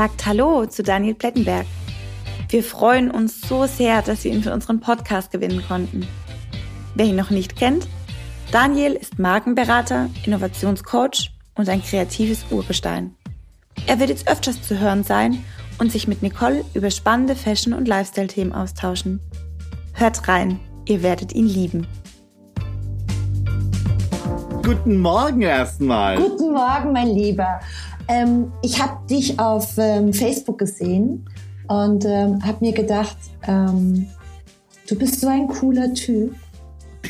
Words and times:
sagt 0.00 0.24
Hallo 0.24 0.64
zu 0.64 0.82
Daniel 0.82 1.14
Plettenberg. 1.14 1.66
Wir 2.48 2.64
freuen 2.64 3.10
uns 3.10 3.42
so 3.42 3.66
sehr, 3.66 4.00
dass 4.00 4.24
wir 4.24 4.32
ihn 4.32 4.42
für 4.42 4.54
unseren 4.54 4.80
Podcast 4.80 5.30
gewinnen 5.30 5.62
konnten. 5.68 6.08
Wer 6.94 7.04
ihn 7.04 7.16
noch 7.16 7.28
nicht 7.28 7.54
kennt, 7.54 7.86
Daniel 8.50 8.94
ist 8.94 9.18
Markenberater, 9.18 10.08
Innovationscoach 10.24 11.32
und 11.54 11.68
ein 11.68 11.82
kreatives 11.82 12.46
Urgestein. 12.50 13.14
Er 13.86 14.00
wird 14.00 14.08
jetzt 14.08 14.26
öfters 14.26 14.62
zu 14.62 14.80
hören 14.80 15.04
sein 15.04 15.44
und 15.78 15.92
sich 15.92 16.08
mit 16.08 16.22
Nicole 16.22 16.64
über 16.72 16.90
spannende 16.90 17.36
Fashion- 17.36 17.74
und 17.74 17.86
Lifestyle-Themen 17.86 18.54
austauschen. 18.54 19.20
Hört 19.92 20.26
rein, 20.28 20.60
ihr 20.86 21.02
werdet 21.02 21.34
ihn 21.34 21.46
lieben. 21.46 21.86
Guten 24.62 24.98
Morgen 24.98 25.42
erstmal. 25.42 26.16
Guten 26.16 26.52
Morgen, 26.52 26.92
mein 26.92 27.08
Lieber. 27.08 27.60
Ähm, 28.10 28.52
ich 28.62 28.82
habe 28.82 29.06
dich 29.08 29.38
auf 29.38 29.78
ähm, 29.78 30.12
Facebook 30.12 30.58
gesehen 30.58 31.28
und 31.68 32.04
ähm, 32.04 32.44
habe 32.44 32.58
mir 32.60 32.72
gedacht, 32.72 33.16
ähm, 33.46 34.08
du 34.88 34.98
bist 34.98 35.20
so 35.20 35.28
ein 35.28 35.46
cooler 35.46 35.94
Typ. 35.94 36.34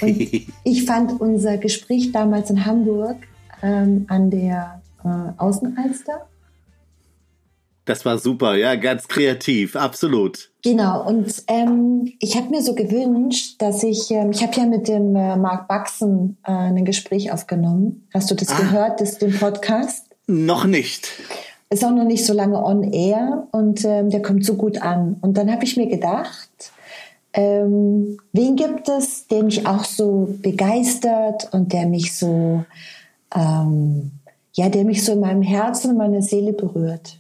Und 0.03 0.21
ich 0.65 0.85
fand 0.85 1.21
unser 1.21 1.57
Gespräch 1.57 2.13
damals 2.13 2.51
in 2.51 2.67
Hamburg 2.67 3.17
ähm, 3.63 4.05
an 4.09 4.31
der 4.31 4.83
äh, 5.03 5.33
Außenalster 5.39 6.27
das 7.91 8.05
war 8.05 8.19
super, 8.19 8.55
ja, 8.55 8.77
ganz 8.77 9.09
kreativ, 9.09 9.75
absolut. 9.75 10.51
Genau, 10.63 11.05
und 11.05 11.43
ähm, 11.49 12.13
ich 12.21 12.37
habe 12.37 12.51
mir 12.51 12.63
so 12.63 12.75
gewünscht, 12.77 13.57
dass 13.61 13.83
ich, 13.83 14.11
ähm, 14.13 14.31
ich 14.31 14.43
habe 14.45 14.57
ja 14.57 14.67
mit 14.67 14.87
dem 14.87 15.17
äh, 15.17 15.37
Mark 15.37 15.67
Baxen 15.67 16.37
äh, 16.45 16.53
ein 16.53 16.85
Gespräch 16.85 17.33
aufgenommen. 17.33 18.07
Hast 18.15 18.31
du 18.31 18.37
das 18.37 18.51
ah. 18.51 18.59
gehört, 18.59 19.01
das, 19.01 19.19
den 19.19 19.37
Podcast? 19.37 20.10
Noch 20.31 20.65
nicht. 20.65 21.09
Ist 21.71 21.85
auch 21.85 21.91
noch 21.91 22.05
nicht 22.05 22.25
so 22.25 22.33
lange 22.33 22.63
on 22.65 22.93
air 22.93 23.49
und 23.51 23.85
ähm, 23.85 24.11
der 24.11 24.23
kommt 24.23 24.45
so 24.45 24.55
gut 24.55 24.81
an. 24.81 25.17
Und 25.23 25.37
dann 25.37 25.51
habe 25.51 25.65
ich 25.65 25.77
mir 25.77 25.89
gedacht, 25.89 26.49
ähm, 27.33 28.17
wen 28.33 28.55
gibt 28.55 28.89
es, 28.89 29.27
der 29.27 29.43
mich 29.43 29.67
auch 29.67 29.85
so 29.85 30.29
begeistert 30.41 31.49
und 31.53 31.73
der 31.73 31.87
mich 31.87 32.17
so, 32.17 32.65
ähm, 33.35 34.13
ja, 34.53 34.69
der 34.69 34.85
mich 34.85 35.05
so 35.05 35.13
in 35.13 35.21
meinem 35.21 35.43
Herzen 35.43 35.91
und 35.91 35.97
meiner 35.97 36.23
Seele 36.23 36.53
berührt. 36.53 37.19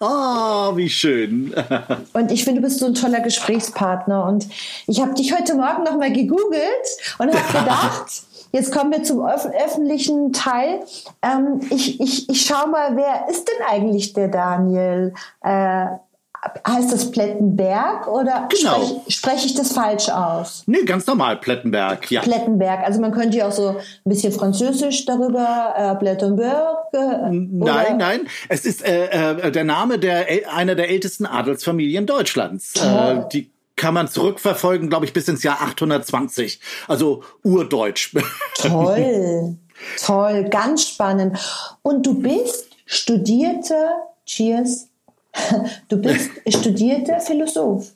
Oh, 0.00 0.76
wie 0.76 0.88
schön. 0.88 1.54
und 2.14 2.32
ich 2.32 2.44
finde, 2.44 2.62
du 2.62 2.66
bist 2.66 2.78
so 2.78 2.86
ein 2.86 2.94
toller 2.94 3.20
Gesprächspartner. 3.20 4.24
Und 4.24 4.46
ich 4.86 5.02
habe 5.02 5.12
dich 5.12 5.34
heute 5.38 5.54
Morgen 5.56 5.84
nochmal 5.84 6.12
gegoogelt 6.12 6.86
und 7.18 7.34
habe 7.34 7.58
gedacht, 7.58 8.22
jetzt 8.56 8.72
kommen 8.72 8.90
wir 8.90 9.02
zum 9.02 9.20
öf 9.20 9.46
öffentlichen 9.46 10.32
Teil. 10.32 10.80
Ähm, 11.22 11.60
ich, 11.70 12.00
ich, 12.00 12.28
ich 12.28 12.46
schau 12.46 12.66
mal, 12.66 12.96
wer 12.96 13.28
ist 13.30 13.46
denn 13.46 13.66
eigentlich 13.68 14.14
der 14.14 14.28
Daniel? 14.28 15.14
Äh, 15.42 15.86
heißt 16.66 16.92
das 16.92 17.10
Plettenberg 17.10 18.06
oder 18.06 18.48
genau. 18.48 18.76
spreche 18.76 19.10
sprech 19.10 19.46
ich 19.46 19.54
das 19.54 19.72
falsch 19.72 20.08
aus? 20.08 20.62
Nee, 20.66 20.84
ganz 20.84 21.06
normal, 21.06 21.38
Plettenberg, 21.38 22.08
ja. 22.10 22.20
Plettenberg, 22.20 22.84
also 22.84 23.00
man 23.00 23.10
könnte 23.10 23.38
ja 23.38 23.48
auch 23.48 23.52
so 23.52 23.70
ein 23.70 23.76
bisschen 24.04 24.32
französisch 24.32 25.06
darüber, 25.06 25.74
äh, 25.76 25.96
Plettenberg. 25.96 26.92
Äh, 26.92 27.30
nein, 27.30 27.96
nein, 27.96 28.20
es 28.48 28.64
ist 28.64 28.86
äh, 28.86 29.06
äh, 29.32 29.50
der 29.50 29.64
Name 29.64 29.98
der 29.98 30.26
einer 30.52 30.76
der 30.76 30.88
ältesten 30.88 31.26
Adelsfamilien 31.26 32.06
Deutschlands. 32.06 32.74
Äh, 32.76 33.22
die 33.32 33.50
kann 33.76 33.94
man 33.94 34.08
zurückverfolgen, 34.08 34.88
glaube 34.88 35.04
ich, 35.04 35.12
bis 35.12 35.28
ins 35.28 35.42
Jahr 35.42 35.60
820. 35.62 36.60
Also 36.88 37.22
urdeutsch. 37.42 38.14
Toll, 38.54 39.56
toll, 40.00 40.48
ganz 40.50 40.88
spannend. 40.88 41.38
Und 41.82 42.04
du 42.06 42.14
bist 42.14 42.70
studierte, 42.86 43.90
cheers, 44.24 44.88
Du 45.88 45.98
bist 45.98 46.30
studierter 46.48 47.20
Philosoph. 47.20 47.92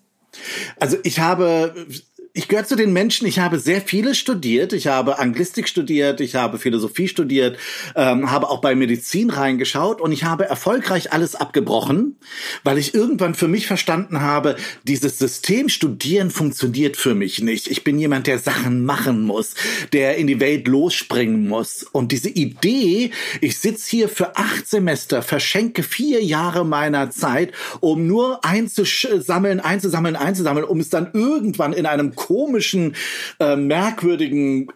Also 0.79 0.97
ich 1.03 1.19
habe 1.19 1.87
ich 2.33 2.47
gehöre 2.47 2.65
zu 2.65 2.77
den 2.77 2.93
Menschen, 2.93 3.27
ich 3.27 3.41
habe 3.41 3.59
sehr 3.59 3.81
viele 3.81 4.15
studiert. 4.15 4.73
Ich 4.73 4.87
habe 4.87 5.19
Anglistik 5.19 5.69
studiert, 5.69 6.21
ich 6.21 6.37
habe 6.37 6.59
Philosophie 6.59 7.09
studiert, 7.09 7.59
ähm, 7.97 8.31
habe 8.31 8.49
auch 8.49 8.61
bei 8.61 8.75
Medizin 8.77 9.31
reingeschaut 9.31 10.01
und 10.01 10.13
ich 10.13 10.25
habe 10.25 10.45
erfolgreich 10.45 11.13
alles 11.13 11.35
abgebrochen, 11.35 12.17
weil 12.63 12.79
ich 12.79 12.95
irgendwann 12.95 13.35
für 13.35 13.49
mich 13.49 13.67
verstanden 13.67 14.21
habe, 14.21 14.57
dieses 14.85 15.19
System 15.19 15.69
Studieren 15.69 16.31
funktioniert 16.31 16.97
für 16.97 17.15
mich 17.15 17.41
nicht. 17.41 17.69
Ich 17.69 17.83
bin 17.83 17.99
jemand, 17.99 18.29
der 18.29 18.39
Sachen 18.39 18.85
machen 18.85 19.23
muss, 19.23 19.55
der 19.93 20.17
in 20.17 20.27
die 20.29 20.41
Welt 20.41 20.69
losspringen 20.69 21.49
muss. 21.49 21.83
Und 21.83 22.13
diese 22.13 22.29
Idee, 22.29 23.11
ich 23.41 23.59
sitze 23.59 23.91
hier 23.91 24.09
für 24.09 24.37
acht 24.37 24.69
Semester, 24.69 25.23
verschenke 25.23 25.83
vier 25.83 26.23
Jahre 26.23 26.65
meiner 26.65 27.11
Zeit, 27.11 27.53
um 27.81 28.07
nur 28.07 28.45
einzusammeln, 28.45 29.59
einzusammeln, 29.59 30.15
einzusammeln, 30.15 30.65
um 30.65 30.79
es 30.79 30.91
dann 30.91 31.11
irgendwann 31.13 31.73
in 31.73 31.87
einem 31.87 32.15
komischen, 32.21 32.95
äh, 33.39 33.57
merkwürdigen 33.57 34.69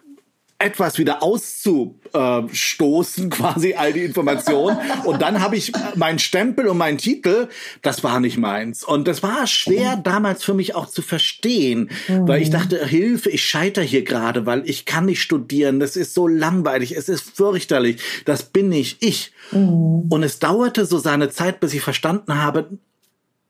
etwas 0.57 0.97
wieder 0.97 1.21
auszustoßen, 1.21 3.29
quasi 3.29 3.73
all 3.73 3.91
die 3.91 4.05
Informationen. 4.05 4.77
Und 5.03 5.21
dann 5.21 5.41
habe 5.41 5.57
ich 5.57 5.73
meinen 5.95 6.17
Stempel 6.17 6.67
und 6.67 6.77
meinen 6.77 6.97
Titel, 6.97 7.49
das 7.81 8.05
war 8.05 8.21
nicht 8.21 8.37
meins. 8.37 8.83
Und 8.83 9.07
das 9.07 9.21
war 9.21 9.45
schwer 9.47 9.97
damals 9.97 10.43
für 10.43 10.53
mich 10.53 10.73
auch 10.73 10.87
zu 10.87 11.01
verstehen, 11.01 11.91
mhm. 12.07 12.27
weil 12.27 12.41
ich 12.41 12.51
dachte, 12.51 12.85
Hilfe, 12.85 13.29
ich 13.29 13.43
scheiter 13.43 13.81
hier 13.81 14.03
gerade, 14.03 14.45
weil 14.45 14.67
ich 14.67 14.85
kann 14.85 15.05
nicht 15.05 15.21
studieren, 15.21 15.81
das 15.81 15.97
ist 15.97 16.13
so 16.13 16.27
langweilig, 16.27 16.95
es 16.95 17.09
ist 17.09 17.35
fürchterlich, 17.35 18.01
das 18.23 18.43
bin 18.43 18.69
nicht 18.69 19.03
ich. 19.03 19.33
Mhm. 19.51 20.05
Und 20.09 20.23
es 20.23 20.39
dauerte 20.39 20.85
so 20.85 20.99
seine 20.99 21.29
Zeit, 21.29 21.59
bis 21.59 21.73
ich 21.73 21.81
verstanden 21.81 22.41
habe, 22.41 22.69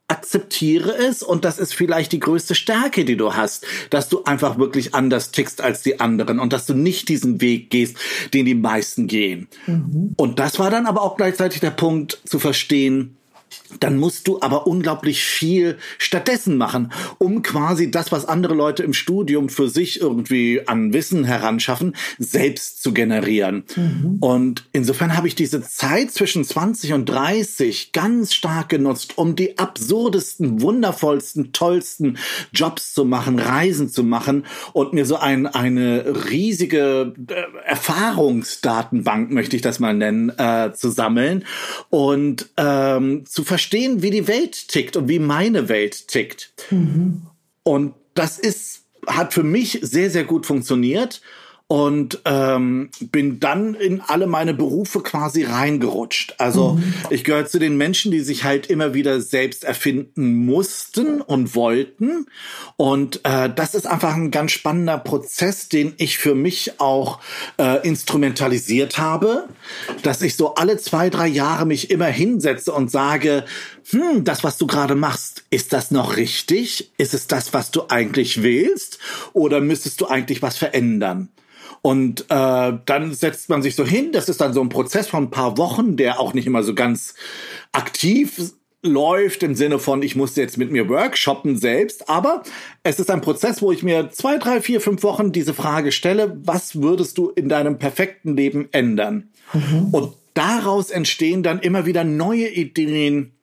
akzeptiere 0.08 0.96
es 0.96 1.24
und 1.24 1.46
das 1.46 1.58
ist 1.58 1.74
vielleicht 1.74 2.12
die 2.12 2.20
größte 2.20 2.54
Stärke, 2.54 3.06
die 3.06 3.18
du 3.18 3.34
hast, 3.34 3.66
dass 3.90 4.08
du 4.08 4.24
einfach 4.24 4.58
wirklich 4.60 4.94
anders 4.94 5.32
tickst 5.32 5.62
als 5.62 5.82
die 5.82 6.00
anderen 6.00 6.40
und 6.40 6.54
dass 6.54 6.68
du 6.68 6.76
nicht 6.76 7.10
diesen 7.10 7.42
Weg 7.42 7.72
gehst, 7.72 7.98
den 8.34 8.46
die 8.46 8.56
meisten 8.56 9.08
gehen. 9.08 9.48
Mhm. 9.66 10.14
Und 10.16 10.38
das 10.38 10.60
war 10.60 10.70
dann 10.70 10.86
aber 10.86 11.02
auch 11.02 11.18
gleichzeitig 11.18 11.60
der 11.60 11.72
Punkt 11.72 12.22
zu 12.26 12.38
verstehen, 12.38 13.18
dann 13.80 13.98
musst 13.98 14.28
du 14.28 14.42
aber 14.42 14.68
unglaublich 14.68 15.24
viel 15.24 15.78
stattdessen 15.98 16.58
machen, 16.58 16.92
um 17.18 17.42
quasi 17.42 17.92
das, 17.92 18.12
was 18.12 18.26
andere 18.26 18.54
Leute 18.54 18.84
im 18.84 18.94
Studium 18.94 19.50
für 19.50 19.70
sich 19.70 20.02
irgendwie 20.02 20.62
an 20.68 20.94
Wissen 20.94 21.24
heranschaffen, 21.24 21.96
selbst 22.18 22.82
zu 22.82 22.94
generieren. 22.94 23.64
Mhm. 23.76 24.18
Und 24.20 24.66
insofern 24.72 25.16
habe 25.18 25.28
ich 25.28 25.36
diese 25.36 25.62
Zeit 25.62 26.12
zwischen 26.12 26.44
20 26.44 26.94
und 26.94 27.06
30 27.06 27.92
ganz 27.92 28.34
stark 28.34 28.70
genutzt, 28.70 29.18
um 29.18 29.36
die 29.36 29.58
absurdesten, 29.58 30.62
wundervollsten, 30.62 31.52
tollsten 31.54 32.18
Jobs 32.54 32.94
zu 32.94 33.06
machen, 33.06 33.40
Reisen 33.40 33.90
zu 33.90 34.04
machen 34.04 34.46
und 34.74 34.94
mir 34.94 35.06
so 35.06 35.18
ein, 35.18 35.48
eine 35.48 36.30
riesige 36.30 37.14
äh, 37.28 37.44
Erfahrungsdatenbank, 37.66 39.32
möchte 39.32 39.56
ich 39.56 39.62
das 39.62 39.80
mal 39.80 39.94
nennen, 39.94 40.30
äh, 40.38 40.72
zu 40.74 40.90
sammeln 40.90 41.46
und 41.90 42.50
ähm, 42.58 43.26
zu 43.26 43.44
verstehen, 43.46 44.02
wie 44.02 44.12
die 44.12 44.28
Welt 44.28 44.68
tickt 44.68 44.96
und 44.98 45.08
wie 45.08 45.20
meine 45.20 45.70
Welt 45.70 46.08
tickt. 46.08 46.54
Mhm. 46.70 47.28
Und 47.64 47.94
das 48.14 48.40
ist, 48.40 48.84
hat 49.08 49.34
für 49.34 49.44
mich 49.44 49.80
sehr, 49.82 50.10
sehr 50.10 50.24
gut 50.24 50.46
funktioniert 50.46 51.22
und 51.68 52.22
ähm, 52.26 52.92
bin 53.00 53.40
dann 53.40 53.74
in 53.74 54.00
alle 54.00 54.28
meine 54.28 54.54
Berufe 54.54 55.02
quasi 55.02 55.46
reingerutscht. 55.46 56.36
Also 56.38 56.74
mhm. 56.74 56.94
ich 57.10 57.24
gehöre 57.24 57.48
zu 57.48 57.58
den 57.58 57.76
Menschen, 57.76 58.12
die 58.12 58.20
sich 58.20 58.44
halt 58.44 58.68
immer 58.68 58.94
wieder 58.94 59.20
selbst 59.20 59.64
erfinden 59.64 60.46
mussten 60.46 61.22
und 61.22 61.56
wollten. 61.56 62.28
Und 62.78 63.22
äh, 63.24 63.50
das 63.50 63.74
ist 63.74 63.88
einfach 63.88 64.14
ein 64.14 64.30
ganz 64.30 64.52
spannender 64.52 65.00
Prozess, 65.00 65.68
den 65.68 65.96
ich 65.98 66.20
für 66.20 66.36
mich 66.36 66.80
auch 66.80 67.20
äh, 67.58 67.86
instrumentalisiert 67.88 69.00
habe, 69.00 69.48
dass 70.04 70.22
ich 70.22 70.36
so 70.36 70.54
alle 70.54 70.78
zwei, 70.78 71.10
drei 71.10 71.28
Jahre 71.28 71.66
mich 71.66 71.90
immer 71.90 72.06
hinsetze 72.06 72.72
und 72.74 72.92
sage, 72.92 73.44
hm, 73.90 74.24
das, 74.24 74.44
was 74.44 74.60
du 74.60 74.68
gerade 74.68 74.94
machst, 74.94 75.46
ist 75.50 75.74
das 75.74 75.90
noch 75.90 76.16
richtig? 76.16 76.92
Ist 77.00 77.16
es 77.16 77.26
das, 77.26 77.54
was 77.54 77.72
du 77.72 77.86
eigentlich 77.90 78.44
willst? 78.44 79.00
Oder 79.34 79.62
müsstest 79.62 80.00
du 80.02 80.06
eigentlich 80.06 80.44
was 80.44 80.58
verändern? 80.58 81.30
Und 81.86 82.22
äh, 82.30 82.74
dann 82.84 83.14
setzt 83.14 83.48
man 83.48 83.62
sich 83.62 83.76
so 83.76 83.86
hin. 83.86 84.12
Das 84.12 84.28
ist 84.28 84.42
dann 84.42 84.56
so 84.56 84.62
ein 84.62 84.70
Prozess 84.70 85.08
von 85.08 85.26
ein 85.26 85.30
paar 85.30 85.60
Wochen, 85.60 85.98
der 85.98 86.20
auch 86.20 86.34
nicht 86.34 86.48
immer 86.48 86.64
so 86.64 86.74
ganz 86.74 87.14
aktiv 87.74 88.54
läuft 88.82 89.44
im 89.44 89.54
Sinne 89.54 89.78
von, 89.78 90.02
ich 90.02 90.16
muss 90.16 90.36
jetzt 90.36 90.58
mit 90.58 90.72
mir 90.72 90.90
workshoppen 90.90 91.60
selbst, 91.60 92.10
aber 92.10 92.42
es 92.82 93.00
ist 93.00 93.12
ein 93.12 93.22
Prozess, 93.22 93.62
wo 93.62 93.72
ich 93.72 93.84
mir 93.84 94.10
zwei, 94.10 94.40
drei, 94.40 94.62
vier, 94.62 94.82
fünf 94.82 95.04
Wochen 95.04 95.32
diese 95.32 95.54
Frage 95.54 95.92
stelle, 95.92 96.36
was 96.44 96.82
würdest 96.82 97.20
du 97.20 97.30
in 97.30 97.50
deinem 97.50 97.78
perfekten 97.78 98.36
Leben 98.36 98.68
ändern? 98.72 99.30
Mhm. 99.54 99.90
Und 99.92 100.14
daraus 100.34 100.90
entstehen 100.90 101.44
dann 101.44 101.60
immer 101.60 101.86
wieder 101.86 102.04
neue 102.04 102.50
Ideen, 102.50 103.35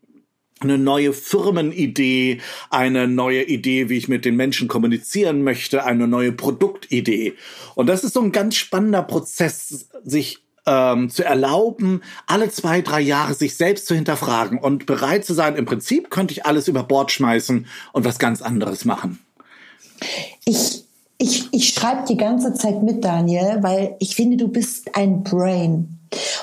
eine 0.62 0.78
neue 0.78 1.12
Firmenidee, 1.12 2.40
eine 2.70 3.08
neue 3.08 3.42
Idee, 3.42 3.88
wie 3.88 3.96
ich 3.96 4.08
mit 4.08 4.24
den 4.24 4.36
Menschen 4.36 4.68
kommunizieren 4.68 5.42
möchte, 5.42 5.84
eine 5.84 6.08
neue 6.08 6.32
Produktidee. 6.32 7.34
Und 7.74 7.86
das 7.88 8.04
ist 8.04 8.14
so 8.14 8.20
ein 8.20 8.32
ganz 8.32 8.56
spannender 8.56 9.02
Prozess, 9.02 9.88
sich 10.04 10.42
ähm, 10.66 11.10
zu 11.10 11.24
erlauben, 11.24 12.02
alle 12.26 12.50
zwei, 12.50 12.82
drei 12.82 13.00
Jahre 13.00 13.34
sich 13.34 13.56
selbst 13.56 13.86
zu 13.86 13.94
hinterfragen 13.94 14.58
und 14.58 14.86
bereit 14.86 15.24
zu 15.24 15.34
sein, 15.34 15.56
im 15.56 15.64
Prinzip 15.64 16.10
könnte 16.10 16.32
ich 16.32 16.46
alles 16.46 16.68
über 16.68 16.84
Bord 16.84 17.10
schmeißen 17.10 17.66
und 17.92 18.04
was 18.04 18.18
ganz 18.18 18.42
anderes 18.42 18.84
machen. 18.84 19.18
Ich, 20.44 20.84
ich, 21.18 21.48
ich 21.52 21.68
schreibe 21.70 22.04
die 22.08 22.16
ganze 22.16 22.54
Zeit 22.54 22.82
mit, 22.82 23.04
Daniel, 23.04 23.58
weil 23.62 23.96
ich 23.98 24.14
finde, 24.16 24.36
du 24.36 24.48
bist 24.48 24.94
ein 24.94 25.22
Brain. 25.22 25.98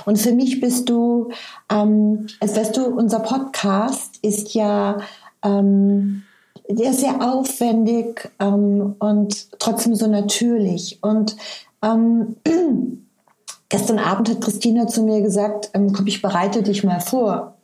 Und 0.05 0.17
für 0.17 0.33
mich 0.33 0.59
bist 0.59 0.89
du, 0.89 1.29
ähm, 1.71 2.27
als 2.39 2.55
weißt 2.55 2.77
du, 2.77 2.85
unser 2.85 3.19
Podcast 3.19 4.19
ist 4.21 4.53
ja 4.53 4.97
ähm, 5.43 6.23
der 6.69 6.91
ist 6.91 6.99
sehr 6.99 7.19
aufwendig 7.21 8.29
ähm, 8.39 8.95
und 8.99 9.59
trotzdem 9.59 9.95
so 9.95 10.07
natürlich. 10.07 10.99
Und 11.01 11.35
ähm, 11.81 12.35
Gestern 13.69 13.99
Abend 13.99 14.27
hat 14.29 14.41
Christina 14.41 14.87
zu 14.87 15.03
mir 15.03 15.21
gesagt, 15.21 15.69
ähm, 15.75 15.93
komm, 15.93 16.07
ich 16.07 16.23
bereite 16.23 16.63
dich 16.63 16.83
mal 16.83 16.99
vor. 16.99 17.55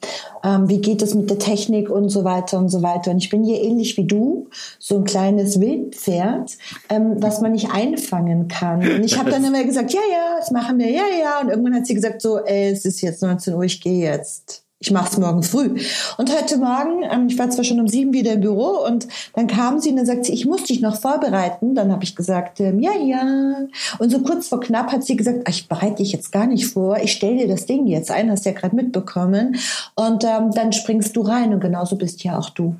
Ähm, 0.43 0.69
wie 0.69 0.79
geht 0.79 1.01
es 1.01 1.15
mit 1.15 1.31
der 1.31 1.39
Technik 1.39 1.89
und 1.89 2.09
so 2.09 2.23
weiter 2.23 2.59
und 2.59 2.69
so 2.69 2.83
weiter. 2.83 3.09
Und 3.09 3.17
ich 3.17 3.31
bin 3.31 3.43
hier 3.43 3.63
ähnlich 3.63 3.97
wie 3.97 4.05
du, 4.05 4.47
so 4.77 4.97
ein 4.97 5.03
kleines 5.03 5.59
Wildpferd, 5.59 6.57
ähm, 6.89 7.15
was 7.17 7.41
man 7.41 7.53
nicht 7.53 7.71
einfangen 7.71 8.47
kann. 8.47 8.81
Und 8.81 9.03
ich 9.03 9.17
habe 9.17 9.31
dann 9.31 9.43
immer 9.43 9.63
gesagt, 9.63 9.93
ja, 9.93 10.01
ja, 10.11 10.35
das 10.37 10.51
machen 10.51 10.77
wir, 10.77 10.91
ja, 10.91 11.05
ja. 11.19 11.41
Und 11.41 11.49
irgendwann 11.49 11.73
hat 11.73 11.87
sie 11.87 11.95
gesagt, 11.95 12.21
so, 12.21 12.37
ey, 12.37 12.69
es 12.69 12.85
ist 12.85 13.01
jetzt 13.01 13.23
19 13.23 13.55
Uhr, 13.55 13.63
ich 13.63 13.81
gehe 13.81 14.05
jetzt 14.05 14.64
ich 14.85 14.91
mache 14.91 15.09
es 15.09 15.17
morgen 15.17 15.41
früh. 15.41 15.75
Und 16.17 16.31
heute 16.31 16.57
Morgen, 16.57 17.01
ähm, 17.11 17.27
ich 17.27 17.39
war 17.39 17.49
zwar 17.49 17.63
schon 17.63 17.79
um 17.79 17.87
sieben 17.87 18.13
wieder 18.13 18.33
im 18.33 18.41
Büro 18.41 18.85
und 18.85 19.07
dann 19.33 19.47
kam 19.47 19.79
sie 19.79 19.89
und 19.89 19.95
dann 19.95 20.05
sagt 20.05 20.25
sie, 20.25 20.33
ich 20.33 20.45
muss 20.45 20.63
dich 20.63 20.79
noch 20.79 20.95
vorbereiten. 20.95 21.73
Dann 21.73 21.91
habe 21.91 22.03
ich 22.03 22.15
gesagt, 22.15 22.59
ähm, 22.59 22.79
ja, 22.79 22.91
ja. 22.93 23.65
Und 23.97 24.11
so 24.11 24.19
kurz 24.19 24.47
vor 24.47 24.59
knapp 24.59 24.91
hat 24.91 25.03
sie 25.03 25.15
gesagt, 25.15 25.39
ach, 25.45 25.49
ich 25.49 25.67
bereite 25.67 25.95
dich 25.95 26.11
jetzt 26.11 26.31
gar 26.31 26.45
nicht 26.45 26.67
vor, 26.67 26.97
ich 27.01 27.13
stelle 27.13 27.37
dir 27.37 27.47
das 27.47 27.65
Ding 27.65 27.87
jetzt 27.87 28.11
ein, 28.11 28.29
hast 28.29 28.45
ja 28.45 28.51
gerade 28.51 28.75
mitbekommen. 28.75 29.57
Und 29.95 30.23
ähm, 30.23 30.51
dann 30.53 30.71
springst 30.71 31.15
du 31.15 31.21
rein 31.21 31.51
und 31.51 31.61
genauso 31.61 31.95
bist 31.95 32.23
ja 32.23 32.38
auch 32.38 32.51
du. 32.51 32.75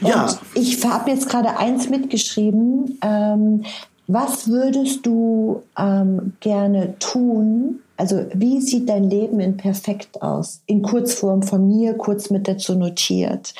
Ja. 0.00 0.22
Und 0.22 0.38
ich 0.54 0.82
habe 0.82 1.10
jetzt 1.10 1.28
gerade 1.28 1.58
eins 1.58 1.90
mitgeschrieben. 1.90 2.98
Ähm, 3.02 3.64
was 4.06 4.48
würdest 4.48 5.04
du 5.04 5.62
ähm, 5.78 6.34
gerne 6.40 6.98
tun, 6.98 7.80
also 7.96 8.26
wie 8.34 8.60
sieht 8.60 8.88
dein 8.88 9.04
Leben 9.04 9.40
in 9.40 9.56
perfekt 9.56 10.22
aus? 10.22 10.62
In 10.66 10.82
Kurzform 10.82 11.42
von 11.42 11.68
mir, 11.68 11.94
kurz 11.94 12.30
mit 12.30 12.48
dazu 12.48 12.74
notiert. 12.74 13.54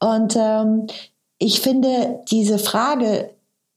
Und 0.00 0.36
ähm, 0.36 0.86
ich 1.38 1.60
finde 1.60 2.20
diese 2.30 2.58
Frage, 2.58 3.30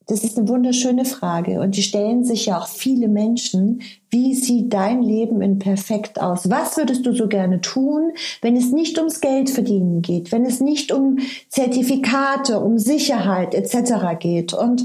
das 0.08 0.24
ist 0.24 0.38
eine 0.38 0.50
wunderschöne 0.50 1.06
Frage 1.06 1.62
und 1.62 1.78
die 1.78 1.84
stellen 1.84 2.26
sich 2.26 2.48
ja 2.48 2.60
auch 2.60 2.68
viele 2.68 3.08
Menschen. 3.08 3.82
Wie 4.10 4.36
sieht 4.36 4.74
dein 4.74 5.02
Leben 5.02 5.42
in 5.42 5.60
perfekt 5.60 6.20
aus? 6.20 6.50
Was 6.50 6.76
würdest 6.76 7.06
du 7.06 7.14
so 7.14 7.28
gerne 7.28 7.62
tun, 7.62 8.12
wenn 8.42 8.58
es 8.58 8.72
nicht 8.72 8.98
ums 8.98 9.22
Geld 9.22 9.50
verdienen 9.50 10.02
geht, 10.02 10.34
wenn 10.34 10.46
es 10.46 10.60
nicht 10.60 10.92
um 10.92 11.20
Zertifikate, 11.48 12.60
um 12.60 12.78
Sicherheit 12.78 13.56
etc. 13.56 14.20
geht? 14.20 14.54
Und 14.54 14.84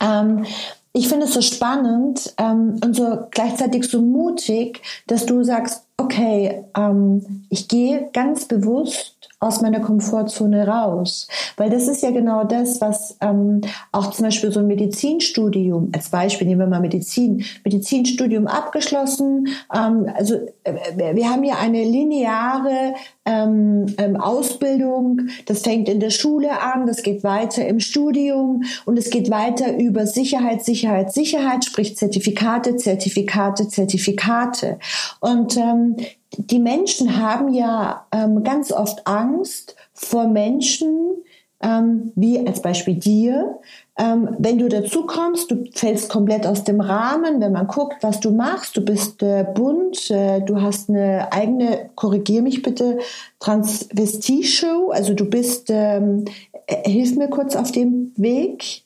ähm, 0.00 0.44
ich 0.92 1.08
finde 1.08 1.26
es 1.26 1.34
so 1.34 1.40
spannend 1.40 2.34
ähm, 2.38 2.78
und 2.84 2.94
so 2.94 3.26
gleichzeitig 3.30 3.84
so 3.84 4.02
mutig, 4.02 4.82
dass 5.06 5.24
du 5.26 5.42
sagst, 5.42 5.86
okay, 5.96 6.64
ähm, 6.76 7.44
ich 7.48 7.68
gehe 7.68 8.10
ganz 8.12 8.44
bewusst 8.44 9.28
aus 9.42 9.60
meiner 9.60 9.80
Komfortzone 9.80 10.66
raus. 10.66 11.26
Weil 11.56 11.68
das 11.68 11.88
ist 11.88 12.02
ja 12.02 12.12
genau 12.12 12.44
das, 12.44 12.80
was 12.80 13.16
ähm, 13.20 13.60
auch 13.90 14.12
zum 14.12 14.26
Beispiel 14.26 14.52
so 14.52 14.60
ein 14.60 14.68
Medizinstudium, 14.68 15.90
als 15.92 16.10
Beispiel 16.10 16.46
nehmen 16.46 16.60
wir 16.60 16.68
mal 16.68 16.80
Medizin, 16.80 17.44
Medizinstudium 17.64 18.46
abgeschlossen. 18.46 19.48
Ähm, 19.74 20.06
also 20.14 20.36
äh, 20.62 21.14
wir 21.14 21.28
haben 21.28 21.42
ja 21.42 21.56
eine 21.60 21.82
lineare 21.82 22.94
ähm, 23.24 23.86
ähm, 23.98 24.16
Ausbildung, 24.16 25.22
das 25.46 25.62
fängt 25.62 25.88
in 25.88 25.98
der 25.98 26.10
Schule 26.10 26.60
an, 26.60 26.86
das 26.86 27.02
geht 27.02 27.24
weiter 27.24 27.66
im 27.66 27.80
Studium 27.80 28.62
und 28.84 28.96
es 28.96 29.10
geht 29.10 29.28
weiter 29.30 29.76
über 29.76 30.06
Sicherheit, 30.06 30.64
Sicherheit, 30.64 31.12
Sicherheit, 31.12 31.64
sprich 31.64 31.96
Zertifikate, 31.96 32.76
Zertifikate, 32.76 33.66
Zertifikate. 33.66 34.78
Und 35.20 35.56
ähm, 35.56 35.96
die 36.36 36.58
Menschen 36.58 37.18
haben 37.18 37.52
ja 37.52 38.06
ähm, 38.12 38.42
ganz 38.42 38.72
oft 38.72 39.06
Angst 39.06 39.76
vor 39.92 40.26
Menschen, 40.26 41.22
ähm, 41.62 42.12
wie 42.14 42.44
als 42.46 42.62
Beispiel 42.62 42.94
dir. 42.94 43.58
Ähm, 43.98 44.34
wenn 44.38 44.58
du 44.58 44.68
dazu 44.68 45.06
kommst, 45.06 45.50
du 45.50 45.64
fällst 45.74 46.08
komplett 46.08 46.46
aus 46.46 46.64
dem 46.64 46.80
Rahmen, 46.80 47.40
wenn 47.40 47.52
man 47.52 47.66
guckt, 47.66 47.96
was 48.00 48.20
du 48.20 48.30
machst, 48.30 48.76
du 48.76 48.84
bist 48.84 49.22
äh, 49.22 49.44
bunt, 49.54 50.10
äh, 50.10 50.40
du 50.40 50.60
hast 50.60 50.88
eine 50.88 51.30
eigene, 51.30 51.90
korrigier 51.94 52.42
mich 52.42 52.62
bitte, 52.62 52.98
Transvestie-Show, 53.38 54.90
also 54.90 55.12
du 55.14 55.26
bist, 55.26 55.66
ähm, 55.68 56.24
äh, 56.66 56.88
hilf 56.90 57.14
mir 57.16 57.28
kurz 57.28 57.54
auf 57.54 57.70
dem 57.70 58.12
Weg. 58.16 58.82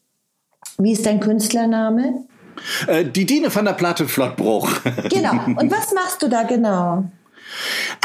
Wie 0.78 0.92
ist 0.92 1.06
dein 1.06 1.20
Künstlername? 1.20 2.26
Äh, 2.86 3.04
die 3.04 3.24
Dine 3.24 3.54
van 3.54 3.64
der 3.64 3.72
Platte 3.72 4.08
Flottbruch. 4.08 4.68
Genau. 5.08 5.32
Und 5.46 5.70
was 5.70 5.94
machst 5.94 6.22
du 6.22 6.28
da 6.28 6.42
genau? 6.42 7.04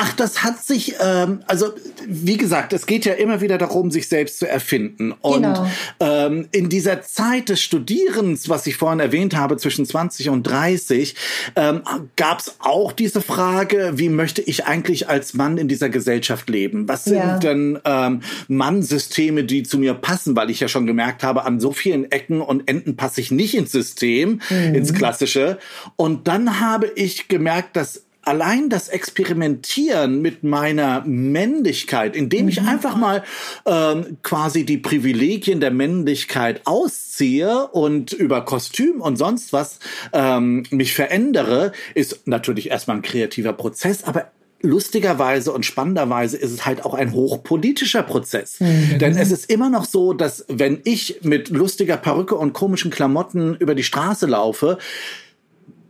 Ach, 0.04 0.14
das 0.14 0.42
hat 0.42 0.64
sich, 0.64 0.96
ähm, 1.00 1.44
also 1.46 1.74
wie 2.08 2.36
gesagt, 2.36 2.74
es 2.74 2.88
geht 2.88 3.06
ja 3.06 3.14
immer 3.14 3.40
wieder 3.40 3.60
darum, 3.60 3.92
sich 3.92 4.08
selbst 4.08 4.40
zu 4.40 4.48
erfinden. 4.48 5.12
Und 5.12 5.44
genau. 5.44 5.68
ähm, 6.00 6.48
in 6.52 6.70
dieser 6.70 7.04
Zeit 7.04 7.50
des 7.50 7.62
Studierens, 7.62 8.50
was 8.50 8.66
ich 8.66 8.78
vorhin 8.78 9.00
erwähnt 9.00 9.36
habe, 9.36 9.58
zwischen 9.58 9.86
20 9.86 10.30
und 10.30 10.42
30, 10.42 11.16
ähm, 11.56 11.84
gab 12.16 12.40
es 12.40 12.56
auch 12.58 12.94
diese 12.94 13.22
Frage, 13.22 13.92
wie 13.94 14.10
möchte 14.10 14.42
ich 14.42 14.66
eigentlich 14.66 15.08
als 15.08 15.36
Mann 15.36 15.60
in 15.60 15.68
dieser 15.68 15.90
Gesellschaft 15.90 16.50
leben? 16.50 16.88
Was 16.88 17.04
sind 17.04 17.18
ja. 17.18 17.38
denn 17.38 17.78
ähm, 17.86 18.22
Mannsysteme, 18.48 19.44
die 19.44 19.62
zu 19.62 19.78
mir 19.78 19.94
passen? 19.94 20.36
Weil 20.36 20.50
ich 20.50 20.62
ja 20.62 20.68
schon 20.68 20.88
gemerkt 20.88 21.22
habe, 21.22 21.46
an 21.46 21.60
so 21.60 21.74
vielen 21.74 22.12
Ecken 22.12 22.42
und 22.42 22.68
Enden 22.68 22.96
passe 22.96 23.22
ich 23.22 23.30
nicht 23.30 23.54
ins 23.54 23.72
System, 23.72 24.42
mhm. 24.50 24.74
ins 24.74 24.96
Klassische. 24.96 25.60
Und 25.96 26.28
dann 26.28 26.60
habe 26.60 26.88
ich 26.96 27.28
gemerkt, 27.28 27.76
dass 27.76 28.06
allein 28.24 28.70
das 28.70 28.88
Experimentieren 28.88 30.22
mit 30.22 30.44
meiner 30.44 31.04
Männlichkeit, 31.06 32.16
indem 32.16 32.48
ich 32.48 32.62
mhm. 32.62 32.68
einfach 32.68 32.96
mal 32.96 33.24
ähm, 33.66 34.18
quasi 34.22 34.66
die 34.66 34.78
Privilegien 34.78 35.60
der 35.60 35.72
Männlichkeit 35.72 36.62
ausziehe 36.66 37.68
und 37.68 38.14
über 38.14 38.46
Kostüm 38.46 39.02
und 39.02 39.18
sonst 39.18 39.54
was 39.54 39.80
ähm, 40.14 40.64
mich 40.70 40.94
verändere, 40.94 41.72
ist 41.96 42.28
natürlich 42.28 42.70
erstmal 42.70 42.98
ein 42.98 43.04
kreativer 43.04 43.54
Prozess, 43.54 44.04
aber 44.04 44.32
lustigerweise 44.62 45.52
und 45.52 45.66
spannenderweise 45.66 46.38
ist 46.38 46.52
es 46.52 46.66
halt 46.66 46.86
auch 46.86 46.94
ein 46.94 47.14
hochpolitischer 47.14 48.04
Prozess. 48.04 48.60
Mhm. 48.60 49.00
Denn 49.00 49.18
es 49.18 49.32
ist 49.32 49.50
immer 49.50 49.70
noch 49.70 49.86
so, 49.86 50.14
dass 50.14 50.46
wenn 50.48 50.82
ich 50.84 51.20
mit 51.24 51.50
lustiger 51.50 51.98
Perücke 51.98 52.36
und 52.36 52.54
komischen 52.54 52.92
Klamotten 52.92 53.56
über 53.56 53.74
die 53.74 53.84
Straße 53.84 54.28
laufe, 54.28 54.78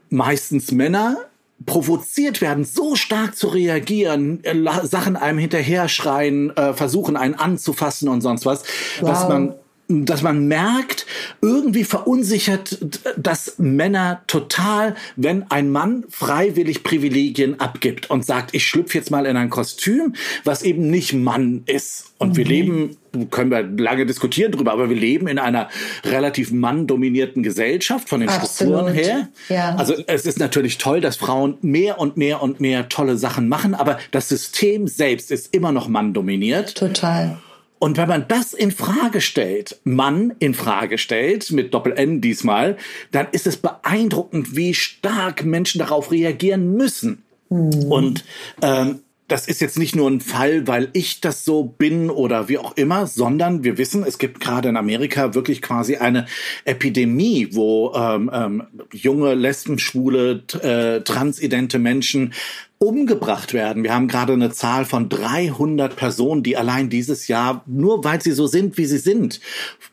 meistens 0.09 0.71
Männer 0.71 1.17
provoziert 1.65 2.41
werden, 2.41 2.63
so 2.63 2.95
stark 2.95 3.35
zu 3.35 3.47
reagieren, 3.47 4.43
äh, 4.43 4.55
Sachen 4.83 5.15
einem 5.15 5.37
hinterher 5.37 5.89
schreien, 5.89 6.55
äh, 6.55 6.73
versuchen 6.73 7.17
einen 7.17 7.35
anzufassen 7.35 8.09
und 8.09 8.21
sonst 8.21 8.45
was, 8.45 8.63
wow. 8.99 9.09
dass 9.09 9.27
man 9.27 9.55
dass 9.93 10.21
man 10.21 10.47
merkt, 10.47 11.05
irgendwie 11.41 11.83
verunsichert 11.83 12.77
das 13.17 13.55
Männer 13.57 14.21
total, 14.27 14.95
wenn 15.17 15.49
ein 15.51 15.69
Mann 15.69 16.05
freiwillig 16.09 16.83
Privilegien 16.83 17.59
abgibt 17.59 18.09
und 18.09 18.25
sagt, 18.25 18.53
ich 18.53 18.65
schlüpfe 18.65 18.97
jetzt 18.97 19.11
mal 19.11 19.25
in 19.25 19.35
ein 19.35 19.49
Kostüm, 19.49 20.13
was 20.45 20.63
eben 20.63 20.89
nicht 20.89 21.11
Mann 21.13 21.63
ist. 21.65 22.13
Und 22.17 22.29
mhm. 22.29 22.37
wir 22.37 22.45
leben, 22.45 22.97
können 23.29 23.51
wir 23.51 23.61
lange 23.61 24.05
diskutieren 24.05 24.51
drüber, 24.51 24.71
aber 24.71 24.89
wir 24.89 24.95
leben 24.95 25.27
in 25.27 25.39
einer 25.39 25.69
relativ 26.03 26.51
manndominierten 26.51 27.43
Gesellschaft 27.43 28.09
von 28.09 28.21
den 28.21 28.29
Absolut. 28.29 28.73
Strukturen 28.73 28.93
her. 28.93 29.27
Ja. 29.49 29.75
Also 29.75 29.95
es 30.07 30.25
ist 30.25 30.39
natürlich 30.39 30.77
toll, 30.77 31.01
dass 31.01 31.17
Frauen 31.17 31.57
mehr 31.61 31.99
und 31.99 32.17
mehr 32.17 32.41
und 32.41 32.59
mehr 32.59 32.89
tolle 32.89 33.17
Sachen 33.17 33.49
machen, 33.49 33.75
aber 33.75 33.99
das 34.11 34.29
System 34.29 34.87
selbst 34.87 35.31
ist 35.31 35.53
immer 35.53 35.71
noch 35.71 35.87
manndominiert. 35.87 36.75
Total. 36.75 37.37
Und 37.79 37.97
wenn 37.97 38.07
man 38.07 38.27
das 38.27 38.53
in 38.53 38.69
Frage 38.69 39.21
stellt, 39.21 39.79
Mann 39.83 40.33
in 40.37 40.53
Frage 40.53 40.99
stellt, 40.99 41.51
mit 41.51 41.73
Doppel-N 41.73 42.21
diesmal, 42.21 42.77
dann 43.11 43.27
ist 43.31 43.47
es 43.47 43.57
beeindruckend, 43.57 44.55
wie 44.55 44.75
stark 44.75 45.43
Menschen 45.43 45.79
darauf 45.79 46.11
reagieren 46.11 46.75
müssen. 46.75 47.23
Mhm. 47.49 47.91
Und 47.91 48.23
ähm, 48.61 48.99
das 49.31 49.47
ist 49.47 49.61
jetzt 49.61 49.79
nicht 49.79 49.95
nur 49.95 50.09
ein 50.09 50.19
Fall, 50.19 50.67
weil 50.67 50.89
ich 50.91 51.21
das 51.21 51.45
so 51.45 51.63
bin 51.63 52.09
oder 52.09 52.49
wie 52.49 52.57
auch 52.57 52.75
immer, 52.75 53.07
sondern 53.07 53.63
wir 53.63 53.77
wissen, 53.77 54.03
es 54.03 54.17
gibt 54.17 54.41
gerade 54.41 54.67
in 54.67 54.75
Amerika 54.75 55.33
wirklich 55.33 55.61
quasi 55.61 55.95
eine 55.95 56.25
Epidemie, 56.65 57.47
wo 57.51 57.93
ähm, 57.95 58.29
ähm, 58.33 58.63
junge, 58.91 59.33
lesben, 59.33 59.79
schwule, 59.79 60.43
äh, 60.61 61.01
transidente 61.01 61.79
Menschen 61.79 62.33
umgebracht 62.81 63.53
werden. 63.53 63.83
Wir 63.83 63.93
haben 63.93 64.07
gerade 64.07 64.33
eine 64.33 64.49
Zahl 64.49 64.85
von 64.85 65.07
300 65.07 65.95
Personen, 65.95 66.41
die 66.41 66.57
allein 66.57 66.89
dieses 66.89 67.27
Jahr, 67.27 67.63
nur 67.67 68.03
weil 68.03 68.19
sie 68.23 68.31
so 68.31 68.47
sind, 68.47 68.75
wie 68.79 68.87
sie 68.87 68.97
sind, 68.97 69.39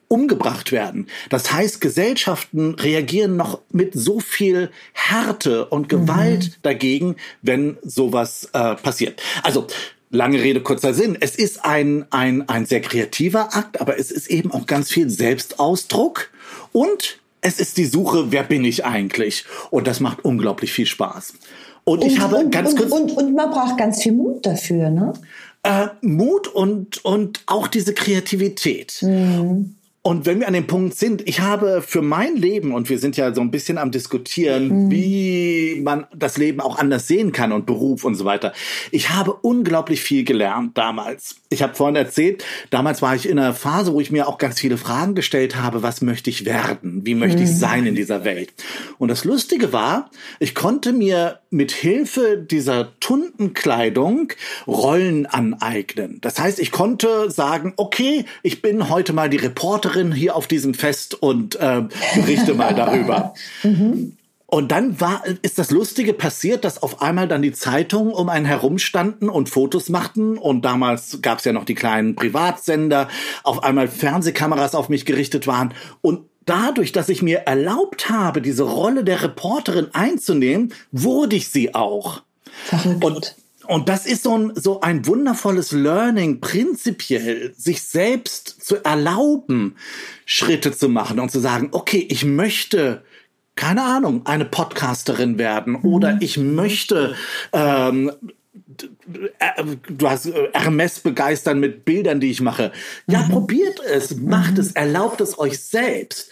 umgebracht 0.08 0.72
werden. 0.72 1.06
Das 1.28 1.52
heißt, 1.52 1.82
Gesellschaften 1.82 2.76
reagieren 2.76 3.36
noch 3.36 3.60
mit 3.70 3.92
so 3.92 4.20
viel 4.20 4.70
Härte 4.94 5.66
und 5.66 5.90
Gewalt 5.90 6.44
mhm. 6.44 6.52
dagegen, 6.62 7.16
wenn 7.42 7.76
sowas 7.82 8.48
äh, 8.54 8.74
passiert. 8.76 9.22
Also 9.42 9.66
Lange 10.10 10.42
Rede, 10.42 10.62
kurzer 10.62 10.94
Sinn. 10.94 11.18
Es 11.20 11.36
ist 11.36 11.66
ein, 11.66 12.06
ein, 12.08 12.48
ein 12.48 12.64
sehr 12.64 12.80
kreativer 12.80 13.54
Akt, 13.54 13.78
aber 13.78 13.98
es 13.98 14.10
ist 14.10 14.28
eben 14.28 14.50
auch 14.52 14.64
ganz 14.64 14.90
viel 14.90 15.10
Selbstausdruck 15.10 16.30
und 16.72 17.18
es 17.42 17.60
ist 17.60 17.76
die 17.76 17.84
Suche, 17.84 18.32
wer 18.32 18.42
bin 18.42 18.64
ich 18.64 18.86
eigentlich? 18.86 19.44
Und 19.68 19.86
das 19.86 20.00
macht 20.00 20.24
unglaublich 20.24 20.72
viel 20.72 20.86
Spaß. 20.86 21.34
Und, 21.88 22.02
und 22.02 22.06
ich 22.06 22.20
habe 22.20 22.36
und, 22.36 22.50
ganz 22.50 22.76
kurz. 22.76 22.92
Und, 22.92 23.16
und, 23.16 23.34
man 23.34 23.50
braucht 23.50 23.78
ganz 23.78 24.02
viel 24.02 24.12
Mut 24.12 24.44
dafür, 24.44 24.90
ne? 24.90 25.14
Äh, 25.62 25.86
Mut 26.02 26.46
und, 26.46 27.02
und 27.02 27.42
auch 27.46 27.66
diese 27.66 27.94
Kreativität. 27.94 28.98
Mhm. 29.00 29.74
Und 30.08 30.24
wenn 30.24 30.40
wir 30.40 30.46
an 30.46 30.54
dem 30.54 30.66
Punkt 30.66 30.94
sind, 30.94 31.28
ich 31.28 31.40
habe 31.40 31.82
für 31.82 32.00
mein 32.00 32.36
Leben, 32.36 32.72
und 32.72 32.88
wir 32.88 32.98
sind 32.98 33.18
ja 33.18 33.34
so 33.34 33.42
ein 33.42 33.50
bisschen 33.50 33.76
am 33.76 33.90
Diskutieren, 33.90 34.86
mhm. 34.86 34.90
wie 34.90 35.80
man 35.82 36.06
das 36.16 36.38
Leben 36.38 36.60
auch 36.60 36.78
anders 36.78 37.08
sehen 37.08 37.32
kann 37.32 37.52
und 37.52 37.66
Beruf 37.66 38.04
und 38.04 38.14
so 38.14 38.24
weiter. 38.24 38.54
Ich 38.90 39.10
habe 39.10 39.34
unglaublich 39.34 40.00
viel 40.00 40.24
gelernt 40.24 40.78
damals. 40.78 41.36
Ich 41.50 41.62
habe 41.62 41.74
vorhin 41.74 41.96
erzählt, 41.96 42.42
damals 42.70 43.02
war 43.02 43.16
ich 43.16 43.28
in 43.28 43.38
einer 43.38 43.52
Phase, 43.52 43.92
wo 43.92 44.00
ich 44.00 44.10
mir 44.10 44.28
auch 44.28 44.38
ganz 44.38 44.60
viele 44.60 44.78
Fragen 44.78 45.14
gestellt 45.14 45.56
habe, 45.56 45.82
was 45.82 46.00
möchte 46.00 46.30
ich 46.30 46.46
werden? 46.46 47.04
Wie 47.04 47.14
möchte 47.14 47.42
ich 47.42 47.50
mhm. 47.50 47.56
sein 47.56 47.86
in 47.86 47.94
dieser 47.94 48.24
Welt? 48.24 48.54
Und 48.96 49.08
das 49.08 49.24
Lustige 49.24 49.74
war, 49.74 50.10
ich 50.38 50.54
konnte 50.54 50.94
mir 50.94 51.40
mit 51.50 51.72
Hilfe 51.72 52.36
dieser 52.38 52.98
Tuntenkleidung 53.00 54.32
Rollen 54.66 55.26
aneignen. 55.26 56.18
Das 56.20 56.38
heißt, 56.38 56.58
ich 56.58 56.72
konnte 56.72 57.30
sagen, 57.30 57.72
okay, 57.76 58.24
ich 58.42 58.62
bin 58.62 58.88
heute 58.88 59.12
mal 59.12 59.30
die 59.30 59.38
Reporterin 59.38 60.12
hier 60.12 60.36
auf 60.36 60.46
diesem 60.46 60.74
Fest 60.74 61.14
und 61.14 61.56
äh, 61.56 61.84
berichte 62.14 62.54
mal 62.54 62.74
darüber. 62.74 63.34
mhm. 63.62 64.16
Und 64.50 64.72
dann 64.72 64.98
war, 64.98 65.24
ist 65.42 65.58
das 65.58 65.70
Lustige 65.70 66.14
passiert, 66.14 66.64
dass 66.64 66.82
auf 66.82 67.02
einmal 67.02 67.28
dann 67.28 67.42
die 67.42 67.52
Zeitungen 67.52 68.14
um 68.14 68.30
einen 68.30 68.46
herumstanden 68.46 69.28
und 69.28 69.50
Fotos 69.50 69.90
machten. 69.90 70.38
Und 70.38 70.64
damals 70.64 71.20
gab 71.20 71.40
es 71.40 71.44
ja 71.44 71.52
noch 71.52 71.66
die 71.66 71.74
kleinen 71.74 72.14
Privatsender, 72.14 73.08
auf 73.42 73.62
einmal 73.62 73.88
Fernsehkameras 73.88 74.74
auf 74.74 74.88
mich 74.88 75.04
gerichtet 75.04 75.46
waren. 75.46 75.74
Und 76.00 76.20
dadurch, 76.48 76.92
dass 76.92 77.08
ich 77.08 77.22
mir 77.22 77.38
erlaubt 77.40 78.08
habe, 78.10 78.42
diese 78.42 78.64
Rolle 78.64 79.04
der 79.04 79.22
Reporterin 79.22 79.88
einzunehmen, 79.92 80.72
wurde 80.92 81.36
ich 81.36 81.48
sie 81.48 81.74
auch. 81.74 82.22
Verrückt. 82.64 83.04
Und 83.04 83.36
und 83.68 83.90
das 83.90 84.06
ist 84.06 84.22
so 84.22 84.34
ein, 84.34 84.52
so 84.54 84.80
ein 84.80 85.06
wundervolles 85.06 85.72
Learning, 85.72 86.40
prinzipiell 86.40 87.52
sich 87.54 87.82
selbst 87.82 88.64
zu 88.64 88.82
erlauben, 88.82 89.76
Schritte 90.24 90.72
zu 90.72 90.88
machen 90.88 91.20
und 91.20 91.30
zu 91.30 91.38
sagen, 91.38 91.68
okay, 91.72 92.06
ich 92.08 92.24
möchte 92.24 93.02
keine 93.58 93.82
Ahnung, 93.82 94.24
eine 94.24 94.44
Podcasterin 94.44 95.36
werden 95.36 95.74
mhm. 95.74 95.84
oder 95.84 96.16
ich 96.20 96.38
möchte 96.38 97.16
ähm, 97.52 98.12
du 98.78 100.08
hast 100.08 100.26
äh, 100.26 100.48
Hermes 100.52 101.00
begeistern 101.00 101.60
mit 101.60 101.84
Bildern, 101.84 102.20
die 102.20 102.30
ich 102.30 102.40
mache. 102.40 102.72
Ja, 103.06 103.22
mhm. 103.22 103.30
probiert 103.30 103.80
es, 103.80 104.16
macht 104.16 104.58
es, 104.58 104.72
erlaubt 104.72 105.20
es 105.20 105.38
euch 105.38 105.58
selbst. 105.58 106.30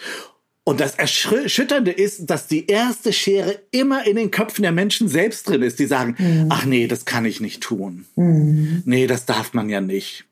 Und 0.69 0.81
das 0.81 0.97
Erschütternde 0.97 1.93
ist, 1.93 2.27
dass 2.27 2.49
die 2.49 2.67
erste 2.67 3.13
Schere 3.13 3.61
immer 3.71 4.05
in 4.05 4.17
den 4.17 4.33
Köpfen 4.33 4.63
der 4.63 4.73
Menschen 4.73 5.09
selbst 5.09 5.49
drin 5.49 5.63
ist, 5.63 5.79
die 5.79 5.87
sagen, 5.87 6.17
mhm. 6.19 6.47
ach 6.49 6.65
nee, 6.65 6.89
das 6.89 7.05
kann 7.05 7.25
ich 7.25 7.41
nicht 7.41 7.63
tun. 7.63 8.05
Mhm. 8.17 8.83
Nee, 8.85 9.07
das 9.07 9.27
darf 9.27 9.55
man 9.55 9.69
ja 9.69 9.81
nicht. 9.81 10.25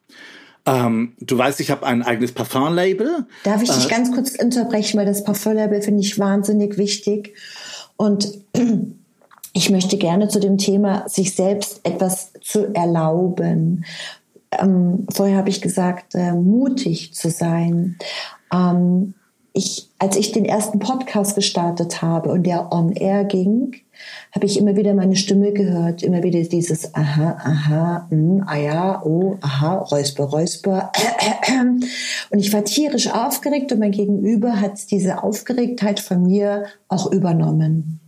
Ähm, 0.67 1.13
du 1.21 1.39
weißt, 1.39 1.61
ich 1.61 1.71
habe 1.71 1.87
ein 1.87 2.03
eigenes 2.03 2.33
Parfum-Label. 2.33 3.27
Darf 3.45 3.63
ich 3.63 3.71
dich 3.71 3.87
äh, 3.87 3.89
ganz 3.89 4.11
kurz 4.11 4.35
unterbrechen, 4.35 4.99
weil 4.99 5.07
das 5.07 5.23
Parfum-Label 5.23 5.83
finde 5.83 6.01
ich 6.01 6.19
wahnsinnig 6.19 6.79
wichtig. 6.79 7.35
Und 7.97 8.41
ich 9.55 9.71
möchte 9.71 9.97
gerne 9.97 10.29
zu 10.29 10.41
dem 10.41 10.59
Thema, 10.59 11.09
sich 11.09 11.35
selbst 11.35 11.81
etwas 11.85 12.33
zu 12.43 12.75
erlauben. 12.75 13.85
Ähm, 14.51 15.07
vorher 15.13 15.39
habe 15.39 15.49
ich 15.49 15.63
gesagt, 15.63 16.15
äh, 16.17 16.33
mutig 16.33 17.15
zu 17.15 17.31
sein. 17.31 17.97
Ähm, 18.53 19.15
ich, 19.53 19.89
als 20.01 20.17
ich 20.17 20.33
den 20.33 20.45
ersten 20.45 20.81
Podcast 20.81 21.37
gestartet 21.37 22.03
habe 22.03 22.33
und 22.33 22.43
der 22.43 22.73
on 22.73 22.91
air 22.91 23.23
ging, 23.25 23.77
habe 24.35 24.47
ich 24.47 24.59
immer 24.59 24.75
wieder 24.75 24.93
meine 24.93 25.15
Stimme 25.15 25.53
gehört, 25.53 26.03
immer 26.03 26.25
wieder 26.25 26.43
dieses 26.43 26.93
aha, 26.93 27.37
aha, 27.39 28.09
mm, 28.11 28.43
ah 28.47 28.57
ja, 28.57 29.03
oh, 29.05 29.39
aha, 29.41 29.77
räusper, 29.77 30.25
räusper. 30.25 30.91
Und 32.31 32.41
ich 32.41 32.53
war 32.53 32.65
tierisch 32.65 33.13
aufgeregt 33.13 33.71
und 33.71 33.79
mein 33.79 33.93
Gegenüber 33.93 34.61
hat 34.61 34.91
diese 34.91 35.23
Aufgeregtheit 35.23 36.01
von 36.01 36.23
mir 36.23 36.65
auch 36.89 37.13
übernommen. 37.13 38.01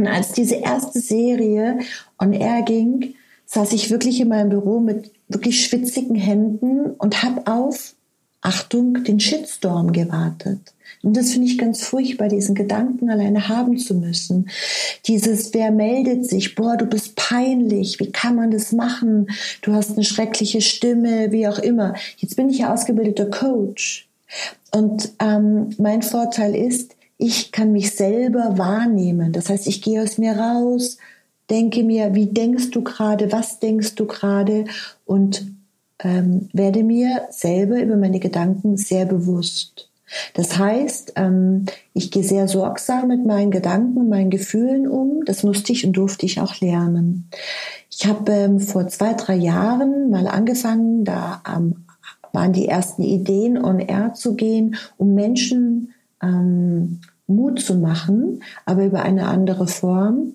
Und 0.00 0.06
als 0.06 0.32
diese 0.32 0.54
erste 0.54 0.98
Serie 0.98 1.80
on 2.18 2.32
air 2.32 2.62
ging, 2.62 3.16
saß 3.44 3.74
ich 3.74 3.90
wirklich 3.90 4.18
in 4.22 4.28
meinem 4.28 4.48
Büro 4.48 4.80
mit 4.80 5.12
wirklich 5.28 5.62
schwitzigen 5.62 6.14
Händen 6.14 6.92
und 6.92 7.22
habe 7.22 7.46
auf 7.46 7.94
Achtung, 8.40 9.04
den 9.04 9.20
Shitstorm 9.20 9.92
gewartet. 9.92 10.72
Und 11.02 11.18
das 11.18 11.32
finde 11.32 11.48
ich 11.48 11.58
ganz 11.58 11.82
furchtbar, 11.82 12.28
diesen 12.28 12.54
Gedanken 12.54 13.10
alleine 13.10 13.48
haben 13.48 13.76
zu 13.76 13.94
müssen. 13.94 14.48
Dieses, 15.06 15.52
wer 15.52 15.70
meldet 15.70 16.26
sich? 16.26 16.54
Boah, 16.54 16.78
du 16.78 16.86
bist 16.86 17.14
peinlich. 17.16 18.00
Wie 18.00 18.10
kann 18.10 18.36
man 18.36 18.50
das 18.50 18.72
machen? 18.72 19.26
Du 19.60 19.74
hast 19.74 19.92
eine 19.92 20.04
schreckliche 20.04 20.62
Stimme, 20.62 21.30
wie 21.30 21.46
auch 21.46 21.58
immer. 21.58 21.92
Jetzt 22.16 22.36
bin 22.36 22.48
ich 22.48 22.60
ja 22.60 22.72
ausgebildeter 22.72 23.26
Coach. 23.26 24.08
Und 24.72 25.12
ähm, 25.18 25.74
mein 25.76 26.00
Vorteil 26.00 26.56
ist, 26.56 26.96
ich 27.20 27.52
kann 27.52 27.72
mich 27.72 27.94
selber 27.94 28.56
wahrnehmen. 28.56 29.32
Das 29.32 29.50
heißt, 29.50 29.66
ich 29.66 29.82
gehe 29.82 30.02
aus 30.02 30.16
mir 30.16 30.32
raus, 30.32 30.96
denke 31.50 31.84
mir, 31.84 32.14
wie 32.14 32.26
denkst 32.26 32.70
du 32.70 32.82
gerade, 32.82 33.30
was 33.30 33.58
denkst 33.60 33.94
du 33.96 34.06
gerade 34.06 34.64
und 35.04 35.46
ähm, 36.02 36.48
werde 36.54 36.82
mir 36.82 37.28
selber 37.30 37.80
über 37.80 37.96
meine 37.96 38.20
Gedanken 38.20 38.78
sehr 38.78 39.04
bewusst. 39.04 39.90
Das 40.32 40.58
heißt, 40.58 41.12
ähm, 41.16 41.66
ich 41.92 42.10
gehe 42.10 42.24
sehr 42.24 42.48
sorgsam 42.48 43.08
mit 43.08 43.24
meinen 43.26 43.50
Gedanken, 43.50 44.08
meinen 44.08 44.30
Gefühlen 44.30 44.88
um. 44.88 45.22
Das 45.26 45.42
musste 45.42 45.72
ich 45.72 45.84
und 45.84 45.92
durfte 45.92 46.24
ich 46.24 46.40
auch 46.40 46.60
lernen. 46.60 47.28
Ich 47.90 48.06
habe 48.06 48.32
ähm, 48.32 48.60
vor 48.60 48.88
zwei, 48.88 49.12
drei 49.12 49.36
Jahren 49.36 50.10
mal 50.10 50.26
angefangen, 50.26 51.04
da 51.04 51.42
waren 52.32 52.52
die 52.52 52.66
ersten 52.66 53.02
Ideen, 53.02 53.62
on 53.62 53.78
air 53.78 54.14
zu 54.14 54.34
gehen, 54.36 54.76
um 54.96 55.14
Menschen 55.14 55.92
ähm, 56.22 57.00
Mut 57.26 57.60
zu 57.60 57.76
machen, 57.76 58.42
aber 58.66 58.84
über 58.84 59.02
eine 59.02 59.28
andere 59.28 59.66
Form 59.66 60.34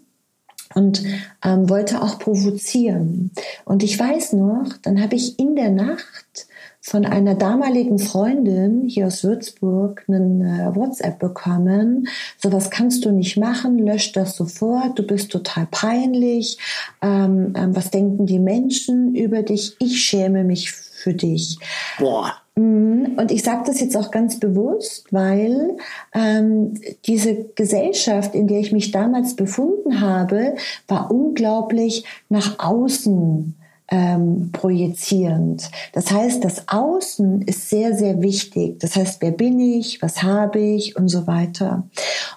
und 0.73 1.03
ähm, 1.43 1.69
wollte 1.69 2.01
auch 2.01 2.19
provozieren. 2.19 3.31
Und 3.65 3.83
ich 3.83 3.99
weiß 3.99 4.33
noch, 4.33 4.77
dann 4.81 5.01
habe 5.01 5.15
ich 5.15 5.39
in 5.39 5.55
der 5.55 5.71
Nacht 5.71 6.47
von 6.81 7.05
einer 7.05 7.33
damaligen 7.33 7.97
Freundin 7.97 8.83
hier 8.87 9.07
aus 9.07 9.23
Würzburg 9.23 10.03
einen 10.07 10.41
äh, 10.41 10.75
WhatsApp 10.75 11.17
bekommen. 11.17 12.07
So 12.37 12.51
was 12.51 12.69
kannst 12.69 13.05
du 13.05 13.11
nicht 13.11 13.37
machen, 13.37 13.79
lösch 13.79 14.11
das 14.11 14.35
sofort, 14.35 14.99
du 14.99 15.03
bist 15.03 15.31
total 15.31 15.67
peinlich. 15.71 16.59
Ähm, 17.01 17.53
ähm, 17.55 17.75
was 17.75 17.89
denken 17.89 18.27
die 18.27 18.39
Menschen 18.39 19.15
über 19.15 19.41
dich? 19.41 19.75
Ich 19.79 20.03
schäme 20.03 20.43
mich 20.43 20.71
für 20.71 21.13
dich. 21.13 21.57
Boah. 21.97 22.33
Mhm. 22.55 23.15
Und 23.17 23.31
ich 23.31 23.43
sage 23.43 23.63
das 23.65 23.79
jetzt 23.79 23.95
auch 23.95 24.11
ganz 24.11 24.39
bewusst, 24.39 25.07
weil 25.11 25.77
ähm, 26.13 26.73
diese 27.05 27.45
Gesellschaft, 27.55 28.35
in 28.35 28.47
der 28.47 28.59
ich 28.59 28.71
mich 28.71 28.91
damals 28.91 29.35
befunden 29.35 30.01
habe, 30.01 30.55
war 30.87 31.11
unglaublich 31.11 32.05
nach 32.29 32.59
außen 32.59 33.55
ähm, 33.91 34.49
projizierend. 34.51 35.69
Das 35.93 36.11
heißt, 36.11 36.43
das 36.43 36.67
Außen 36.67 37.43
ist 37.43 37.69
sehr, 37.69 37.95
sehr 37.95 38.21
wichtig. 38.21 38.79
Das 38.79 38.95
heißt, 38.95 39.21
wer 39.21 39.31
bin 39.31 39.59
ich, 39.59 40.01
was 40.01 40.23
habe 40.23 40.59
ich 40.59 40.95
und 40.95 41.07
so 41.07 41.27
weiter. 41.27 41.83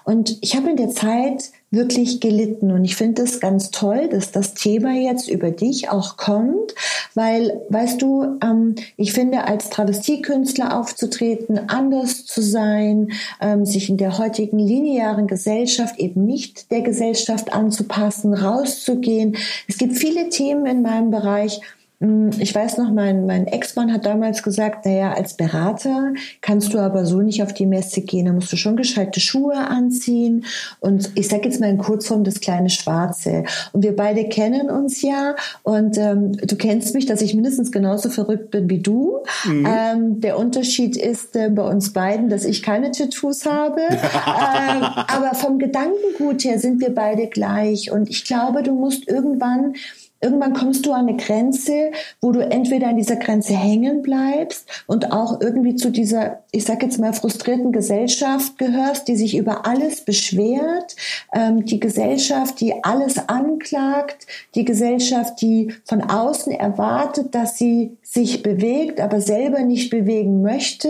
Und 0.03 0.37
ich 0.41 0.55
habe 0.55 0.69
in 0.69 0.77
der 0.77 0.89
Zeit 0.89 1.51
wirklich 1.71 2.19
gelitten. 2.19 2.71
Und 2.71 2.83
ich 2.83 2.95
finde 2.95 3.21
es 3.21 3.39
ganz 3.39 3.71
toll, 3.71 4.09
dass 4.09 4.31
das 4.31 4.53
Thema 4.53 4.93
jetzt 4.93 5.29
über 5.29 5.51
dich 5.51 5.89
auch 5.89 6.17
kommt, 6.17 6.73
weil, 7.13 7.61
weißt 7.69 8.01
du, 8.01 8.37
ähm, 8.43 8.75
ich 8.97 9.13
finde, 9.13 9.45
als 9.45 9.69
Travestiekünstler 9.69 10.79
aufzutreten, 10.79 11.69
anders 11.69 12.25
zu 12.25 12.41
sein, 12.41 13.11
ähm, 13.39 13.65
sich 13.65 13.89
in 13.89 13.97
der 13.97 14.17
heutigen 14.17 14.59
linearen 14.59 15.27
Gesellschaft 15.27 15.99
eben 15.99 16.25
nicht 16.25 16.71
der 16.71 16.81
Gesellschaft 16.81 17.53
anzupassen, 17.53 18.33
rauszugehen. 18.33 19.37
Es 19.67 19.77
gibt 19.77 19.97
viele 19.97 20.29
Themen 20.29 20.65
in 20.65 20.81
meinem 20.81 21.11
Bereich, 21.11 21.61
ich 22.01 22.55
weiß 22.55 22.77
noch, 22.77 22.91
mein, 22.91 23.25
mein 23.25 23.45
Ex-Mann 23.45 23.91
hat 23.91 24.05
damals 24.05 24.41
gesagt, 24.41 24.85
naja, 24.85 25.11
als 25.11 25.33
Berater 25.33 26.13
kannst 26.39 26.73
du 26.73 26.79
aber 26.79 27.05
so 27.05 27.19
nicht 27.19 27.43
auf 27.43 27.53
die 27.53 27.65
Messe 27.65 27.99
gehen. 27.99 28.27
Da 28.27 28.31
musst 28.31 28.53
du 28.53 28.55
schon 28.55 28.77
gescheite 28.77 29.19
Schuhe 29.19 29.55
anziehen. 29.55 30.45
Und 30.79 31.11
ich 31.15 31.27
sage 31.27 31.49
jetzt 31.49 31.59
mal 31.59 31.69
in 31.69 31.77
Kurzform 31.77 32.23
das 32.23 32.39
kleine 32.39 32.69
Schwarze. 32.69 33.43
Und 33.73 33.83
wir 33.83 33.97
beide 33.97 34.29
kennen 34.29 34.69
uns 34.69 35.01
ja. 35.01 35.35
Und 35.63 35.97
ähm, 35.97 36.37
du 36.37 36.55
kennst 36.55 36.93
mich, 36.93 37.05
dass 37.05 37.21
ich 37.21 37.33
mindestens 37.33 37.69
genauso 37.69 38.07
verrückt 38.07 38.51
bin 38.51 38.69
wie 38.69 38.79
du. 38.79 39.19
Mhm. 39.43 39.67
Ähm, 39.67 40.21
der 40.21 40.39
Unterschied 40.39 40.95
ist 40.95 41.35
äh, 41.35 41.49
bei 41.49 41.63
uns 41.63 41.91
beiden, 41.91 42.29
dass 42.29 42.45
ich 42.45 42.63
keine 42.63 42.91
Tattoos 42.91 43.45
habe. 43.45 43.81
ähm, 43.89 44.83
aber 44.83 45.35
vom 45.35 45.59
Gedankengut 45.59 46.45
her 46.45 46.59
sind 46.59 46.79
wir 46.79 46.95
beide 46.95 47.27
gleich. 47.27 47.91
Und 47.91 48.09
ich 48.09 48.23
glaube, 48.23 48.63
du 48.63 48.73
musst 48.73 49.05
irgendwann 49.09 49.73
Irgendwann 50.21 50.53
kommst 50.53 50.85
du 50.85 50.91
an 50.91 51.07
eine 51.07 51.17
Grenze, 51.17 51.91
wo 52.19 52.31
du 52.31 52.39
entweder 52.39 52.87
an 52.87 52.97
dieser 52.97 53.15
Grenze 53.15 53.53
hängen 53.53 54.01
bleibst 54.01 54.67
und 54.85 55.11
auch 55.11 55.39
irgendwie 55.39 55.75
zu 55.75 55.91
dieser, 55.91 56.43
ich 56.51 56.65
sag 56.65 56.83
jetzt 56.83 56.99
mal, 56.99 57.13
frustrierten 57.13 57.71
Gesellschaft 57.71 58.57
gehörst, 58.57 59.07
die 59.07 59.15
sich 59.15 59.37
über 59.37 59.65
alles 59.65 60.01
beschwert, 60.01 60.95
ähm, 61.33 61.65
die 61.65 61.79
Gesellschaft, 61.79 62.59
die 62.59 62.83
alles 62.83 63.29
anklagt, 63.29 64.27
die 64.55 64.65
Gesellschaft, 64.65 65.41
die 65.41 65.73
von 65.85 66.01
außen 66.01 66.51
erwartet, 66.51 67.33
dass 67.33 67.57
sie 67.57 67.97
sich 68.01 68.43
bewegt, 68.43 68.99
aber 68.99 69.21
selber 69.21 69.61
nicht 69.61 69.89
bewegen 69.89 70.41
möchte. 70.41 70.89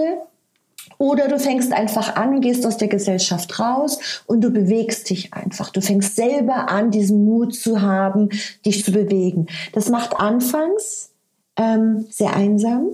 Oder 1.00 1.30
du 1.30 1.40
fängst 1.40 1.72
einfach 1.72 2.18
an, 2.18 2.42
gehst 2.42 2.66
aus 2.68 2.76
der 2.76 2.90
Gesellschaft 2.90 3.58
raus 3.58 4.22
und 4.28 4.42
du 4.42 4.52
bewegst 4.52 5.10
dich 5.10 5.34
einfach. 5.34 5.70
Du 5.70 5.80
fängst 5.82 6.18
selber 6.18 6.70
an, 6.70 6.92
diesen 6.92 7.24
Mut 7.24 7.56
zu 7.56 7.82
haben, 7.82 8.30
dich 8.66 8.84
zu 8.84 8.92
bewegen. 8.92 9.48
Das 9.72 9.90
macht 9.90 10.20
anfangs 10.20 11.12
ähm, 11.56 12.06
sehr 12.10 12.36
einsam. 12.36 12.90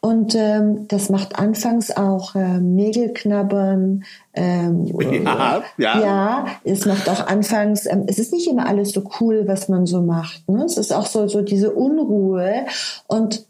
Und 0.00 0.34
ähm, 0.34 0.88
das 0.88 1.10
macht 1.10 1.38
anfangs 1.38 1.90
auch 1.90 2.34
ähm, 2.34 2.74
Nägelknabbern. 2.74 4.04
Ähm, 4.32 4.86
ja, 5.22 5.62
ja. 5.76 6.00
ja, 6.00 6.46
es 6.64 6.86
macht 6.86 7.10
auch 7.10 7.26
anfangs, 7.26 7.86
ähm, 7.86 8.04
es 8.06 8.18
ist 8.18 8.32
nicht 8.32 8.48
immer 8.48 8.66
alles 8.66 8.92
so 8.92 9.04
cool, 9.20 9.46
was 9.46 9.68
man 9.68 9.84
so 9.84 10.00
macht. 10.00 10.48
Ne? 10.48 10.64
Es 10.64 10.78
ist 10.78 10.92
auch 10.92 11.06
so, 11.06 11.28
so 11.28 11.42
diese 11.42 11.72
Unruhe. 11.72 12.64
Und 13.06 13.46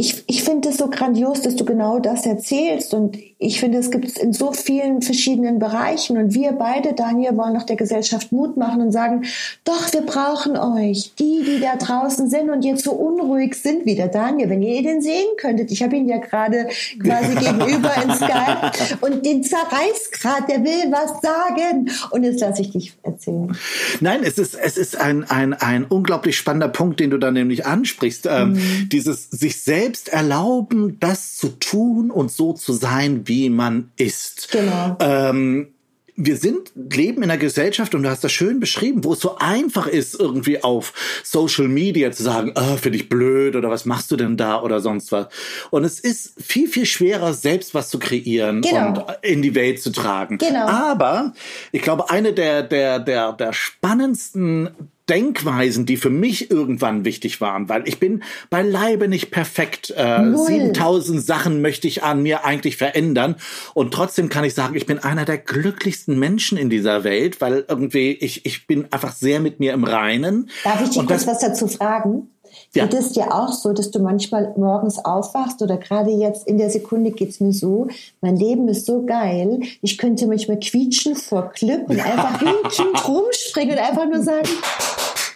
ich, 0.00 0.22
ich 0.28 0.44
finde 0.44 0.68
es 0.68 0.76
so 0.76 0.88
grandios, 0.88 1.42
dass 1.42 1.56
du 1.56 1.64
genau 1.64 1.98
das 1.98 2.24
erzählst. 2.24 2.94
Und 2.94 3.18
ich 3.40 3.58
finde, 3.58 3.78
es 3.78 3.90
gibt 3.90 4.04
es 4.04 4.16
in 4.16 4.32
so 4.32 4.52
vielen 4.52 5.02
verschiedenen 5.02 5.58
Bereichen. 5.58 6.16
Und 6.16 6.34
wir 6.34 6.52
beide, 6.52 6.92
Daniel, 6.92 7.36
wollen 7.36 7.56
auch 7.56 7.64
der 7.64 7.74
Gesellschaft 7.74 8.30
Mut 8.30 8.56
machen 8.56 8.80
und 8.80 8.92
sagen, 8.92 9.24
doch, 9.64 9.92
wir 9.92 10.02
brauchen 10.02 10.56
euch. 10.56 11.14
Die, 11.18 11.42
die 11.44 11.60
da 11.60 11.74
draußen 11.74 12.30
sind 12.30 12.48
und 12.48 12.64
jetzt 12.64 12.84
so 12.84 12.92
unruhig 12.92 13.56
sind 13.56 13.86
wie 13.86 13.96
der 13.96 14.06
Daniel. 14.06 14.50
Wenn 14.50 14.62
ihr 14.62 14.84
den 14.84 15.02
sehen 15.02 15.26
könntet, 15.36 15.72
ich 15.72 15.82
habe 15.82 15.96
ihn 15.96 16.08
ja 16.08 16.18
gerade 16.18 16.68
quasi 17.02 17.34
gegenüber 17.40 17.92
in 18.00 18.14
Skype 18.14 18.98
und 19.00 19.26
den 19.26 19.42
zerreißt 19.42 20.12
gerade, 20.12 20.44
der 20.48 20.62
will 20.62 20.92
was 20.92 21.20
sagen. 21.20 21.90
Und 22.12 22.22
jetzt 22.22 22.40
lasse 22.40 22.62
ich 22.62 22.70
dich 22.70 22.92
erzählen. 23.02 23.56
Nein, 23.98 24.20
es 24.22 24.38
ist, 24.38 24.54
es 24.54 24.76
ist 24.78 25.00
ein, 25.00 25.24
ein, 25.24 25.54
ein 25.54 25.86
unglaublich 25.86 26.36
spannender 26.36 26.68
Punkt, 26.68 27.00
den 27.00 27.10
du 27.10 27.18
da 27.18 27.32
nämlich 27.32 27.66
ansprichst. 27.66 28.28
Ähm, 28.30 28.52
mhm. 28.52 28.88
Dieses 28.92 29.28
sich 29.30 29.60
selbst 29.60 29.87
selbst 29.88 30.10
erlauben, 30.10 31.00
das 31.00 31.38
zu 31.38 31.48
tun 31.48 32.10
und 32.10 32.30
so 32.30 32.52
zu 32.52 32.74
sein, 32.74 33.26
wie 33.26 33.48
man 33.48 33.90
ist. 33.96 34.50
Genau. 34.52 34.98
Ähm, 35.00 35.72
wir 36.14 36.36
sind, 36.36 36.72
leben 36.74 37.22
in 37.22 37.30
einer 37.30 37.38
Gesellschaft 37.38 37.94
und 37.94 38.02
du 38.02 38.10
hast 38.10 38.22
das 38.22 38.32
schön 38.32 38.60
beschrieben, 38.60 39.02
wo 39.04 39.14
es 39.14 39.20
so 39.20 39.38
einfach 39.38 39.86
ist, 39.86 40.20
irgendwie 40.20 40.62
auf 40.62 40.92
Social 41.24 41.68
Media 41.68 42.10
zu 42.10 42.22
sagen, 42.22 42.52
oh, 42.54 42.76
finde 42.76 42.98
ich 42.98 43.08
blöd 43.08 43.56
oder 43.56 43.70
was 43.70 43.86
machst 43.86 44.10
du 44.10 44.16
denn 44.16 44.36
da 44.36 44.60
oder 44.60 44.80
sonst 44.80 45.10
was. 45.10 45.28
Und 45.70 45.84
es 45.84 46.00
ist 46.00 46.34
viel, 46.42 46.68
viel 46.68 46.84
schwerer, 46.84 47.32
selbst 47.32 47.72
was 47.72 47.88
zu 47.88 47.98
kreieren 47.98 48.60
genau. 48.60 48.88
und 48.88 49.04
in 49.22 49.40
die 49.40 49.54
Welt 49.54 49.80
zu 49.80 49.90
tragen. 49.90 50.36
Genau. 50.36 50.66
Aber 50.66 51.32
ich 51.72 51.80
glaube, 51.80 52.10
eine 52.10 52.34
der, 52.34 52.62
der, 52.62 52.98
der, 52.98 53.32
der 53.32 53.54
spannendsten 53.54 54.70
Denkweisen, 55.08 55.86
die 55.86 55.96
für 55.96 56.10
mich 56.10 56.50
irgendwann 56.50 57.04
wichtig 57.04 57.40
waren, 57.40 57.68
weil 57.68 57.86
ich 57.88 57.98
bin 57.98 58.22
beileibe 58.50 59.08
nicht 59.08 59.30
perfekt. 59.30 59.92
Äh, 59.96 60.34
7000 60.34 61.24
Sachen 61.24 61.62
möchte 61.62 61.88
ich 61.88 62.02
an 62.02 62.22
mir 62.22 62.44
eigentlich 62.44 62.76
verändern 62.76 63.36
und 63.74 63.92
trotzdem 63.92 64.28
kann 64.28 64.44
ich 64.44 64.54
sagen, 64.54 64.76
ich 64.76 64.86
bin 64.86 64.98
einer 64.98 65.24
der 65.24 65.38
glücklichsten 65.38 66.18
Menschen 66.18 66.58
in 66.58 66.70
dieser 66.70 67.04
Welt, 67.04 67.40
weil 67.40 67.64
irgendwie 67.68 68.12
ich, 68.12 68.44
ich 68.46 68.66
bin 68.66 68.86
einfach 68.92 69.12
sehr 69.12 69.40
mit 69.40 69.60
mir 69.60 69.72
im 69.72 69.84
Reinen. 69.84 70.50
Darf 70.64 70.82
ich 70.82 70.90
dich 70.90 71.06
kurz 71.06 71.26
was 71.26 71.40
dazu 71.40 71.68
fragen? 71.68 72.30
Ja. 72.74 72.86
Geht 72.86 73.00
es 73.00 73.12
dir 73.12 73.32
auch 73.34 73.52
so, 73.52 73.72
dass 73.72 73.90
du 73.90 73.98
manchmal 73.98 74.52
morgens 74.56 75.02
aufwachst 75.04 75.62
oder 75.62 75.78
gerade 75.78 76.10
jetzt 76.10 76.46
in 76.46 76.58
der 76.58 76.70
Sekunde 76.70 77.12
geht's 77.12 77.40
mir 77.40 77.52
so, 77.52 77.88
mein 78.20 78.36
Leben 78.36 78.68
ist 78.68 78.84
so 78.84 79.04
geil, 79.06 79.60
ich 79.80 79.96
könnte 79.96 80.26
manchmal 80.26 80.58
quietschen 80.58 81.16
vor 81.16 81.50
Glück 81.54 81.88
und 81.88 81.98
einfach 81.98 82.40
wie 82.42 82.48
ein 82.48 82.70
Kind 82.70 83.08
rumspringen 83.08 83.78
und 83.78 83.82
einfach 83.82 84.06
nur 84.06 84.22
sagen, 84.22 84.48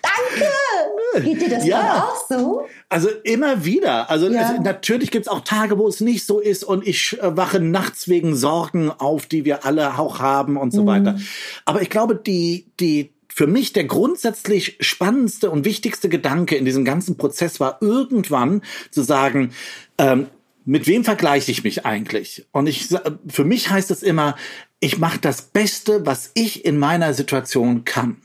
danke! 0.03 1.25
Geht 1.25 1.43
dir 1.43 1.51
das 1.51 1.67
ja. 1.67 2.05
auch 2.05 2.27
so? 2.29 2.67
Also 2.89 3.09
immer 3.25 3.65
wieder. 3.65 4.11
Also 4.11 4.29
ja. 4.29 4.55
es, 4.55 4.61
natürlich 4.61 5.11
gibt's 5.11 5.29
auch 5.29 5.41
Tage, 5.41 5.79
wo 5.79 5.87
es 5.89 6.01
nicht 6.01 6.27
so 6.27 6.41
ist 6.41 6.65
und 6.65 6.87
ich 6.87 7.19
äh, 7.21 7.37
wache 7.37 7.61
nachts 7.61 8.09
wegen 8.09 8.35
Sorgen 8.35 8.91
auf, 8.91 9.27
die 9.27 9.45
wir 9.45 9.65
alle 9.65 9.99
auch 9.99 10.21
haben 10.21 10.57
und 10.57 10.73
so 10.73 10.83
mhm. 10.83 10.87
weiter. 10.87 11.19
Aber 11.65 11.83
ich 11.83 11.91
glaube, 11.91 12.17
die, 12.17 12.67
die 12.81 13.13
für 13.35 13.47
mich 13.47 13.73
der 13.73 13.85
grundsätzlich 13.85 14.77
spannendste 14.81 15.51
und 15.51 15.65
wichtigste 15.65 16.11
Gedanke 16.11 16.55
in 16.57 16.67
diesem 16.67 16.85
ganzen 16.85 17.17
Prozess 17.17 17.61
war 17.61 17.79
irgendwann 17.81 18.61
zu 18.91 19.03
sagen, 19.03 19.53
ähm, 19.97 20.27
mit 20.67 20.87
wem 20.87 21.03
vergleiche 21.03 21.51
ich 21.51 21.65
mich 21.65 21.87
eigentlich? 21.87 22.47
Und 22.53 22.67
ich, 22.67 22.89
für 23.29 23.45
mich 23.45 23.71
heißt 23.71 23.91
es 23.91 24.03
immer, 24.03 24.37
ich 24.81 24.99
mache 24.99 25.19
das 25.19 25.43
Beste, 25.43 26.05
was 26.05 26.31
ich 26.35 26.65
in 26.65 26.79
meiner 26.79 27.15
Situation 27.15 27.85
kann 27.85 28.19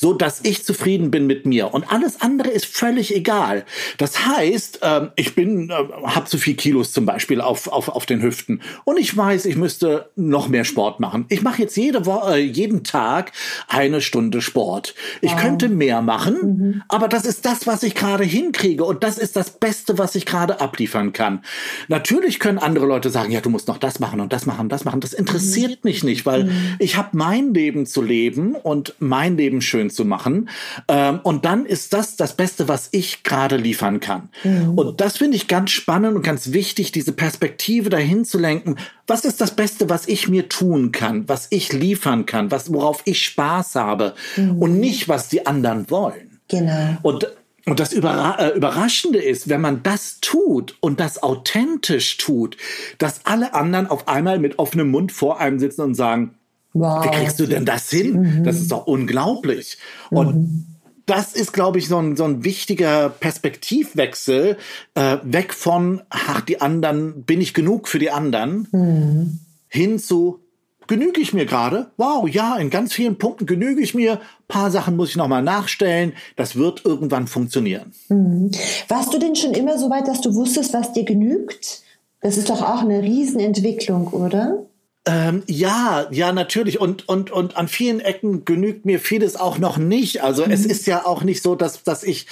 so 0.00 0.12
dass 0.12 0.40
ich 0.44 0.64
zufrieden 0.64 1.10
bin 1.10 1.26
mit 1.26 1.44
mir 1.44 1.74
und 1.74 1.90
alles 1.90 2.20
andere 2.20 2.50
ist 2.50 2.66
völlig 2.66 3.12
egal. 3.16 3.64
Das 3.96 4.26
heißt, 4.26 4.80
äh, 4.82 5.08
ich 5.16 5.34
bin, 5.34 5.70
äh, 5.70 5.74
habe 6.04 6.26
zu 6.26 6.38
viel 6.38 6.54
Kilos 6.54 6.92
zum 6.92 7.04
Beispiel 7.04 7.40
auf, 7.40 7.66
auf, 7.66 7.88
auf 7.88 8.06
den 8.06 8.22
Hüften 8.22 8.62
und 8.84 8.96
ich 8.96 9.16
weiß, 9.16 9.44
ich 9.46 9.56
müsste 9.56 10.08
noch 10.14 10.46
mehr 10.46 10.64
Sport 10.64 11.00
machen. 11.00 11.26
Ich 11.30 11.42
mache 11.42 11.62
jetzt 11.62 11.76
jede 11.76 12.06
Woche, 12.06 12.36
äh, 12.36 12.38
jeden 12.38 12.84
Tag 12.84 13.32
eine 13.66 14.00
Stunde 14.00 14.40
Sport. 14.40 14.94
Ich 15.20 15.32
wow. 15.32 15.40
könnte 15.40 15.68
mehr 15.68 16.00
machen, 16.00 16.36
mhm. 16.42 16.82
aber 16.86 17.08
das 17.08 17.24
ist 17.24 17.44
das, 17.44 17.66
was 17.66 17.82
ich 17.82 17.96
gerade 17.96 18.22
hinkriege 18.22 18.84
und 18.84 19.02
das 19.02 19.18
ist 19.18 19.34
das 19.34 19.50
Beste, 19.50 19.98
was 19.98 20.14
ich 20.14 20.26
gerade 20.26 20.60
abliefern 20.60 21.12
kann. 21.12 21.42
Natürlich 21.88 22.38
können 22.38 22.58
andere 22.58 22.86
Leute 22.86 23.10
sagen, 23.10 23.32
ja, 23.32 23.40
du 23.40 23.50
musst 23.50 23.66
noch 23.66 23.78
das 23.78 23.98
machen 23.98 24.20
und 24.20 24.32
das 24.32 24.46
machen 24.46 24.60
und 24.60 24.68
das 24.68 24.84
machen. 24.84 25.00
Das 25.00 25.12
interessiert 25.12 25.82
mhm. 25.82 25.90
mich 25.90 26.04
nicht, 26.04 26.24
weil 26.24 26.44
mhm. 26.44 26.76
ich 26.78 26.96
habe 26.96 27.16
mein 27.16 27.52
Leben 27.52 27.84
zu 27.84 28.00
leben 28.00 28.54
und 28.54 28.94
mein 29.00 29.36
Leben 29.36 29.60
schön 29.60 29.87
schön 29.88 29.90
zu 29.90 30.04
machen. 30.04 30.48
Ähm, 30.88 31.20
und 31.22 31.44
dann 31.44 31.66
ist 31.66 31.92
das 31.92 32.16
das 32.16 32.36
Beste, 32.36 32.68
was 32.68 32.88
ich 32.92 33.22
gerade 33.22 33.56
liefern 33.56 34.00
kann. 34.00 34.28
Mhm. 34.44 34.78
Und 34.78 35.00
das 35.00 35.18
finde 35.18 35.36
ich 35.36 35.48
ganz 35.48 35.70
spannend 35.70 36.16
und 36.16 36.22
ganz 36.22 36.52
wichtig, 36.52 36.92
diese 36.92 37.12
Perspektive 37.12 37.90
dahin 37.90 38.24
zu 38.24 38.38
lenken. 38.38 38.76
Was 39.06 39.24
ist 39.24 39.40
das 39.40 39.56
Beste, 39.56 39.88
was 39.88 40.06
ich 40.06 40.28
mir 40.28 40.48
tun 40.48 40.92
kann, 40.92 41.28
was 41.28 41.48
ich 41.50 41.72
liefern 41.72 42.26
kann, 42.26 42.50
was, 42.50 42.72
worauf 42.72 43.02
ich 43.04 43.24
Spaß 43.24 43.74
habe 43.76 44.14
mhm. 44.36 44.58
und 44.58 44.80
nicht, 44.80 45.08
was 45.08 45.28
die 45.28 45.46
anderen 45.46 45.90
wollen. 45.90 46.40
Genau. 46.48 46.96
Und 47.02 47.26
und 47.66 47.80
das 47.80 47.92
Überra 47.92 48.38
äh, 48.38 48.56
Überraschende 48.56 49.18
ist, 49.18 49.50
wenn 49.50 49.60
man 49.60 49.82
das 49.82 50.20
tut 50.22 50.78
und 50.80 51.00
das 51.00 51.22
authentisch 51.22 52.16
tut, 52.16 52.56
dass 52.96 53.26
alle 53.26 53.52
anderen 53.52 53.86
auf 53.88 54.08
einmal 54.08 54.38
mit 54.38 54.58
offenem 54.58 54.90
Mund 54.90 55.12
vor 55.12 55.38
einem 55.38 55.58
sitzen 55.58 55.82
und 55.82 55.94
sagen, 55.94 56.38
Wow. 56.72 57.04
Wie 57.04 57.10
kriegst 57.10 57.40
du 57.40 57.46
denn 57.46 57.64
das 57.64 57.90
hin? 57.90 58.20
Mhm. 58.20 58.44
Das 58.44 58.56
ist 58.56 58.70
doch 58.70 58.86
unglaublich. 58.86 59.78
Und 60.10 60.36
mhm. 60.36 60.66
das 61.06 61.32
ist, 61.32 61.52
glaube 61.52 61.78
ich, 61.78 61.88
so 61.88 61.98
ein, 61.98 62.16
so 62.16 62.24
ein 62.24 62.44
wichtiger 62.44 63.08
Perspektivwechsel 63.08 64.56
äh, 64.94 65.16
weg 65.22 65.54
von, 65.54 66.02
ach, 66.10 66.40
die 66.42 66.60
anderen, 66.60 67.24
bin 67.24 67.40
ich 67.40 67.54
genug 67.54 67.88
für 67.88 67.98
die 67.98 68.10
anderen, 68.10 68.68
mhm. 68.72 69.40
hin 69.68 69.98
zu, 69.98 70.40
genüge 70.88 71.20
ich 71.20 71.32
mir 71.32 71.46
gerade? 71.46 71.90
Wow, 71.96 72.28
ja, 72.28 72.56
in 72.56 72.70
ganz 72.70 72.92
vielen 72.92 73.18
Punkten 73.18 73.46
genüge 73.46 73.80
ich 73.80 73.94
mir. 73.94 74.20
paar 74.48 74.70
Sachen 74.70 74.96
muss 74.96 75.10
ich 75.10 75.16
nochmal 75.16 75.42
nachstellen. 75.42 76.14
Das 76.36 76.56
wird 76.56 76.84
irgendwann 76.84 77.28
funktionieren. 77.28 77.92
Mhm. 78.08 78.50
Warst 78.88 79.14
du 79.14 79.18
denn 79.18 79.36
schon 79.36 79.54
immer 79.54 79.78
so 79.78 79.90
weit, 79.90 80.08
dass 80.08 80.20
du 80.20 80.34
wusstest, 80.34 80.72
was 80.74 80.92
dir 80.92 81.04
genügt? 81.04 81.82
Das 82.20 82.36
ist 82.36 82.50
doch 82.50 82.62
auch 82.62 82.82
eine 82.82 83.02
Riesenentwicklung, 83.02 84.08
oder? 84.08 84.66
Ähm, 85.08 85.42
ja, 85.46 86.06
ja, 86.10 86.32
natürlich. 86.32 86.80
Und, 86.80 87.08
und, 87.08 87.30
und 87.30 87.56
an 87.56 87.66
vielen 87.66 88.00
Ecken 88.00 88.44
genügt 88.44 88.84
mir 88.84 89.00
vieles 89.00 89.36
auch 89.36 89.56
noch 89.56 89.78
nicht. 89.78 90.22
Also 90.22 90.44
mhm. 90.44 90.50
es 90.50 90.66
ist 90.66 90.86
ja 90.86 91.06
auch 91.06 91.22
nicht 91.24 91.42
so, 91.42 91.54
dass, 91.54 91.82
dass 91.82 92.04
ich 92.04 92.26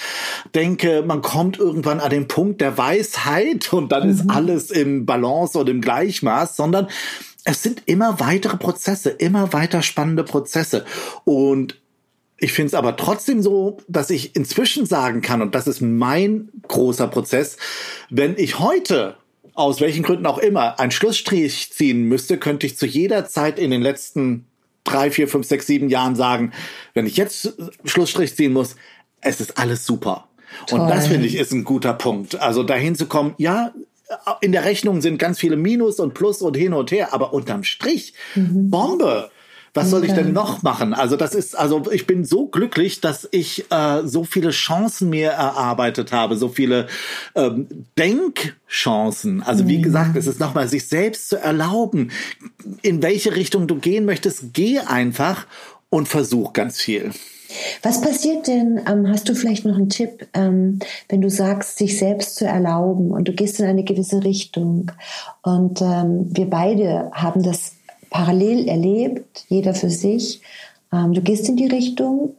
denke, 0.53 1.03
man 1.05 1.23
kommt 1.23 1.57
irgendwann 1.57 1.99
an 1.99 2.11
den 2.11 2.27
Punkt 2.27 2.61
der 2.61 2.77
Weisheit 2.77 3.73
und 3.73 3.91
dann 3.91 4.03
mhm. 4.03 4.13
ist 4.13 4.29
alles 4.29 4.69
im 4.69 5.07
Balance 5.07 5.57
und 5.57 5.69
im 5.69 5.81
Gleichmaß, 5.81 6.55
sondern 6.55 6.87
es 7.45 7.63
sind 7.63 7.81
immer 7.87 8.19
weitere 8.19 8.57
Prozesse, 8.57 9.09
immer 9.09 9.53
weiter 9.53 9.81
spannende 9.81 10.23
Prozesse. 10.23 10.85
Und 11.25 11.81
ich 12.37 12.53
finde 12.53 12.67
es 12.67 12.73
aber 12.75 12.95
trotzdem 12.95 13.41
so, 13.41 13.77
dass 13.87 14.11
ich 14.11 14.35
inzwischen 14.35 14.85
sagen 14.85 15.21
kann, 15.21 15.41
und 15.41 15.55
das 15.55 15.65
ist 15.65 15.81
mein 15.81 16.49
großer 16.67 17.07
Prozess, 17.07 17.57
wenn 18.11 18.37
ich 18.37 18.59
heute 18.59 19.17
aus 19.57 19.81
welchen 19.81 20.03
Gründen 20.03 20.27
auch 20.27 20.37
immer 20.37 20.79
einen 20.79 20.91
Schlussstrich 20.91 21.71
ziehen 21.73 22.03
müsste, 22.03 22.37
könnte 22.37 22.67
ich 22.67 22.77
zu 22.77 22.85
jeder 22.85 23.27
Zeit 23.27 23.57
in 23.57 23.71
den 23.71 23.81
letzten 23.81 24.45
drei, 24.83 25.09
vier, 25.09 25.27
fünf, 25.27 25.47
sechs, 25.47 25.65
sieben 25.65 25.89
Jahren 25.89 26.15
sagen, 26.15 26.53
wenn 26.93 27.07
ich 27.07 27.17
jetzt 27.17 27.55
Schlussstrich 27.83 28.35
ziehen 28.35 28.53
muss, 28.53 28.75
es 29.19 29.41
ist 29.41 29.57
alles 29.57 29.83
super. 29.83 30.27
Toll. 30.67 30.81
Und 30.81 30.89
das 30.89 31.07
finde 31.07 31.25
ich 31.25 31.35
ist 31.35 31.51
ein 31.51 31.63
guter 31.63 31.93
Punkt. 31.93 32.39
Also 32.39 32.61
dahin 32.61 32.95
zu 32.95 33.07
kommen, 33.07 33.33
ja, 33.37 33.73
in 34.41 34.51
der 34.51 34.63
Rechnung 34.63 35.01
sind 35.01 35.17
ganz 35.17 35.39
viele 35.39 35.57
Minus 35.57 35.99
und 35.99 36.13
Plus 36.13 36.43
und 36.43 36.55
hin 36.55 36.73
und 36.73 36.91
her, 36.91 37.13
aber 37.13 37.33
unterm 37.33 37.63
Strich, 37.63 38.13
mhm. 38.35 38.69
Bombe. 38.69 39.31
Was 39.77 39.89
soll 39.89 40.05
ich 40.05 40.13
denn 40.13 40.33
noch 40.33 40.63
machen? 40.63 40.93
Also 40.93 41.15
das 41.15 41.33
ist, 41.33 41.57
also 41.57 41.91
ich 41.91 42.07
bin 42.07 42.25
so 42.25 42.47
glücklich, 42.47 43.01
dass 43.01 43.27
ich 43.31 43.71
äh, 43.71 44.01
so 44.05 44.23
viele 44.23 44.49
Chancen 44.49 45.09
mir 45.09 45.29
erarbeitet 45.29 46.11
habe, 46.11 46.35
so 46.35 46.49
viele 46.49 46.87
ähm, 47.35 47.67
Denkchancen. 47.97 49.43
Also 49.43 49.67
wie 49.67 49.81
gesagt, 49.81 50.15
es 50.15 50.27
ist 50.27 50.39
nochmal 50.39 50.67
sich 50.67 50.87
selbst 50.87 51.29
zu 51.29 51.37
erlauben, 51.37 52.11
in 52.81 53.01
welche 53.01 53.35
Richtung 53.35 53.67
du 53.67 53.75
gehen 53.75 54.05
möchtest, 54.05 54.53
geh 54.53 54.79
einfach 54.79 55.45
und 55.89 56.07
versuch 56.07 56.53
ganz 56.53 56.79
viel. 56.81 57.11
Was 57.81 58.01
passiert 58.01 58.47
denn, 58.47 58.81
ähm, 58.87 59.07
hast 59.09 59.29
du 59.29 59.35
vielleicht 59.35 59.65
noch 59.65 59.77
einen 59.77 59.89
Tipp, 59.89 60.27
ähm, 60.33 60.79
wenn 61.07 61.21
du 61.21 61.29
sagst, 61.29 61.77
sich 61.77 61.97
selbst 61.97 62.35
zu 62.35 62.45
erlauben 62.45 63.11
und 63.11 63.27
du 63.27 63.33
gehst 63.33 63.59
in 63.59 63.65
eine 63.65 63.83
gewisse 63.83 64.23
Richtung 64.23 64.91
und 65.43 65.81
ähm, 65.81 66.27
wir 66.29 66.49
beide 66.49 67.09
haben 67.13 67.43
das 67.43 67.76
parallel 68.09 68.67
erlebt, 68.67 69.45
jeder 69.49 69.73
für 69.73 69.89
sich. 69.89 70.41
Ähm, 70.91 71.13
du 71.13 71.21
gehst 71.21 71.47
in 71.49 71.55
die 71.55 71.67
Richtung, 71.67 72.35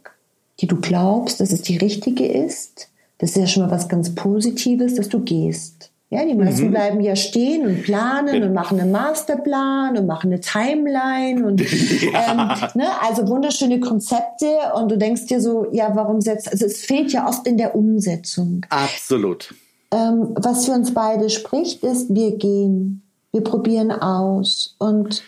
die 0.61 0.66
du 0.66 0.76
glaubst, 0.76 1.40
dass 1.40 1.52
es 1.52 1.62
die 1.62 1.76
richtige 1.76 2.26
ist. 2.26 2.88
Das 3.18 3.31
ist 3.31 3.37
ja 3.37 3.46
schon 3.46 3.64
mal 3.64 3.70
was 3.70 3.88
ganz 3.88 4.14
Positives, 4.14 4.94
dass 4.94 5.09
du 5.09 5.20
gehst. 5.20 5.90
Ja, 6.11 6.24
die 6.24 6.35
meisten 6.35 6.68
mhm. 6.68 6.70
bleiben 6.70 7.00
ja 7.02 7.16
stehen 7.16 7.66
und 7.66 7.83
planen 7.83 8.42
und 8.42 8.54
machen 8.54 8.81
einen 8.81 8.90
Masterplan 8.90 9.98
und 9.98 10.07
machen 10.07 10.33
eine 10.33 10.40
Timeline 10.40 11.44
und 11.44 11.61
ja. 12.02 12.31
ähm, 12.31 12.70
ne, 12.81 12.88
also 13.02 13.28
wunderschöne 13.28 13.78
Konzepte 13.78 14.46
und 14.74 14.90
du 14.90 14.96
denkst 14.96 15.26
dir 15.26 15.42
so, 15.42 15.66
ja, 15.70 15.94
warum 15.94 16.22
setzt, 16.22 16.50
also 16.50 16.64
es 16.64 16.81
fehlt 16.81 17.12
ja 17.12 17.28
oft 17.28 17.46
in 17.46 17.59
der 17.59 17.74
Umsetzung. 17.74 18.64
Absolut. 18.70 19.54
Ähm, 19.92 20.31
was 20.35 20.64
für 20.64 20.72
uns 20.72 20.94
beide 20.94 21.28
spricht, 21.28 21.85
ist, 21.85 22.14
wir 22.14 22.38
gehen, 22.38 23.02
wir 23.33 23.44
probieren 23.44 23.90
aus 23.92 24.76
und 24.78 25.22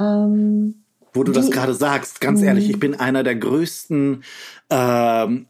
ähm, 0.00 0.74
wo 1.12 1.24
du 1.24 1.32
das 1.32 1.50
gerade 1.50 1.74
sagst, 1.74 2.20
ganz 2.20 2.42
ehrlich, 2.42 2.64
mhm. 2.66 2.70
ich 2.70 2.80
bin 2.80 2.94
einer 2.94 3.22
der 3.22 3.34
größten 3.34 4.22
ähm, 4.70 5.46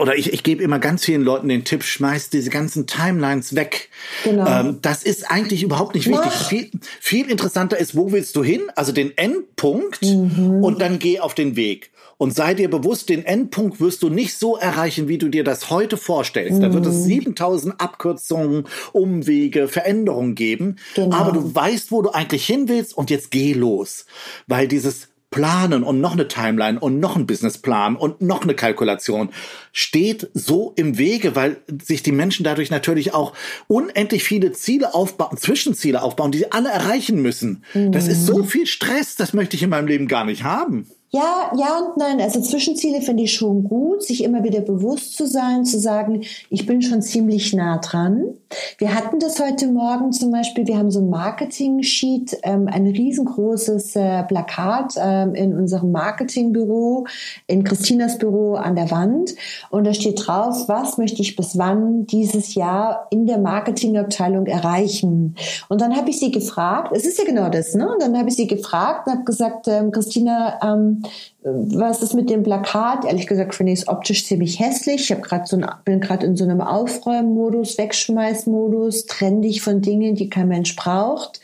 oder 0.00 0.16
ich, 0.16 0.32
ich 0.32 0.42
gebe 0.42 0.62
immer 0.62 0.78
ganz 0.78 1.04
vielen 1.04 1.22
Leuten 1.22 1.48
den 1.48 1.64
Tipp, 1.64 1.84
schmeiß 1.84 2.30
diese 2.30 2.48
ganzen 2.48 2.86
Timelines 2.86 3.54
weg. 3.54 3.90
Genau. 4.24 4.46
Ähm, 4.48 4.78
das 4.80 5.02
ist 5.02 5.30
eigentlich 5.30 5.62
überhaupt 5.62 5.94
nicht 5.94 6.08
wichtig. 6.08 6.32
Viel, 6.32 6.70
viel, 7.00 7.30
interessanter 7.30 7.78
ist, 7.78 7.94
wo 7.94 8.10
willst 8.10 8.34
du 8.34 8.42
hin? 8.42 8.62
Also 8.76 8.92
den 8.92 9.16
Endpunkt 9.18 10.00
mhm. 10.00 10.64
und 10.64 10.80
dann 10.80 10.98
geh 10.98 11.20
auf 11.20 11.34
den 11.34 11.54
Weg. 11.54 11.90
Und 12.20 12.34
sei 12.34 12.52
dir 12.52 12.68
bewusst, 12.68 13.08
den 13.08 13.24
Endpunkt 13.24 13.80
wirst 13.80 14.02
du 14.02 14.10
nicht 14.10 14.36
so 14.36 14.54
erreichen, 14.54 15.08
wie 15.08 15.16
du 15.16 15.30
dir 15.30 15.42
das 15.42 15.70
heute 15.70 15.96
vorstellst. 15.96 16.58
Mhm. 16.58 16.60
Da 16.60 16.74
wird 16.74 16.84
es 16.84 17.04
7000 17.04 17.72
mhm. 17.72 17.80
Abkürzungen, 17.80 18.64
Umwege, 18.92 19.68
Veränderungen 19.68 20.34
geben. 20.34 20.76
Genau. 20.94 21.16
Aber 21.16 21.32
du 21.32 21.54
weißt, 21.54 21.90
wo 21.90 22.02
du 22.02 22.10
eigentlich 22.10 22.44
hin 22.44 22.68
willst 22.68 22.94
und 22.94 23.08
jetzt 23.08 23.30
geh 23.30 23.54
los. 23.54 24.04
Weil 24.46 24.68
dieses 24.68 25.08
Planen 25.30 25.82
und 25.82 26.02
noch 26.02 26.12
eine 26.12 26.28
Timeline 26.28 26.78
und 26.78 27.00
noch 27.00 27.16
ein 27.16 27.26
Businessplan 27.26 27.96
und 27.96 28.20
noch 28.20 28.42
eine 28.42 28.54
Kalkulation 28.54 29.30
steht 29.72 30.28
so 30.34 30.74
im 30.76 30.98
Wege, 30.98 31.34
weil 31.34 31.56
sich 31.82 32.02
die 32.02 32.12
Menschen 32.12 32.44
dadurch 32.44 32.68
natürlich 32.68 33.14
auch 33.14 33.32
unendlich 33.66 34.24
viele 34.24 34.52
Ziele 34.52 34.92
aufbauen, 34.92 35.38
Zwischenziele 35.38 36.02
aufbauen, 36.02 36.32
die 36.32 36.38
sie 36.38 36.52
alle 36.52 36.68
erreichen 36.68 37.22
müssen. 37.22 37.64
Mhm. 37.72 37.92
Das 37.92 38.08
ist 38.08 38.26
so 38.26 38.38
mhm. 38.38 38.44
viel 38.44 38.66
Stress, 38.66 39.16
das 39.16 39.32
möchte 39.32 39.56
ich 39.56 39.62
in 39.62 39.70
meinem 39.70 39.86
Leben 39.86 40.06
gar 40.06 40.26
nicht 40.26 40.44
haben. 40.44 40.86
Ja, 41.12 41.52
ja 41.56 41.78
und 41.78 41.96
nein. 41.96 42.20
Also 42.20 42.40
Zwischenziele 42.40 43.02
finde 43.02 43.24
ich 43.24 43.34
schon 43.34 43.64
gut, 43.64 44.02
sich 44.02 44.22
immer 44.22 44.44
wieder 44.44 44.60
bewusst 44.60 45.16
zu 45.16 45.26
sein, 45.26 45.64
zu 45.64 45.78
sagen, 45.78 46.22
ich 46.50 46.66
bin 46.66 46.82
schon 46.82 47.02
ziemlich 47.02 47.52
nah 47.52 47.78
dran. 47.78 48.34
Wir 48.78 48.94
hatten 48.94 49.20
das 49.20 49.38
heute 49.38 49.68
Morgen 49.68 50.12
zum 50.12 50.32
Beispiel, 50.32 50.66
wir 50.66 50.76
haben 50.76 50.90
so 50.90 51.00
ein 51.00 51.08
Marketing-Sheet, 51.08 52.38
ähm, 52.42 52.68
ein 52.68 52.86
riesengroßes 52.86 53.94
äh, 53.94 54.24
Plakat 54.24 54.94
ähm, 54.96 55.34
in 55.34 55.56
unserem 55.56 55.92
Marketingbüro, 55.92 57.06
in 57.46 57.62
Christinas 57.62 58.18
Büro 58.18 58.54
an 58.54 58.74
der 58.74 58.90
Wand. 58.90 59.34
Und 59.70 59.86
da 59.86 59.94
steht 59.94 60.26
drauf, 60.26 60.68
was 60.68 60.98
möchte 60.98 61.22
ich 61.22 61.36
bis 61.36 61.58
wann 61.58 62.06
dieses 62.06 62.54
Jahr 62.54 63.06
in 63.10 63.26
der 63.26 63.38
Marketingabteilung 63.38 64.46
erreichen. 64.46 65.36
Und 65.68 65.80
dann 65.80 65.96
habe 65.96 66.10
ich 66.10 66.18
sie 66.18 66.32
gefragt, 66.32 66.90
es 66.96 67.04
ist 67.04 67.18
ja 67.18 67.24
genau 67.24 67.50
das, 67.50 67.74
ne? 67.74 67.88
Und 67.88 68.02
dann 68.02 68.18
habe 68.18 68.28
ich 68.28 68.36
sie 68.36 68.46
gefragt 68.48 69.06
und 69.06 69.12
habe 69.12 69.24
gesagt, 69.24 69.68
ähm, 69.68 69.92
Christina, 69.92 70.58
ähm, 70.62 71.02
was 71.42 72.02
ist 72.02 72.14
mit 72.14 72.28
dem 72.28 72.42
Plakat? 72.42 73.06
Ehrlich 73.06 73.26
gesagt 73.26 73.54
finde 73.54 73.72
ich 73.72 73.80
es 73.80 73.88
optisch 73.88 74.26
ziemlich 74.26 74.60
hässlich. 74.60 75.02
Ich 75.02 75.10
habe 75.10 75.22
gerade 75.22 75.46
so 75.46 75.56
ein, 75.56 75.66
bin 75.84 76.00
gerade 76.00 76.26
in 76.26 76.36
so 76.36 76.44
einem 76.44 76.60
Aufräummodus, 76.60 77.78
Wegschmeißmodus, 77.78 79.06
trenn 79.06 79.40
dich 79.40 79.62
von 79.62 79.80
Dingen, 79.80 80.14
die 80.14 80.28
kein 80.28 80.48
Mensch 80.48 80.76
braucht. 80.76 81.40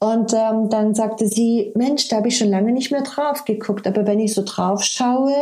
Und 0.00 0.32
ähm, 0.32 0.68
dann 0.68 0.94
sagte 0.94 1.28
sie, 1.28 1.72
Mensch, 1.76 2.08
da 2.08 2.16
habe 2.16 2.28
ich 2.28 2.38
schon 2.38 2.48
lange 2.48 2.72
nicht 2.72 2.90
mehr 2.90 3.02
drauf 3.02 3.44
geguckt. 3.44 3.86
Aber 3.86 4.04
wenn 4.06 4.18
ich 4.18 4.34
so 4.34 4.42
drauf 4.44 4.82
schaue, 4.82 5.34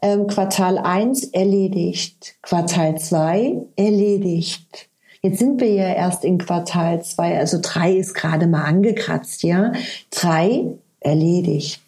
ähm, 0.00 0.28
Quartal 0.28 0.78
1 0.78 1.24
erledigt, 1.32 2.36
Quartal 2.42 2.98
2 2.98 3.56
erledigt. 3.74 4.88
Jetzt 5.22 5.38
sind 5.38 5.60
wir 5.60 5.72
ja 5.72 5.92
erst 5.94 6.24
in 6.24 6.38
Quartal 6.38 7.02
2, 7.02 7.38
also 7.38 7.58
3 7.60 7.94
ist 7.94 8.14
gerade 8.14 8.46
mal 8.46 8.64
angekratzt, 8.64 9.42
ja. 9.42 9.72
3 10.10 10.66
erledigt. 11.00 11.83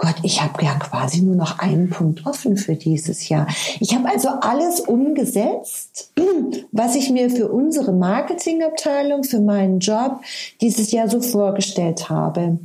Gott, 0.00 0.16
ich 0.22 0.42
habe 0.42 0.64
ja 0.64 0.74
quasi 0.76 1.20
nur 1.20 1.36
noch 1.36 1.58
einen 1.58 1.90
Punkt 1.90 2.24
offen 2.24 2.56
für 2.56 2.74
dieses 2.74 3.28
Jahr. 3.28 3.46
Ich 3.80 3.94
habe 3.94 4.08
also 4.08 4.30
alles 4.40 4.80
umgesetzt, 4.80 6.12
was 6.72 6.94
ich 6.94 7.10
mir 7.10 7.28
für 7.28 7.48
unsere 7.48 7.92
Marketingabteilung, 7.92 9.24
für 9.24 9.40
meinen 9.40 9.78
Job 9.78 10.22
dieses 10.62 10.90
Jahr 10.90 11.08
so 11.10 11.20
vorgestellt 11.20 12.08
habe. 12.08 12.58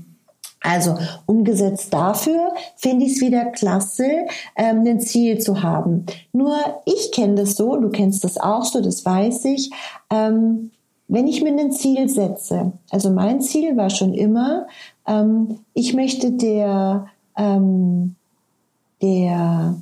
Also 0.61 0.97
umgesetzt 1.25 1.93
dafür 1.93 2.53
finde 2.77 3.05
ich 3.05 3.17
es 3.17 3.21
wieder 3.21 3.47
klasse, 3.47 4.27
ähm, 4.55 4.83
ein 4.87 5.01
Ziel 5.01 5.37
zu 5.39 5.61
haben. 5.61 6.05
Nur 6.31 6.57
ich 6.85 7.11
kenne 7.11 7.35
das 7.35 7.55
so, 7.55 7.75
du 7.75 7.89
kennst 7.89 8.23
das 8.23 8.37
auch 8.37 8.63
so, 8.63 8.81
das 8.81 9.03
weiß 9.03 9.43
ich. 9.45 9.71
Ähm, 10.09 10.71
wenn 11.09 11.27
ich 11.27 11.43
mir 11.43 11.51
ein 11.51 11.73
Ziel 11.73 12.07
setze, 12.07 12.71
also 12.89 13.11
mein 13.11 13.41
Ziel 13.41 13.75
war 13.75 13.89
schon 13.89 14.13
immer, 14.13 14.67
ähm, 15.05 15.59
ich 15.73 15.93
möchte 15.93 16.31
der 16.31 17.07
ähm, 17.37 18.15
der, 19.01 19.75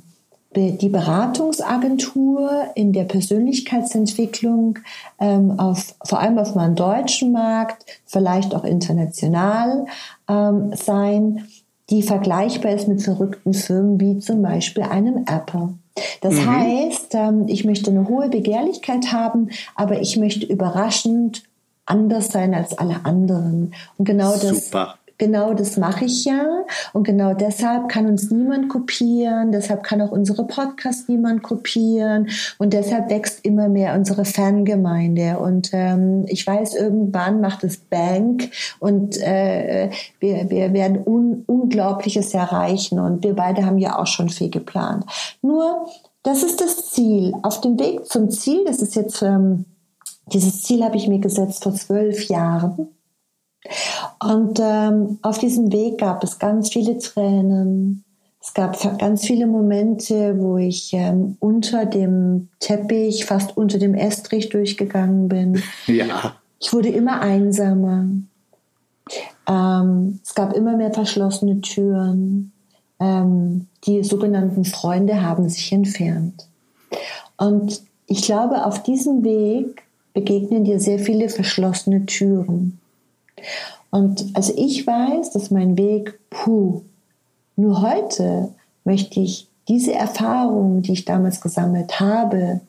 die 0.56 0.88
Beratungsagentur 0.88 2.66
in 2.74 2.92
der 2.92 3.04
Persönlichkeitsentwicklung 3.04 4.78
ähm, 5.18 5.58
auf, 5.58 5.94
vor 6.04 6.20
allem 6.20 6.38
auf 6.38 6.54
meinem 6.54 6.74
deutschen 6.74 7.32
Markt, 7.32 7.84
vielleicht 8.06 8.54
auch 8.54 8.64
international 8.64 9.86
ähm, 10.28 10.72
sein, 10.74 11.48
die 11.90 12.02
vergleichbar 12.02 12.72
ist 12.72 12.88
mit 12.88 13.02
verrückten 13.02 13.52
Firmen 13.52 14.00
wie 14.00 14.18
zum 14.18 14.42
Beispiel 14.42 14.84
einem 14.84 15.24
Apple. 15.26 15.74
Das 16.20 16.34
mhm. 16.34 16.50
heißt, 16.50 17.14
ähm, 17.14 17.44
ich 17.48 17.64
möchte 17.64 17.90
eine 17.90 18.08
hohe 18.08 18.28
Begehrlichkeit 18.28 19.12
haben, 19.12 19.50
aber 19.74 20.00
ich 20.00 20.16
möchte 20.16 20.46
überraschend 20.46 21.42
anders 21.86 22.28
sein 22.28 22.54
als 22.54 22.76
alle 22.78 23.04
anderen. 23.04 23.74
Und 23.98 24.06
genau 24.06 24.32
das, 24.32 24.70
Super 24.70 24.96
genau 25.24 25.54
das 25.54 25.78
mache 25.78 26.04
ich 26.04 26.26
ja. 26.26 26.64
Und 26.92 27.04
genau 27.04 27.32
deshalb 27.32 27.88
kann 27.88 28.06
uns 28.06 28.30
niemand 28.30 28.68
kopieren. 28.68 29.52
Deshalb 29.52 29.82
kann 29.82 30.02
auch 30.02 30.10
unsere 30.10 30.46
Podcast 30.46 31.08
niemand 31.08 31.42
kopieren. 31.42 32.28
Und 32.58 32.74
deshalb 32.74 33.08
wächst 33.08 33.42
immer 33.42 33.70
mehr 33.70 33.94
unsere 33.94 34.26
Fangemeinde. 34.26 35.38
Und 35.38 35.70
ähm, 35.72 36.26
ich 36.28 36.46
weiß, 36.46 36.74
irgendwann 36.74 37.40
macht 37.40 37.64
es 37.64 37.78
Bank 37.78 38.50
und 38.80 39.18
äh, 39.22 39.90
wir, 40.20 40.50
wir 40.50 40.72
werden 40.74 41.02
un 41.06 41.44
Unglaubliches 41.46 42.34
erreichen. 42.34 42.98
Und 43.00 43.24
wir 43.24 43.34
beide 43.34 43.64
haben 43.64 43.78
ja 43.78 43.98
auch 43.98 44.06
schon 44.06 44.28
viel 44.28 44.50
geplant. 44.50 45.04
Nur, 45.40 45.86
das 46.22 46.42
ist 46.42 46.60
das 46.60 46.90
Ziel. 46.90 47.32
Auf 47.42 47.62
dem 47.62 47.78
Weg 47.78 48.04
zum 48.06 48.30
Ziel, 48.30 48.64
das 48.66 48.82
ist 48.82 48.94
jetzt, 48.94 49.22
ähm, 49.22 49.64
dieses 50.32 50.62
Ziel 50.62 50.84
habe 50.84 50.96
ich 50.96 51.08
mir 51.08 51.18
gesetzt 51.18 51.62
vor 51.62 51.74
zwölf 51.74 52.28
Jahren. 52.28 52.88
Und 54.22 54.60
ähm, 54.62 55.18
auf 55.22 55.38
diesem 55.38 55.72
Weg 55.72 55.98
gab 55.98 56.22
es 56.22 56.38
ganz 56.38 56.70
viele 56.70 56.98
Tränen. 56.98 58.04
Es 58.40 58.52
gab 58.52 58.78
ganz 58.98 59.24
viele 59.26 59.46
Momente, 59.46 60.38
wo 60.38 60.58
ich 60.58 60.92
ähm, 60.92 61.36
unter 61.40 61.86
dem 61.86 62.48
Teppich, 62.60 63.24
fast 63.24 63.56
unter 63.56 63.78
dem 63.78 63.94
Estrich 63.94 64.50
durchgegangen 64.50 65.28
bin. 65.28 65.62
Ja. 65.86 66.34
Ich 66.60 66.72
wurde 66.72 66.88
immer 66.88 67.20
einsamer. 67.20 68.06
Ähm, 69.46 70.20
es 70.22 70.34
gab 70.34 70.54
immer 70.54 70.76
mehr 70.76 70.92
verschlossene 70.92 71.60
Türen. 71.60 72.52
ähm, 73.00 73.66
die 73.86 74.02
sogenannten 74.02 74.64
Freunde 74.64 75.20
haben 75.20 75.48
sich 75.48 75.72
entfernt. 75.72 76.48
Und 77.36 77.82
ich 78.06 78.22
glaube, 78.22 78.64
auf 78.64 78.82
diesem 78.82 79.24
Weg 79.24 79.82
begegnen 80.14 80.64
dir 80.64 80.80
sehr 80.80 80.98
viele 80.98 81.28
verschlossene 81.28 82.06
Türen. 82.06 82.78
Und 83.90 84.26
also 84.34 84.52
ich 84.56 84.86
weiß, 84.86 85.30
dass 85.30 85.50
mein 85.50 85.78
Weg, 85.78 86.18
puh, 86.30 86.82
nur 87.56 87.82
heute 87.82 88.48
möchte 88.84 89.20
ich 89.20 89.48
diese 89.68 89.94
Erfahrungen, 89.94 90.82
die 90.82 90.92
ich 90.92 91.04
damals 91.04 91.40
gesammelt 91.40 92.00
habe, 92.00 92.60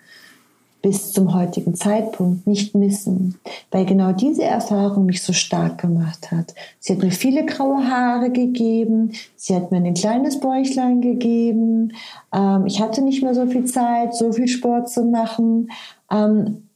bis 0.86 1.12
zum 1.14 1.34
heutigen 1.34 1.74
Zeitpunkt 1.74 2.46
nicht 2.46 2.76
missen, 2.76 3.40
weil 3.72 3.88
genau 3.88 4.12
diese 4.12 4.44
Erfahrung 4.44 5.08
mich 5.08 5.24
so 5.24 5.34
stark 5.34 5.82
gemacht 5.82 6.30
hat. 6.32 6.54
Sie 6.80 6.94
hat 6.94 7.02
mir 7.02 7.10
viele 7.10 7.44
graue 7.44 7.90
Haare 7.90 8.30
gegeben, 8.30 9.12
sie 9.36 9.56
hat 9.56 9.72
mir 9.72 9.78
ein 9.78 9.96
kleines 9.96 10.40
Bäuchlein 10.40 11.02
gegeben, 11.02 11.94
ähm, 12.32 12.68
ich 12.68 12.82
hatte 12.82 13.02
nicht 13.02 13.24
mehr 13.24 13.34
so 13.34 13.48
viel 13.48 13.66
Zeit, 13.66 14.14
so 14.14 14.32
viel 14.32 14.48
Sport 14.48 14.92
zu 14.92 15.06
machen. 15.06 15.72
Ähm, 16.12 16.68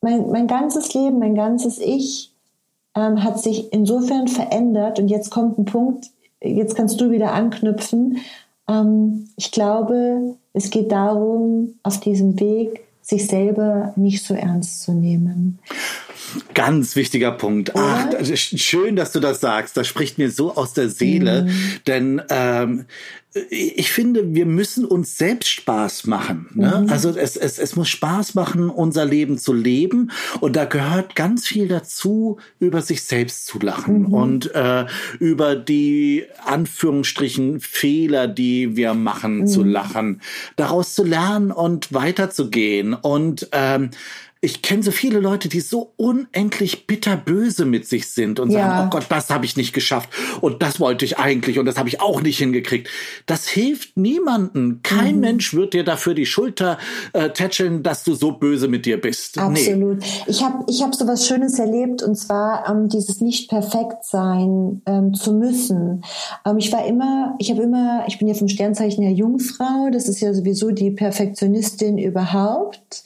mein, 0.00 0.30
mein 0.30 0.46
ganzes 0.46 0.94
Leben, 0.94 1.18
mein 1.18 1.34
ganzes 1.34 1.78
Ich 1.78 2.31
ähm, 2.96 3.22
hat 3.22 3.40
sich 3.40 3.72
insofern 3.72 4.28
verändert 4.28 4.98
und 4.98 5.08
jetzt 5.08 5.30
kommt 5.30 5.58
ein 5.58 5.64
Punkt, 5.64 6.10
jetzt 6.40 6.74
kannst 6.74 7.00
du 7.00 7.10
wieder 7.10 7.32
anknüpfen. 7.32 8.18
Ähm, 8.68 9.28
ich 9.36 9.50
glaube, 9.50 10.36
es 10.52 10.70
geht 10.70 10.92
darum, 10.92 11.74
auf 11.82 12.00
diesem 12.00 12.38
Weg 12.38 12.84
sich 13.00 13.26
selber 13.26 13.92
nicht 13.96 14.24
so 14.24 14.34
ernst 14.34 14.82
zu 14.82 14.92
nehmen. 14.92 15.58
Ganz 16.54 16.96
wichtiger 16.96 17.32
Punkt. 17.32 17.74
Ach, 17.76 18.08
schön, 18.24 18.96
dass 18.96 19.12
du 19.12 19.20
das 19.20 19.40
sagst. 19.40 19.76
Das 19.76 19.86
spricht 19.86 20.18
mir 20.18 20.30
so 20.30 20.54
aus 20.54 20.72
der 20.72 20.88
Seele. 20.88 21.44
Mhm. 21.44 21.50
Denn 21.86 22.22
ähm, 22.28 22.84
ich 23.48 23.90
finde, 23.92 24.34
wir 24.34 24.44
müssen 24.44 24.84
uns 24.84 25.16
selbst 25.16 25.48
Spaß 25.48 26.06
machen. 26.06 26.48
Ne? 26.54 26.82
Mhm. 26.84 26.90
Also 26.90 27.10
es, 27.10 27.36
es, 27.36 27.58
es 27.58 27.76
muss 27.76 27.88
Spaß 27.88 28.34
machen, 28.34 28.68
unser 28.68 29.06
Leben 29.06 29.38
zu 29.38 29.54
leben. 29.54 30.10
Und 30.40 30.54
da 30.54 30.66
gehört 30.66 31.16
ganz 31.16 31.46
viel 31.46 31.66
dazu, 31.66 32.38
über 32.60 32.82
sich 32.82 33.04
selbst 33.04 33.46
zu 33.46 33.58
lachen 33.58 34.02
mhm. 34.02 34.12
und 34.12 34.54
äh, 34.54 34.84
über 35.18 35.56
die 35.56 36.26
Anführungsstrichen 36.44 37.60
Fehler, 37.60 38.28
die 38.28 38.76
wir 38.76 38.92
machen, 38.92 39.40
mhm. 39.40 39.46
zu 39.46 39.62
lachen, 39.62 40.20
daraus 40.56 40.94
zu 40.94 41.02
lernen 41.02 41.52
und 41.52 41.94
weiterzugehen. 41.94 42.92
Und 42.92 43.48
ähm, 43.52 43.90
ich 44.44 44.60
kenne 44.60 44.82
so 44.82 44.90
viele 44.90 45.20
Leute, 45.20 45.48
die 45.48 45.60
so 45.60 45.92
unendlich 45.96 46.88
bitterböse 46.88 47.64
mit 47.64 47.86
sich 47.86 48.10
sind 48.10 48.40
und 48.40 48.50
ja. 48.50 48.58
sagen, 48.58 48.86
oh 48.88 48.90
Gott, 48.90 49.06
das 49.08 49.30
habe 49.30 49.44
ich 49.44 49.56
nicht 49.56 49.72
geschafft 49.72 50.08
und 50.40 50.64
das 50.64 50.80
wollte 50.80 51.04
ich 51.04 51.16
eigentlich 51.16 51.60
und 51.60 51.64
das 51.66 51.78
habe 51.78 51.88
ich 51.88 52.00
auch 52.00 52.20
nicht 52.20 52.38
hingekriegt. 52.38 52.88
Das 53.26 53.46
hilft 53.46 53.96
niemanden. 53.96 54.80
Kein 54.82 55.14
mhm. 55.14 55.20
Mensch 55.20 55.54
wird 55.54 55.74
dir 55.74 55.84
dafür 55.84 56.14
die 56.14 56.26
Schulter 56.26 56.78
äh, 57.12 57.30
tätscheln, 57.30 57.84
dass 57.84 58.02
du 58.02 58.14
so 58.14 58.32
böse 58.32 58.66
mit 58.66 58.84
dir 58.84 59.00
bist. 59.00 59.38
Absolut. 59.38 59.98
Nee. 60.00 60.06
Ich 60.26 60.42
habe 60.42 60.64
ich 60.68 60.82
hab 60.82 60.92
so 60.92 61.06
was 61.06 61.24
Schönes 61.24 61.60
erlebt 61.60 62.02
und 62.02 62.16
zwar 62.16 62.68
ähm, 62.68 62.88
dieses 62.88 63.20
nicht 63.20 63.48
perfekt 63.48 64.04
sein 64.04 64.82
ähm, 64.86 65.14
zu 65.14 65.34
müssen. 65.34 66.02
Ähm, 66.44 66.58
ich 66.58 66.72
war 66.72 66.84
immer, 66.84 67.36
ich 67.38 67.48
habe 67.52 67.62
immer, 67.62 68.06
ich 68.08 68.18
bin 68.18 68.26
ja 68.26 68.34
vom 68.34 68.48
Sternzeichen 68.48 69.02
der 69.02 69.12
Jungfrau, 69.12 69.88
das 69.92 70.08
ist 70.08 70.20
ja 70.20 70.34
sowieso 70.34 70.72
die 70.72 70.90
Perfektionistin 70.90 71.96
überhaupt 71.96 73.04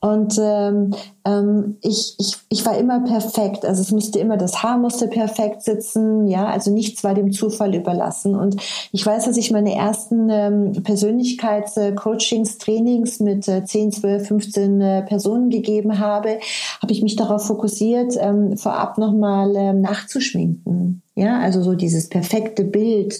und 0.00 0.34
ähm, 0.40 0.77
ähm, 1.24 1.76
ich, 1.82 2.14
ich, 2.18 2.36
ich 2.48 2.66
war 2.66 2.76
immer 2.76 3.00
perfekt. 3.00 3.64
Also 3.64 3.82
es 3.82 3.90
musste 3.90 4.18
immer, 4.18 4.36
das 4.36 4.62
Haar 4.62 4.78
musste 4.78 5.08
perfekt 5.08 5.62
sitzen, 5.62 6.26
ja, 6.26 6.46
also 6.46 6.72
nichts 6.72 7.04
war 7.04 7.14
dem 7.14 7.32
Zufall 7.32 7.74
überlassen. 7.74 8.34
Und 8.34 8.56
ich 8.92 9.04
weiß, 9.04 9.24
dass 9.24 9.36
ich 9.36 9.50
meine 9.50 9.74
ersten 9.74 10.28
ähm, 10.30 10.72
Persönlichkeitscoachings, 10.82 12.58
Trainings 12.58 13.20
mit 13.20 13.48
äh, 13.48 13.64
10, 13.64 13.92
12, 13.92 14.28
15 14.28 14.80
äh, 14.80 15.02
Personen 15.02 15.50
gegeben 15.50 15.98
habe, 15.98 16.38
habe 16.80 16.92
ich 16.92 17.02
mich 17.02 17.16
darauf 17.16 17.46
fokussiert, 17.46 18.14
ähm, 18.18 18.56
vorab 18.56 18.98
nochmal 18.98 19.54
ähm, 19.56 19.80
nachzuschminken. 19.80 21.02
Ja, 21.14 21.40
also 21.40 21.62
so 21.62 21.74
dieses 21.74 22.08
perfekte 22.08 22.64
Bild 22.64 23.12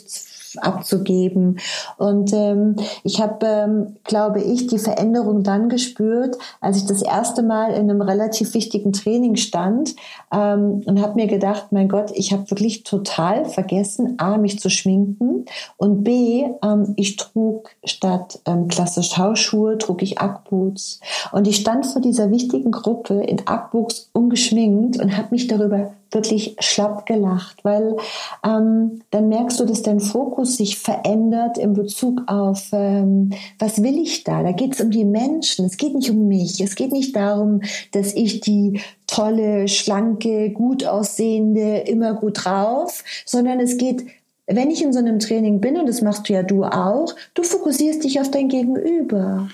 abzugeben. 0.56 1.58
Und 1.96 2.32
ähm, 2.32 2.76
ich 3.04 3.20
habe, 3.20 3.46
ähm, 3.46 3.96
glaube 4.04 4.40
ich, 4.40 4.66
die 4.66 4.78
Veränderung 4.78 5.42
dann 5.42 5.68
gespürt, 5.68 6.36
als 6.60 6.78
ich 6.78 6.86
das 6.86 7.02
erste 7.02 7.42
Mal 7.42 7.72
in 7.72 7.90
einem 7.90 8.00
relativ 8.00 8.54
wichtigen 8.54 8.92
Training 8.92 9.36
stand 9.36 9.94
ähm, 10.32 10.82
und 10.86 11.00
habe 11.02 11.14
mir 11.14 11.26
gedacht, 11.26 11.68
mein 11.70 11.88
Gott, 11.88 12.10
ich 12.14 12.32
habe 12.32 12.50
wirklich 12.50 12.82
total 12.82 13.44
vergessen, 13.44 14.14
a, 14.18 14.38
mich 14.38 14.58
zu 14.58 14.70
schminken 14.70 15.44
und 15.76 16.04
b, 16.04 16.46
ähm, 16.62 16.94
ich 16.96 17.16
trug 17.16 17.70
statt 17.84 18.40
ähm, 18.46 18.68
klassisch 18.68 19.16
Hausschuhe, 19.18 19.78
trug 19.78 20.02
ich 20.02 20.20
Ackboots. 20.20 21.00
Und 21.32 21.46
ich 21.46 21.56
stand 21.56 21.86
vor 21.86 22.02
dieser 22.02 22.30
wichtigen 22.30 22.70
Gruppe 22.70 23.22
in 23.22 23.46
Ackboots 23.46 24.10
ungeschminkt 24.12 24.98
und 25.00 25.16
habe 25.16 25.28
mich 25.30 25.46
darüber 25.46 25.92
wirklich 26.10 26.56
schlapp 26.60 27.06
gelacht, 27.06 27.64
weil 27.64 27.96
ähm, 28.44 29.02
dann 29.10 29.28
merkst 29.28 29.60
du, 29.60 29.64
dass 29.64 29.82
dein 29.82 30.00
Fokus 30.00 30.56
sich 30.56 30.78
verändert 30.78 31.58
in 31.58 31.74
Bezug 31.74 32.22
auf, 32.26 32.68
ähm, 32.72 33.30
was 33.58 33.82
will 33.82 33.98
ich 33.98 34.24
da? 34.24 34.42
Da 34.42 34.52
geht 34.52 34.74
es 34.74 34.80
um 34.80 34.90
die 34.90 35.04
Menschen, 35.04 35.66
es 35.66 35.76
geht 35.76 35.94
nicht 35.94 36.10
um 36.10 36.28
mich, 36.28 36.60
es 36.60 36.74
geht 36.74 36.92
nicht 36.92 37.14
darum, 37.14 37.60
dass 37.92 38.14
ich 38.14 38.40
die 38.40 38.80
tolle, 39.06 39.68
schlanke, 39.68 40.50
gut 40.50 40.84
aussehende, 40.84 41.78
immer 41.78 42.14
gut 42.14 42.44
drauf, 42.44 43.04
sondern 43.24 43.60
es 43.60 43.76
geht 43.76 44.06
wenn 44.50 44.70
ich 44.70 44.82
in 44.82 44.94
so 44.94 44.98
einem 44.98 45.18
Training 45.18 45.60
bin, 45.60 45.76
und 45.76 45.86
das 45.86 46.00
machst 46.00 46.28
du 46.28 46.32
ja 46.32 46.42
du 46.42 46.64
auch, 46.64 47.14
du 47.34 47.42
fokussierst 47.42 48.02
dich 48.02 48.18
auf 48.18 48.30
dein 48.30 48.48
Gegenüber. 48.48 49.48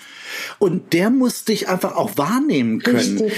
Und 0.61 0.93
der 0.93 1.11
muss 1.11 1.45
dich 1.45 1.69
einfach 1.69 1.97
auch 1.97 2.17
wahrnehmen 2.17 2.79
können. 2.81 3.19
Richtig. 3.19 3.33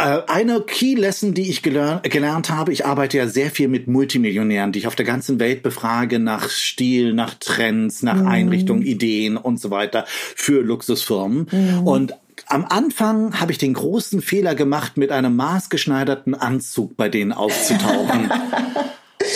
Äh, 0.00 0.22
eine 0.28 0.62
Key 0.62 0.94
Lesson, 0.94 1.34
die 1.34 1.50
ich 1.50 1.62
gelernt, 1.62 2.04
gelernt 2.04 2.50
habe, 2.50 2.72
ich 2.72 2.86
arbeite 2.86 3.18
ja 3.18 3.26
sehr 3.26 3.50
viel 3.50 3.68
mit 3.68 3.86
Multimillionären, 3.86 4.72
die 4.72 4.78
ich 4.78 4.86
auf 4.86 4.96
der 4.96 5.04
ganzen 5.04 5.38
Welt 5.38 5.62
befrage 5.62 6.18
nach 6.18 6.48
Stil, 6.48 7.12
nach 7.12 7.34
Trends, 7.34 8.02
nach 8.02 8.16
mhm. 8.16 8.28
Einrichtungen, 8.28 8.82
Ideen 8.82 9.36
und 9.36 9.60
so 9.60 9.70
weiter 9.70 10.04
für 10.08 10.62
Luxusfirmen. 10.62 11.48
Mhm. 11.50 11.86
Und 11.86 12.14
am 12.46 12.64
Anfang 12.64 13.38
habe 13.38 13.52
ich 13.52 13.58
den 13.58 13.74
großen 13.74 14.22
Fehler 14.22 14.54
gemacht, 14.54 14.96
mit 14.96 15.12
einem 15.12 15.36
maßgeschneiderten 15.36 16.34
Anzug 16.34 16.96
bei 16.96 17.08
denen 17.08 17.32
aufzutauchen. 17.32 18.30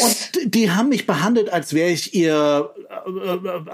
Und 0.03 0.55
die 0.55 0.71
haben 0.71 0.89
mich 0.89 1.07
behandelt, 1.07 1.53
als 1.53 1.75
wäre 1.75 1.91
ich 1.91 2.15
ihr 2.15 2.71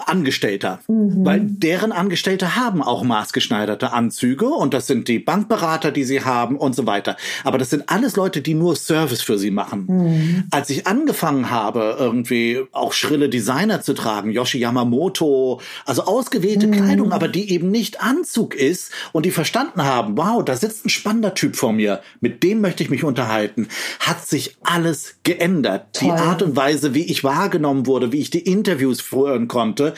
Angestellter, 0.07 0.81
mhm. 0.89 1.25
weil 1.25 1.41
deren 1.43 1.93
Angestellte 1.93 2.57
haben 2.57 2.83
auch 2.83 3.05
maßgeschneiderte 3.05 3.93
Anzüge 3.93 4.47
und 4.47 4.75
das 4.75 4.87
sind 4.87 5.09
die 5.09 5.19
Bankberater, 5.19 5.93
die 5.93 6.05
sie 6.05 6.25
haben 6.25 6.57
und 6.57 6.75
so 6.75 6.87
weiter. 6.87 7.17
Aber 7.45 7.59
das 7.59 7.71
sind 7.71 7.89
alles 7.89 8.17
Leute, 8.17 8.41
die 8.41 8.55
nur 8.55 8.75
Service 8.77 9.23
für 9.23 9.39
sie 9.39 9.51
machen. 9.51 9.87
Mhm. 9.89 10.45
Als 10.51 10.71
ich 10.71 10.87
angefangen 10.87 11.51
habe, 11.51 11.97
irgendwie 11.99 12.61
auch 12.73 12.93
schrille 12.93 13.29
Designer 13.29 13.83
zu 13.83 13.95
tragen, 13.95 14.31
Yoshi 14.31 14.59
Yamamoto, 14.59 15.61
also 15.87 16.03
ausgewählte 16.05 16.67
mhm. 16.67 16.73
Kleidung, 16.73 17.13
aber 17.13 17.29
die 17.29 17.51
eben 17.53 17.71
nicht 17.71 18.03
Anzug 18.03 18.55
ist 18.55 18.93
und 19.13 19.27
die 19.27 19.31
verstanden 19.31 19.85
haben, 19.85 20.17
wow, 20.17 20.45
da 20.45 20.57
sitzt 20.57 20.87
ein 20.87 20.91
spannender 20.91 21.35
Typ 21.35 21.57
vor 21.57 21.73
mir, 21.73 22.01
mit 22.21 22.43
dem 22.43 22.61
möchte 22.61 22.83
ich 22.83 22.91
mich 22.91 23.05
unterhalten, 23.05 23.69
hat 24.01 24.27
sich 24.27 24.57
alles 24.63 25.17
geändert. 25.23 25.89
Toll. 25.93 26.09
Die 26.09 26.13
Art 26.13 26.43
und 26.43 26.57
Weise, 26.57 26.95
wie 26.95 27.05
ich 27.05 27.23
wahrgenommen 27.23 27.87
wurde, 27.87 28.13
wie 28.13 28.21
ich 28.21 28.31
die 28.31 28.41
Interviews 28.41 29.01
führen 29.21 29.49
konnte. 29.49 29.95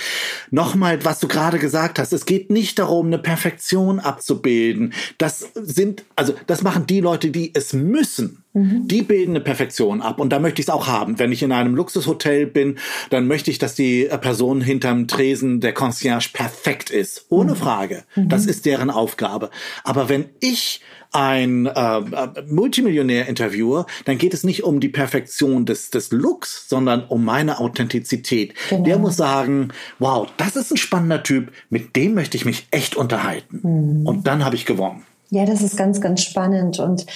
Nochmal, 0.50 1.04
was 1.04 1.20
du 1.20 1.28
gerade 1.28 1.58
gesagt 1.58 1.98
hast, 1.98 2.12
es 2.12 2.26
geht 2.26 2.50
nicht 2.50 2.78
darum, 2.78 3.06
eine 3.06 3.18
Perfektion 3.18 4.00
abzubilden. 4.00 4.92
Das 5.18 5.50
sind, 5.54 6.04
also 6.16 6.34
das 6.46 6.62
machen 6.62 6.86
die 6.86 7.00
Leute, 7.00 7.30
die 7.30 7.52
es 7.54 7.72
müssen. 7.72 8.44
Mhm. 8.54 8.86
Die 8.86 9.02
bilden 9.02 9.30
eine 9.30 9.40
Perfektion 9.40 10.02
ab 10.02 10.20
und 10.20 10.30
da 10.30 10.38
möchte 10.38 10.60
ich 10.60 10.68
es 10.68 10.74
auch 10.74 10.86
haben. 10.86 11.18
Wenn 11.18 11.32
ich 11.32 11.42
in 11.42 11.52
einem 11.52 11.74
Luxushotel 11.74 12.46
bin, 12.46 12.78
dann 13.10 13.26
möchte 13.26 13.50
ich, 13.50 13.58
dass 13.58 13.74
die 13.74 14.08
Person 14.20 14.60
hinterm 14.60 15.08
Tresen 15.08 15.60
der 15.60 15.72
Concierge 15.72 16.30
perfekt 16.32 16.90
ist. 16.90 17.26
Ohne 17.30 17.52
mhm. 17.52 17.56
Frage. 17.56 18.04
Mhm. 18.14 18.28
Das 18.28 18.46
ist 18.46 18.66
deren 18.66 18.90
Aufgabe. 18.90 19.50
Aber 19.84 20.08
wenn 20.08 20.26
ich 20.40 20.82
ein 21.12 21.66
äh, 21.66 22.00
Multimillionär 22.48 23.28
interviewe, 23.28 23.86
dann 24.06 24.18
geht 24.18 24.34
es 24.34 24.44
nicht 24.44 24.64
um 24.64 24.80
die 24.80 24.88
Perfektion 24.88 25.66
des, 25.66 25.90
des 25.90 26.10
Looks, 26.10 26.68
sondern 26.68 27.04
um 27.06 27.24
meine 27.24 27.60
Authentizität. 27.60 28.54
Genau. 28.70 28.84
Der 28.84 28.98
muss 28.98 29.16
sagen, 29.16 29.68
wow, 29.98 30.26
das 30.38 30.56
ist 30.56 30.70
ein 30.70 30.78
spannender 30.78 31.22
Typ, 31.22 31.52
mit 31.70 31.96
dem 31.96 32.14
möchte 32.14 32.36
ich 32.36 32.44
mich 32.44 32.66
echt 32.70 32.96
unterhalten. 32.96 33.60
Mhm. 33.62 34.06
Und 34.06 34.26
dann 34.26 34.44
habe 34.44 34.56
ich 34.56 34.66
gewonnen. 34.66 35.04
Ja, 35.30 35.46
das 35.46 35.62
ist 35.62 35.76
ganz, 35.76 36.00
ganz 36.00 36.22
spannend. 36.22 36.78
Und 36.78 37.06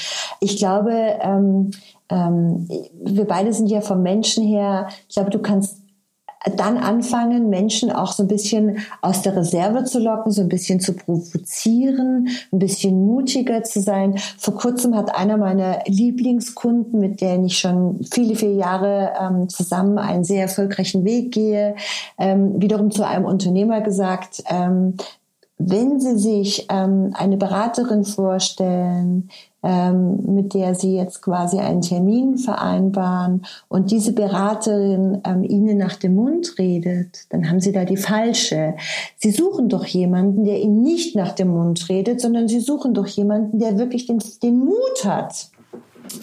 ich 0.41 0.57
glaube, 0.57 1.19
ähm, 1.21 1.71
ähm, 2.09 2.69
wir 3.03 3.25
beide 3.25 3.53
sind 3.53 3.69
ja 3.69 3.81
vom 3.81 4.03
Menschen 4.03 4.47
her, 4.47 4.89
ich 5.09 5.15
glaube, 5.15 5.31
du 5.31 5.39
kannst 5.39 5.83
dann 6.55 6.79
anfangen, 6.79 7.49
Menschen 7.49 7.91
auch 7.91 8.13
so 8.13 8.23
ein 8.23 8.29
bisschen 8.29 8.79
aus 9.03 9.23
der 9.23 9.37
Reserve 9.37 9.85
zu 9.85 9.99
locken, 9.99 10.33
so 10.33 10.43
ein 10.43 10.49
bisschen 10.49 10.81
zu 10.81 10.93
provozieren, 10.93 12.29
ein 12.53 12.59
bisschen 12.59 13.05
mutiger 13.05 13.65
zu 13.65 13.81
sein. 13.81 14.17
Vor 14.39 14.55
kurzem 14.55 14.95
hat 14.95 15.15
einer 15.15 15.37
meiner 15.37 15.81
Lieblingskunden, 15.87 17.01
mit 17.01 17.21
denen 17.21 17.47
ich 17.47 17.59
schon 17.59 18.01
viele, 18.13 18.37
viele 18.37 18.55
Jahre 18.55 19.13
ähm, 19.21 19.49
zusammen 19.49 19.99
einen 19.99 20.25
sehr 20.25 20.43
erfolgreichen 20.43 21.05
Weg 21.05 21.33
gehe, 21.33 21.75
ähm, 22.19 22.61
wiederum 22.61 22.91
zu 22.91 23.07
einem 23.07 23.25
Unternehmer 23.25 23.81
gesagt, 23.81 24.43
ähm, 24.49 24.95
wenn 25.59 26.01
Sie 26.01 26.19
sich 26.19 26.67
ähm, 26.71 27.13
eine 27.15 27.39
Beraterin 27.39 28.05
vorstellen, 28.05 29.31
ähm, 29.67 30.21
mit 30.27 30.55
der 30.55 30.77
Sie 30.77 30.95
jetzt 30.95 31.23
quasi 31.23 31.59
einen 31.59 31.81
Termin 31.81 32.39
vereinbaren 32.39 33.45
und 33.67 33.91
diese 33.91 34.13
Beraterin 34.13 35.21
ähm, 35.27 35.43
Ihnen 35.43 35.77
nach 35.77 35.97
dem 35.97 36.15
Mund 36.15 36.55
redet, 36.57 37.27
dann 37.31 37.51
haben 37.51 37.59
Sie 37.59 37.73
da 37.73 37.85
die 37.85 37.97
falsche. 37.97 38.75
Sie 39.17 39.33
suchen 39.33 39.69
doch 39.69 39.85
jemanden, 39.85 40.45
der 40.45 40.61
Ihnen 40.61 40.83
nicht 40.83 41.17
nach 41.17 41.33
dem 41.33 41.49
Mund 41.49 41.89
redet, 41.89 42.21
sondern 42.21 42.47
Sie 42.47 42.61
suchen 42.61 42.95
doch 42.95 43.09
jemanden, 43.09 43.59
der 43.59 43.77
wirklich 43.77 44.07
den, 44.07 44.23
den 44.41 44.59
Mut 44.61 45.05
hat, 45.05 45.51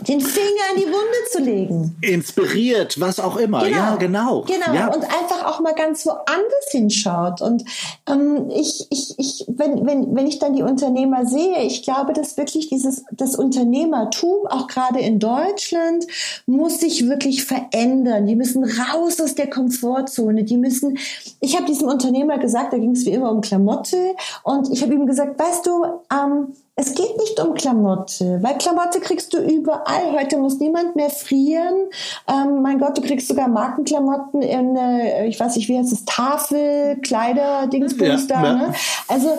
den 0.07 0.21
Finger 0.21 0.63
in 0.73 0.81
die 0.81 0.87
Wunde 0.87 1.29
zu 1.31 1.41
legen. 1.41 1.95
Inspiriert, 2.01 2.99
was 2.99 3.19
auch 3.19 3.37
immer. 3.37 3.63
Genau. 3.63 3.77
Ja, 3.77 3.95
genau. 3.95 4.41
Genau. 4.41 4.73
Ja. 4.73 4.87
Und 4.87 5.03
einfach 5.03 5.45
auch 5.45 5.59
mal 5.59 5.73
ganz 5.73 6.05
woanders 6.05 6.69
hinschaut. 6.71 7.41
Und 7.41 7.63
ähm, 8.07 8.49
ich, 8.49 8.87
ich, 8.89 9.15
ich, 9.17 9.45
wenn, 9.47 9.85
wenn, 9.85 10.15
wenn 10.15 10.27
ich 10.27 10.39
dann 10.39 10.53
die 10.53 10.63
Unternehmer 10.63 11.25
sehe, 11.25 11.63
ich 11.63 11.83
glaube, 11.83 12.13
dass 12.13 12.37
wirklich 12.37 12.69
dieses, 12.69 13.03
das 13.11 13.35
Unternehmertum, 13.35 14.47
auch 14.47 14.67
gerade 14.67 14.99
in 14.99 15.19
Deutschland, 15.19 16.05
muss 16.45 16.79
sich 16.79 17.07
wirklich 17.07 17.45
verändern. 17.45 18.25
Die 18.25 18.35
müssen 18.35 18.63
raus 18.63 19.19
aus 19.21 19.35
der 19.35 19.49
Komfortzone. 19.49 20.43
Die 20.43 20.57
müssen, 20.57 20.97
ich 21.39 21.55
habe 21.55 21.65
diesem 21.65 21.87
Unternehmer 21.87 22.37
gesagt, 22.37 22.73
da 22.73 22.77
ging 22.77 22.91
es 22.91 23.05
wie 23.05 23.11
immer 23.11 23.31
um 23.31 23.41
Klamotte. 23.41 24.15
Und 24.43 24.71
ich 24.71 24.81
habe 24.81 24.93
ihm 24.93 25.05
gesagt, 25.05 25.39
weißt 25.39 25.65
du, 25.65 25.85
ähm, 26.11 26.53
es 26.75 26.95
geht 26.95 27.17
nicht 27.17 27.39
um 27.39 27.53
Klamotte, 27.53 28.39
weil 28.41 28.57
Klamotte 28.57 28.99
kriegst 28.99 29.33
du 29.33 29.37
überall. 29.37 30.11
Heute 30.11 30.37
muss 30.37 30.59
niemand 30.59 30.95
mehr 30.95 31.11
frieren. 31.11 31.89
Ähm, 32.27 32.61
mein 32.63 32.79
Gott, 32.79 32.97
du 32.97 33.01
kriegst 33.01 33.27
sogar 33.27 33.47
Markenklamotten 33.47 34.41
in, 34.41 34.75
äh, 34.75 35.27
ich 35.27 35.39
weiß 35.39 35.55
nicht, 35.55 35.69
wie 35.69 35.77
heißt 35.77 35.93
es, 35.93 36.03
Tafel, 36.05 36.97
Kleider, 37.01 37.67
Dingsbums 37.67 38.27
Ja, 38.27 38.41
da. 38.41 38.43
ja. 38.43 38.53
Ne? 38.55 38.73
Also 39.07 39.29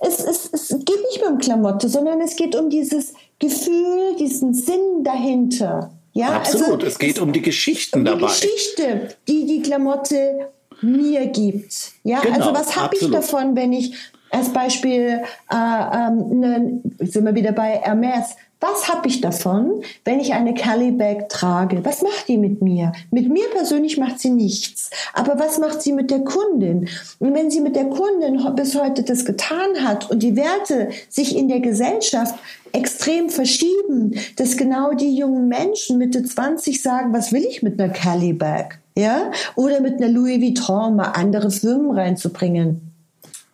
es, 0.00 0.18
es, 0.20 0.50
es 0.52 0.68
geht 0.70 1.00
nicht 1.10 1.20
mehr 1.20 1.30
um 1.30 1.38
Klamotte, 1.38 1.88
sondern 1.88 2.20
es 2.20 2.34
geht 2.34 2.56
um 2.56 2.70
dieses 2.70 3.14
Gefühl, 3.38 4.16
diesen 4.18 4.54
Sinn 4.54 5.04
dahinter. 5.04 5.92
Ja, 6.12 6.30
Absolut. 6.30 6.82
Also, 6.82 6.86
es 6.86 6.98
geht 6.98 7.20
um 7.20 7.32
die 7.32 7.42
Geschichten 7.42 8.00
um 8.00 8.04
die 8.04 8.10
dabei. 8.10 8.26
Geschichte, 8.26 9.16
die 9.28 9.46
die 9.46 9.62
Klamotte 9.62 10.48
mir 10.80 11.26
gibt. 11.26 11.92
Ja, 12.02 12.20
Genau, 12.20 12.36
also 12.36 12.54
was 12.54 12.76
habe 12.76 12.96
ich 12.96 13.08
davon, 13.10 13.54
wenn 13.54 13.72
ich 13.72 13.94
als 14.30 14.52
Beispiel, 14.52 15.22
äh, 15.50 15.54
ähm, 15.54 16.40
ne, 16.40 16.80
sind 17.00 17.24
wir 17.24 17.34
wieder 17.34 17.52
bei 17.52 17.80
Hermes, 17.82 18.36
was 18.60 18.90
habe 18.90 19.08
ich 19.08 19.22
davon, 19.22 19.82
wenn 20.04 20.20
ich 20.20 20.34
eine 20.34 20.52
Kelly 20.52 20.90
Bag 20.90 21.30
trage? 21.30 21.82
Was 21.82 22.02
macht 22.02 22.28
die 22.28 22.36
mit 22.36 22.60
mir? 22.60 22.92
Mit 23.10 23.30
mir 23.30 23.48
persönlich 23.54 23.96
macht 23.96 24.20
sie 24.20 24.28
nichts. 24.28 24.90
Aber 25.14 25.38
was 25.38 25.58
macht 25.58 25.80
sie 25.80 25.94
mit 25.94 26.10
der 26.10 26.20
Kundin? 26.20 26.86
Und 27.20 27.34
wenn 27.34 27.50
sie 27.50 27.62
mit 27.62 27.74
der 27.74 27.86
Kundin 27.86 28.38
bis 28.54 28.78
heute 28.78 29.02
das 29.02 29.24
getan 29.24 29.82
hat 29.82 30.10
und 30.10 30.22
die 30.22 30.36
Werte 30.36 30.90
sich 31.08 31.36
in 31.38 31.48
der 31.48 31.60
Gesellschaft 31.60 32.34
extrem 32.72 33.30
verschieben, 33.30 34.14
dass 34.36 34.58
genau 34.58 34.92
die 34.92 35.16
jungen 35.16 35.48
Menschen 35.48 35.96
Mitte 35.96 36.22
20 36.22 36.82
sagen, 36.82 37.14
was 37.14 37.32
will 37.32 37.44
ich 37.44 37.62
mit 37.62 37.80
einer 37.80 37.90
Kelly 37.90 38.34
Bag? 38.34 38.78
Ja? 38.94 39.30
Oder 39.56 39.80
mit 39.80 39.94
einer 39.94 40.12
Louis 40.12 40.38
Vuitton 40.38 40.96
mal 40.96 41.12
andere 41.12 41.50
Firmen 41.50 41.92
reinzubringen. 41.92 42.89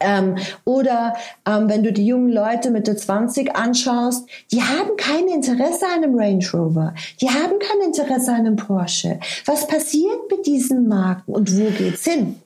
Ähm, 0.01 0.37
oder 0.65 1.15
ähm, 1.47 1.69
wenn 1.69 1.83
du 1.83 1.93
die 1.93 2.07
jungen 2.07 2.31
Leute 2.31 2.71
Mitte 2.71 2.97
20 2.97 3.57
anschaust, 3.57 4.29
die 4.53 4.63
haben 4.63 4.97
kein 4.97 5.27
Interesse 5.29 5.87
an 5.87 6.05
einem 6.05 6.19
Range 6.19 6.45
Rover, 6.53 6.95
die 7.21 7.29
haben 7.29 7.59
kein 7.59 7.87
Interesse 7.87 8.33
an 8.33 8.41
einem 8.41 8.57
Porsche. 8.57 9.19
Was 9.47 9.67
passiert 9.67 10.31
mit 10.31 10.47
diesen 10.47 10.89
Marken 10.89 11.33
und 11.33 11.57
wo 11.57 11.71
geht's 11.71 12.05
hin? 12.05 12.41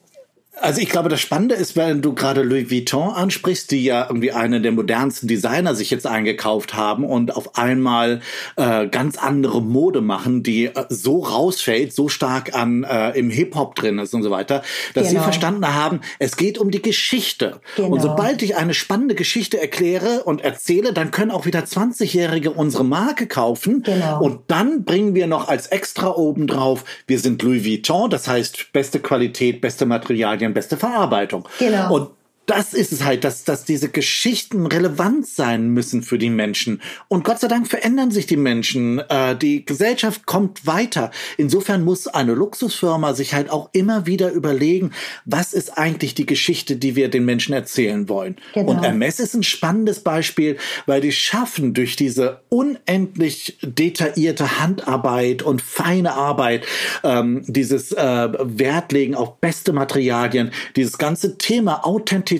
Also 0.60 0.80
ich 0.80 0.88
glaube, 0.88 1.08
das 1.08 1.20
Spannende 1.20 1.54
ist, 1.54 1.76
wenn 1.76 2.02
du 2.02 2.14
gerade 2.14 2.42
Louis 2.42 2.70
Vuitton 2.70 3.10
ansprichst, 3.12 3.70
die 3.70 3.84
ja 3.84 4.06
irgendwie 4.08 4.32
eine 4.32 4.60
der 4.60 4.72
modernsten 4.72 5.26
Designer 5.26 5.74
sich 5.74 5.90
jetzt 5.90 6.06
eingekauft 6.06 6.74
haben 6.74 7.04
und 7.04 7.34
auf 7.36 7.56
einmal 7.56 8.20
äh, 8.56 8.86
ganz 8.88 9.16
andere 9.16 9.62
Mode 9.62 10.00
machen, 10.00 10.42
die 10.42 10.66
äh, 10.66 10.84
so 10.88 11.20
rausfällt, 11.20 11.92
so 11.94 12.08
stark 12.08 12.54
an 12.54 12.84
äh, 12.84 13.18
im 13.18 13.30
Hip-Hop 13.30 13.74
drin 13.74 13.98
ist 13.98 14.14
und 14.14 14.22
so 14.22 14.30
weiter, 14.30 14.62
dass 14.94 15.08
sie 15.08 15.14
Genau. 15.14 15.24
verstanden 15.24 15.66
haben, 15.74 16.00
es 16.18 16.36
geht 16.36 16.58
um 16.58 16.70
die 16.70 16.82
Geschichte. 16.82 17.60
Genau. 17.76 17.88
Und 17.88 18.00
sobald 18.02 18.42
ich 18.42 18.56
eine 18.56 18.74
spannende 18.74 19.14
Geschichte 19.14 19.60
erkläre 19.60 20.22
und 20.24 20.42
erzähle, 20.42 20.92
dann 20.92 21.10
können 21.10 21.30
auch 21.30 21.46
wieder 21.46 21.60
20-Jährige 21.60 22.50
unsere 22.50 22.84
Marke 22.84 23.26
kaufen. 23.26 23.82
Genau. 23.82 24.20
Und 24.22 24.40
dann 24.48 24.84
bringen 24.84 25.14
wir 25.14 25.26
noch 25.26 25.48
als 25.48 25.66
extra 25.68 26.14
oben 26.14 26.46
drauf, 26.46 26.84
wir 27.06 27.18
sind 27.18 27.42
Louis 27.42 27.64
Vuitton, 27.64 28.10
das 28.10 28.28
heißt 28.28 28.72
beste 28.72 29.00
Qualität, 29.00 29.60
beste 29.60 29.86
Materialien, 29.86 30.49
beste 30.54 30.76
Verarbeitung. 30.76 31.48
Genau. 31.58 31.94
Und 31.94 32.10
das 32.50 32.74
ist 32.74 32.90
es 32.90 33.04
halt, 33.04 33.22
dass, 33.22 33.44
dass 33.44 33.64
diese 33.64 33.88
Geschichten 33.88 34.66
relevant 34.66 35.24
sein 35.24 35.68
müssen 35.68 36.02
für 36.02 36.18
die 36.18 36.30
Menschen. 36.30 36.82
Und 37.06 37.22
Gott 37.22 37.38
sei 37.38 37.46
Dank 37.46 37.68
verändern 37.68 38.10
sich 38.10 38.26
die 38.26 38.36
Menschen. 38.36 38.98
Äh, 39.08 39.36
die 39.36 39.64
Gesellschaft 39.64 40.26
kommt 40.26 40.66
weiter. 40.66 41.12
Insofern 41.36 41.84
muss 41.84 42.08
eine 42.08 42.34
Luxusfirma 42.34 43.14
sich 43.14 43.34
halt 43.34 43.50
auch 43.50 43.70
immer 43.72 44.06
wieder 44.06 44.32
überlegen, 44.32 44.90
was 45.24 45.52
ist 45.52 45.78
eigentlich 45.78 46.16
die 46.16 46.26
Geschichte, 46.26 46.74
die 46.74 46.96
wir 46.96 47.08
den 47.08 47.24
Menschen 47.24 47.54
erzählen 47.54 48.08
wollen. 48.08 48.34
Genau. 48.52 48.72
Und 48.72 48.82
Hermes 48.82 49.20
ist 49.20 49.34
ein 49.34 49.44
spannendes 49.44 50.00
Beispiel, 50.00 50.56
weil 50.86 51.00
die 51.00 51.12
schaffen 51.12 51.72
durch 51.72 51.94
diese 51.94 52.40
unendlich 52.48 53.58
detaillierte 53.62 54.58
Handarbeit 54.58 55.42
und 55.42 55.62
feine 55.62 56.14
Arbeit, 56.14 56.66
ähm, 57.04 57.44
dieses 57.46 57.92
äh, 57.92 58.28
Wertlegen 58.40 59.14
auf 59.14 59.38
beste 59.38 59.72
Materialien, 59.72 60.50
dieses 60.74 60.98
ganze 60.98 61.38
Thema 61.38 61.86
Authentizität, 61.86 62.39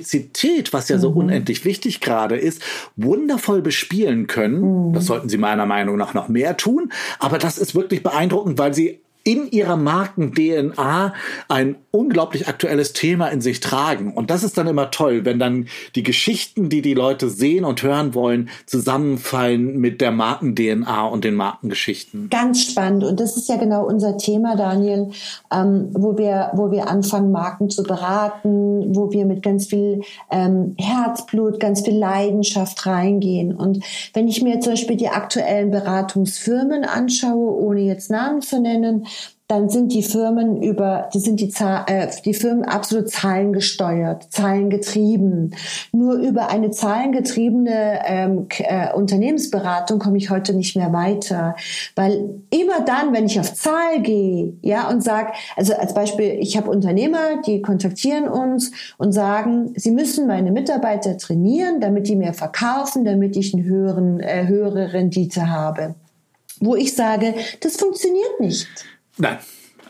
was 0.73 0.89
ja 0.89 0.99
so 0.99 1.11
unendlich 1.11 1.65
wichtig 1.65 2.01
gerade 2.01 2.37
ist, 2.37 2.63
wundervoll 2.97 3.63
bespielen 3.63 4.27
können. 4.27 4.93
Das 4.93 5.07
sollten 5.07 5.29
sie 5.29 5.39
meiner 5.39 5.67
Meinung 5.67 5.97
nach 5.97 6.15
noch 6.15 6.29
mehr 6.29 6.57
tun. 6.57 6.93
Aber 7.19 7.39
das 7.39 7.59
ist 7.59 7.75
wirklich 7.75 8.03
beeindruckend, 8.03 8.59
weil 8.59 8.75
sie 8.75 9.01
in 9.25 9.51
ihrer 9.51 9.77
Marken-DNA 9.77 11.15
ein 11.49 11.77
unglaublich 11.91 12.49
aktuelles 12.49 12.93
Thema 12.93 13.29
in 13.29 13.41
sich 13.41 13.61
tragen. 13.61 14.15
Und 14.15 14.31
das 14.31 14.43
ist 14.43 14.57
dann 14.57 14.67
immer 14.67 14.91
toll, 14.91 15.25
wenn 15.25 15.39
dann 15.39 15.67
die 15.95 16.03
Geschichten, 16.03 16.69
die 16.69 16.83
die 16.83 16.95
Leute 16.95 17.29
sehen 17.29 17.65
und 17.65 17.83
hören 17.83 18.15
wollen, 18.15 18.49
zusammenfallen 18.67 19.79
mit 19.79 20.01
der 20.01 20.11
Marken-DNA 20.11 21.07
und 21.07 21.25
den 21.25 21.35
Markengeschichten. 21.35 22.31
Ganz 22.31 22.63
spannend. 22.65 23.05
Und 23.05 23.21
das 23.21 23.37
ist 23.37 23.49
ja 23.49 23.57
genau 23.57 23.85
unser 23.85 24.17
Thema, 24.17 24.57
Daniel, 24.57 25.11
ähm, 25.53 25.89
wo 25.93 26.17
wir, 26.17 26.51
wo 26.55 26.71
wir 26.71 26.89
anfangen, 26.89 27.33
Marken 27.33 27.69
zu 27.69 27.83
beraten, 27.83 28.95
wo 28.95 29.11
wir 29.13 29.27
mit 29.27 29.43
ganz 29.43 29.67
viel 29.67 30.03
ähm, 30.31 30.75
Herzblut, 30.79 31.61
ganz 31.61 31.83
viel 31.83 31.99
Leidenschaft 31.99 32.87
reingehen. 32.87 33.55
Und 33.55 33.85
wenn 34.15 34.29
ich 34.29 34.43
mir 34.43 34.61
zum 34.61 34.73
Beispiel 34.73 34.97
die 34.97 35.09
aktuellen 35.09 35.71
Beratungsfirmen 35.71 36.85
anschaue, 36.85 37.55
ohne 37.55 37.81
jetzt 37.81 38.11
Namen 38.11 38.41
zu 38.41 38.61
nennen, 38.61 39.07
dann 39.51 39.69
sind 39.69 39.93
die 39.93 40.05
Firmen 40.05 40.63
über, 40.63 41.09
die 41.13 41.19
sind 41.19 41.41
die, 41.41 41.49
Zahl, 41.49 41.85
äh, 41.89 42.07
die 42.25 42.35
Firmen 42.35 42.65
absolut 42.65 43.11
zahlengesteuert, 43.11 44.33
zahlengetrieben. 44.33 45.57
Nur 45.91 46.15
über 46.15 46.51
eine 46.51 46.71
zahlengetriebene 46.71 47.99
ähm, 48.07 48.47
äh, 48.59 48.93
Unternehmensberatung 48.93 49.99
komme 49.99 50.19
ich 50.19 50.31
heute 50.31 50.55
nicht 50.55 50.77
mehr 50.77 50.93
weiter, 50.93 51.57
weil 51.97 52.43
immer 52.51 52.83
dann, 52.85 53.13
wenn 53.13 53.27
ich 53.27 53.41
auf 53.41 53.53
Zahl 53.53 54.01
gehe, 54.03 54.53
ja 54.63 54.89
und 54.89 55.03
sag, 55.03 55.35
also 55.57 55.75
als 55.75 55.95
Beispiel, 55.95 56.37
ich 56.39 56.57
habe 56.57 56.71
Unternehmer, 56.71 57.43
die 57.45 57.61
kontaktieren 57.61 58.29
uns 58.29 58.71
und 58.99 59.11
sagen, 59.11 59.73
sie 59.75 59.91
müssen 59.91 60.29
meine 60.29 60.53
Mitarbeiter 60.53 61.19
trainieren, 61.19 61.81
damit 61.81 62.07
die 62.07 62.15
mehr 62.15 62.35
verkaufen, 62.35 63.05
damit 63.05 63.37
ich 63.37 63.53
eine 63.53 63.65
höheren, 63.65 64.21
äh, 64.21 64.47
höhere 64.47 64.93
Rendite 64.93 65.51
habe. 65.51 65.97
Wo 66.61 66.77
ich 66.77 66.95
sage, 66.95 67.35
das 67.61 67.77
funktioniert 67.77 68.39
nicht. 68.39 68.69
Nein. 69.21 69.39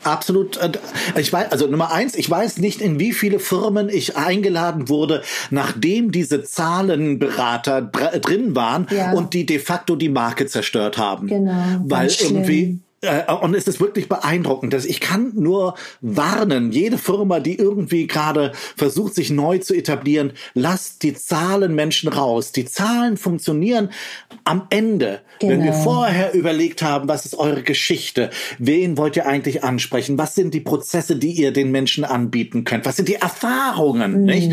Absolut. 0.03 0.57
äh, 0.57 0.71
Ich 1.15 1.31
weiß, 1.31 1.51
also 1.51 1.67
Nummer 1.67 1.91
eins, 1.91 2.15
ich 2.15 2.27
weiß 2.27 2.57
nicht, 2.57 2.81
in 2.81 2.99
wie 2.99 3.11
viele 3.13 3.37
Firmen 3.39 3.87
ich 3.87 4.17
eingeladen 4.17 4.89
wurde, 4.89 5.21
nachdem 5.51 6.11
diese 6.11 6.41
Zahlenberater 6.43 7.81
dr- 7.83 8.19
drin 8.19 8.55
waren 8.55 8.87
Ja. 8.89 9.11
und 9.13 9.33
die 9.35 9.45
de 9.45 9.59
facto 9.59 9.95
die 9.95 10.09
Marke 10.09 10.47
zerstört 10.47 10.97
haben. 10.97 11.27
Genau, 11.27 11.53
Weil 11.83 12.09
schlimm. 12.09 12.81
Äh, 13.01 13.31
und 13.31 13.55
es 13.55 13.67
ist 13.67 13.79
wirklich 13.79 14.07
beeindruckend. 14.07 14.73
Dass 14.73 14.85
ich 14.85 14.99
kann 14.99 15.31
nur 15.35 15.75
warnen, 16.01 16.71
jede 16.71 16.97
Firma, 16.97 17.39
die 17.39 17.57
irgendwie 17.57 18.07
gerade 18.07 18.51
versucht, 18.75 19.15
sich 19.15 19.29
neu 19.31 19.57
zu 19.57 19.73
etablieren, 19.73 20.33
lasst 20.53 21.03
die 21.03 21.13
Zahlen 21.13 21.75
Menschen 21.75 22.09
raus. 22.09 22.51
Die 22.51 22.65
Zahlen 22.65 23.17
funktionieren 23.17 23.89
am 24.43 24.67
Ende. 24.69 25.21
Genau. 25.39 25.53
Wenn 25.53 25.63
wir 25.63 25.71
genau. 25.71 25.83
vorher 25.83 26.33
überlegt 26.33 26.83
haben, 26.83 27.07
was 27.07 27.25
ist 27.25 27.35
eure 27.35 27.63
Geschichte? 27.63 28.29
Wen 28.59 28.97
wollt 28.97 29.15
ihr 29.15 29.25
eigentlich 29.25 29.63
ansprechen? 29.63 30.17
Was 30.17 30.35
sind 30.35 30.53
die 30.53 30.61
Prozesse, 30.61 31.15
die 31.15 31.31
ihr 31.31 31.51
den 31.51 31.71
Menschen 31.71 32.03
anbieten 32.03 32.63
könnt? 32.63 32.85
Was 32.85 32.97
sind 32.97 33.09
die 33.09 33.15
Erfahrungen, 33.15 34.21
mhm. 34.21 34.25
nicht? 34.25 34.51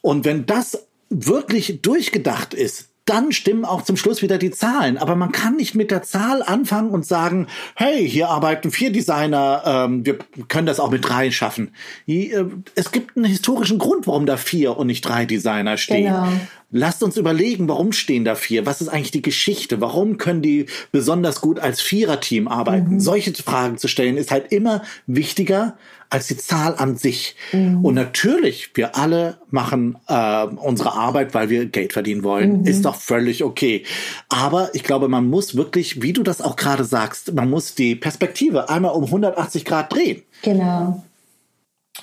Und 0.00 0.24
wenn 0.24 0.46
das 0.46 0.86
wirklich 1.10 1.82
durchgedacht 1.82 2.54
ist, 2.54 2.90
dann 3.06 3.32
stimmen 3.32 3.64
auch 3.64 3.82
zum 3.82 3.96
Schluss 3.96 4.20
wieder 4.20 4.36
die 4.36 4.50
Zahlen. 4.50 4.98
Aber 4.98 5.16
man 5.16 5.32
kann 5.32 5.56
nicht 5.56 5.74
mit 5.74 5.90
der 5.90 6.02
Zahl 6.02 6.42
anfangen 6.42 6.90
und 6.90 7.06
sagen, 7.06 7.46
hey, 7.74 8.08
hier 8.08 8.28
arbeiten 8.28 8.70
vier 8.70 8.90
Designer, 8.90 9.62
ähm, 9.64 10.04
wir 10.04 10.18
können 10.48 10.66
das 10.66 10.80
auch 10.80 10.90
mit 10.90 11.08
drei 11.08 11.30
schaffen. 11.30 11.70
Äh, 12.06 12.44
es 12.74 12.92
gibt 12.92 13.16
einen 13.16 13.26
historischen 13.26 13.78
Grund, 13.78 14.06
warum 14.06 14.26
da 14.26 14.36
vier 14.36 14.76
und 14.76 14.88
nicht 14.88 15.02
drei 15.02 15.24
Designer 15.24 15.78
stehen. 15.78 16.12
Genau. 16.12 16.28
Lasst 16.72 17.04
uns 17.04 17.16
überlegen, 17.16 17.68
warum 17.68 17.92
stehen 17.92 18.24
da 18.24 18.34
vier? 18.34 18.66
Was 18.66 18.80
ist 18.80 18.88
eigentlich 18.88 19.12
die 19.12 19.22
Geschichte? 19.22 19.80
Warum 19.80 20.18
können 20.18 20.42
die 20.42 20.66
besonders 20.90 21.40
gut 21.40 21.60
als 21.60 21.80
Viererteam 21.80 22.48
arbeiten? 22.48 22.94
Mhm. 22.94 23.00
Solche 23.00 23.32
Fragen 23.34 23.78
zu 23.78 23.86
stellen 23.86 24.16
ist 24.16 24.32
halt 24.32 24.50
immer 24.50 24.82
wichtiger 25.06 25.78
als 26.10 26.28
die 26.28 26.36
Zahl 26.36 26.74
an 26.76 26.96
sich. 26.96 27.36
Mhm. 27.52 27.84
Und 27.84 27.94
natürlich, 27.94 28.70
wir 28.74 28.96
alle 28.96 29.38
machen 29.50 29.98
äh, 30.08 30.44
unsere 30.44 30.92
Arbeit, 30.92 31.34
weil 31.34 31.50
wir 31.50 31.66
Geld 31.66 31.92
verdienen 31.92 32.22
wollen. 32.22 32.60
Mhm. 32.60 32.66
Ist 32.66 32.84
doch 32.84 32.96
völlig 32.96 33.44
okay. 33.44 33.84
Aber 34.28 34.70
ich 34.74 34.82
glaube, 34.82 35.08
man 35.08 35.28
muss 35.28 35.56
wirklich, 35.56 36.02
wie 36.02 36.12
du 36.12 36.22
das 36.22 36.40
auch 36.40 36.56
gerade 36.56 36.84
sagst, 36.84 37.34
man 37.34 37.50
muss 37.50 37.74
die 37.74 37.94
Perspektive 37.94 38.68
einmal 38.68 38.92
um 38.92 39.04
180 39.04 39.64
Grad 39.64 39.92
drehen. 39.92 40.22
Genau. 40.42 41.02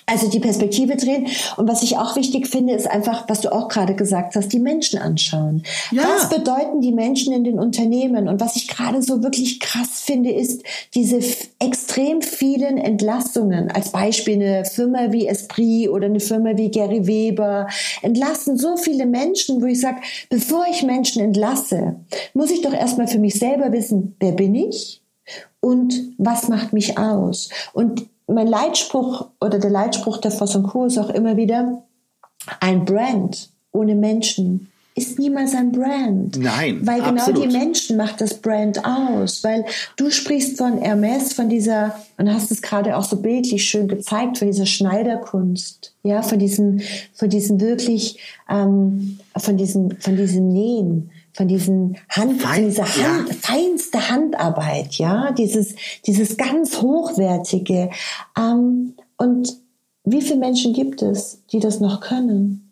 Also 0.06 0.30
die 0.30 0.40
Perspektive 0.40 0.96
drehen. 0.96 1.28
Und 1.58 1.68
was 1.68 1.84
ich 1.84 1.98
auch 1.98 2.16
wichtig 2.16 2.48
finde, 2.48 2.74
ist 2.74 2.90
einfach, 2.90 3.26
was 3.30 3.42
du 3.42 3.52
auch 3.52 3.68
gerade 3.68 3.96
gesagt 3.96 4.36
hast, 4.36 4.52
die 4.52 4.60
Menschen 4.60 5.00
anschauen. 5.00 5.64
Ja. 5.92 6.04
Was 6.04 6.30
bedeuten 6.30 6.82
die 6.82 6.92
Menschen 6.92 7.34
in 7.34 7.44
den 7.44 7.60
Unternehmen? 7.60 8.28
Und 8.28 8.42
was 8.42 8.56
ich 8.56 8.68
gerade 8.68 9.02
so 9.02 9.24
wirklich 9.24 9.60
krass 9.60 10.02
finde, 10.02 10.32
ist 10.32 10.64
diese 10.94 11.20
extrem 11.60 12.22
vielen 12.22 12.78
Entlassungen. 12.78 13.72
Als 13.72 13.92
Beispiel 13.92 14.36
eine 14.36 14.66
Firma 14.66 15.12
wie 15.12 15.28
Esprit 15.28 15.90
oder 15.90 16.06
eine 16.06 16.20
Firma 16.20 16.58
wie 16.58 16.70
Gary 16.70 17.08
Weber 17.08 17.68
entlassen 18.02 18.58
so 18.58 18.78
viele 18.78 19.06
Menschen, 19.06 19.62
wo 19.62 19.66
ich 19.66 19.80
sage, 19.80 20.02
bevor 20.30 20.66
ich 20.70 20.84
Menschen 20.84 21.22
entlasse, 21.22 21.96
muss 22.34 22.52
ich 22.52 22.62
doch 22.62 22.74
erstmal 22.74 23.08
für 23.08 23.20
mich 23.20 23.36
selber 23.40 23.72
wissen, 23.72 24.16
wer 24.20 24.32
bin 24.32 24.56
ich? 24.56 25.02
Und 25.60 26.14
was 26.18 26.50
macht 26.50 26.74
mich 26.74 26.98
aus? 26.98 27.50
Und 27.74 28.06
mein 28.28 28.48
Leitspruch 28.48 29.28
oder 29.42 29.60
der 29.60 29.70
Leitspruch 29.70 30.18
der 30.18 30.32
Voss 30.32 30.56
und 30.56 30.64
Co. 30.64 30.86
ist 30.86 30.98
auch 30.98 31.10
immer 31.10 31.38
wieder, 31.38 31.84
ein 32.60 32.86
Brand 32.86 33.50
ohne 33.72 33.96
Menschen 33.96 34.72
ist 34.96 35.18
niemals 35.18 35.56
ein 35.56 35.72
Brand. 35.72 36.38
Nein. 36.38 36.86
Weil 36.86 37.02
genau 37.02 37.22
absolut. 37.22 37.44
die 37.46 37.58
Menschen 37.58 37.98
macht 37.98 38.22
das 38.22 38.36
Brand 38.36 38.86
aus. 38.86 39.44
Weil 39.44 39.66
du 39.96 40.12
sprichst 40.12 40.58
von 40.58 40.78
Hermes, 40.78 41.34
von 41.34 41.50
dieser, 41.50 41.96
und 42.18 42.32
hast 42.32 42.52
es 42.52 42.62
gerade 42.62 42.96
auch 42.96 43.04
so 43.04 43.18
bildlich 43.18 43.64
schön 43.66 43.88
gezeigt, 43.88 44.38
von 44.38 44.48
dieser 44.48 44.68
Schneiderkunst. 44.68 45.94
Ja, 46.04 46.22
von 46.22 46.38
diesem, 46.38 46.82
von 47.14 47.30
diesem 47.30 47.60
wirklich, 47.60 48.20
ähm, 48.50 49.18
von 49.36 49.58
diesem, 49.58 49.92
von 50.00 50.16
diesem 50.16 50.50
Nähen 50.50 51.10
von 51.34 51.48
diesen 51.48 51.98
Hand, 52.10 52.42
Fein, 52.42 52.66
dieser 52.66 52.86
Hand, 52.86 53.30
ja. 53.30 53.36
feinste 53.42 54.10
Handarbeit, 54.10 54.94
ja, 54.96 55.32
dieses, 55.32 55.76
dieses 56.06 56.38
ganz 56.38 56.82
hochwertige. 56.82 57.90
Ähm, 58.38 58.96
und 59.18 59.58
wie 60.04 60.22
viele 60.22 60.40
Menschen 60.40 60.74
gibt 60.74 61.02
es, 61.02 61.44
die 61.52 61.60
das 61.60 61.80
noch 61.80 62.02
können? 62.02 62.63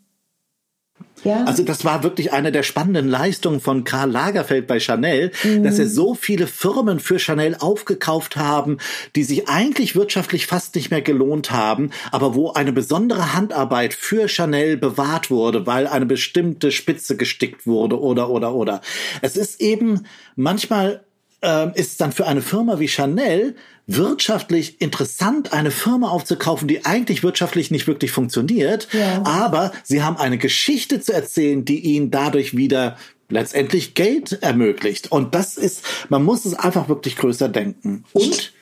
Ja. 1.23 1.43
Also 1.43 1.63
das 1.63 1.85
war 1.85 2.03
wirklich 2.03 2.33
eine 2.33 2.51
der 2.51 2.63
spannenden 2.63 3.07
Leistungen 3.07 3.59
von 3.59 3.83
Karl 3.83 4.09
Lagerfeld 4.09 4.67
bei 4.67 4.79
Chanel, 4.79 5.31
mhm. 5.43 5.63
dass 5.63 5.79
er 5.79 5.87
so 5.87 6.15
viele 6.15 6.47
Firmen 6.47 6.99
für 6.99 7.19
Chanel 7.19 7.55
aufgekauft 7.59 8.37
haben, 8.37 8.77
die 9.15 9.23
sich 9.23 9.47
eigentlich 9.47 9.95
wirtschaftlich 9.95 10.47
fast 10.47 10.75
nicht 10.75 10.91
mehr 10.91 11.01
gelohnt 11.01 11.51
haben, 11.51 11.91
aber 12.11 12.35
wo 12.35 12.51
eine 12.51 12.73
besondere 12.73 13.33
Handarbeit 13.33 13.93
für 13.93 14.27
Chanel 14.27 14.77
bewahrt 14.77 15.29
wurde, 15.29 15.67
weil 15.67 15.87
eine 15.87 16.05
bestimmte 16.05 16.71
Spitze 16.71 17.15
gestickt 17.15 17.67
wurde 17.67 17.99
oder 17.99 18.29
oder 18.29 18.53
oder. 18.53 18.81
Es 19.21 19.37
ist 19.37 19.61
eben 19.61 20.05
manchmal 20.35 21.03
ähm, 21.41 21.71
ist 21.75 22.01
dann 22.01 22.11
für 22.11 22.27
eine 22.27 22.41
Firma 22.41 22.79
wie 22.79 22.87
Chanel 22.87 23.55
wirtschaftlich 23.87 24.79
interessant, 24.79 25.53
eine 25.53 25.71
Firma 25.71 26.09
aufzukaufen, 26.09 26.67
die 26.67 26.85
eigentlich 26.85 27.23
wirtschaftlich 27.23 27.71
nicht 27.71 27.87
wirklich 27.87 28.11
funktioniert, 28.11 28.87
ja. 28.93 29.23
aber 29.25 29.71
sie 29.83 30.03
haben 30.03 30.17
eine 30.17 30.37
Geschichte 30.37 31.01
zu 31.01 31.13
erzählen, 31.13 31.65
die 31.65 31.79
ihnen 31.79 32.11
dadurch 32.11 32.55
wieder 32.55 32.97
letztendlich 33.29 33.93
Geld 33.93 34.39
ermöglicht. 34.41 35.11
Und 35.11 35.35
das 35.35 35.57
ist, 35.57 35.83
man 36.09 36.23
muss 36.23 36.45
es 36.45 36.53
einfach 36.53 36.89
wirklich 36.89 37.15
größer 37.15 37.49
denken. 37.49 38.03
Und 38.13 38.53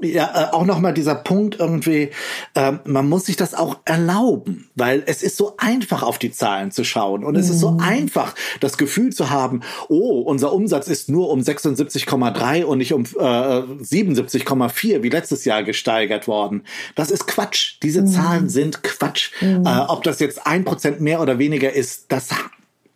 ja, 0.00 0.50
äh, 0.50 0.52
auch 0.52 0.64
nochmal 0.64 0.92
dieser 0.92 1.14
Punkt 1.14 1.58
irgendwie, 1.60 2.10
äh, 2.54 2.72
man 2.84 3.08
muss 3.08 3.26
sich 3.26 3.36
das 3.36 3.54
auch 3.54 3.78
erlauben, 3.84 4.68
weil 4.74 5.02
es 5.06 5.22
ist 5.22 5.36
so 5.36 5.54
einfach 5.56 6.02
auf 6.02 6.18
die 6.18 6.32
Zahlen 6.32 6.72
zu 6.72 6.84
schauen 6.84 7.24
und 7.24 7.36
es 7.36 7.48
ist 7.48 7.60
so 7.60 7.72
mhm. 7.72 7.80
einfach, 7.80 8.34
das 8.60 8.76
Gefühl 8.76 9.12
zu 9.12 9.30
haben, 9.30 9.60
oh, 9.88 10.20
unser 10.20 10.52
Umsatz 10.52 10.88
ist 10.88 11.08
nur 11.08 11.30
um 11.30 11.40
76,3 11.40 12.64
und 12.64 12.78
nicht 12.78 12.92
um 12.92 13.04
äh, 13.04 13.06
77,4 13.18 15.02
wie 15.02 15.08
letztes 15.08 15.44
Jahr 15.44 15.62
gesteigert 15.62 16.26
worden. 16.26 16.64
Das 16.96 17.10
ist 17.10 17.26
Quatsch. 17.26 17.78
Diese 17.82 18.02
mhm. 18.02 18.06
Zahlen 18.08 18.48
sind 18.48 18.82
Quatsch. 18.82 19.30
Mhm. 19.40 19.64
Äh, 19.64 19.80
ob 19.88 20.02
das 20.02 20.18
jetzt 20.18 20.46
ein 20.46 20.64
Prozent 20.64 21.00
mehr 21.00 21.20
oder 21.20 21.38
weniger 21.38 21.72
ist, 21.72 22.06
das 22.10 22.30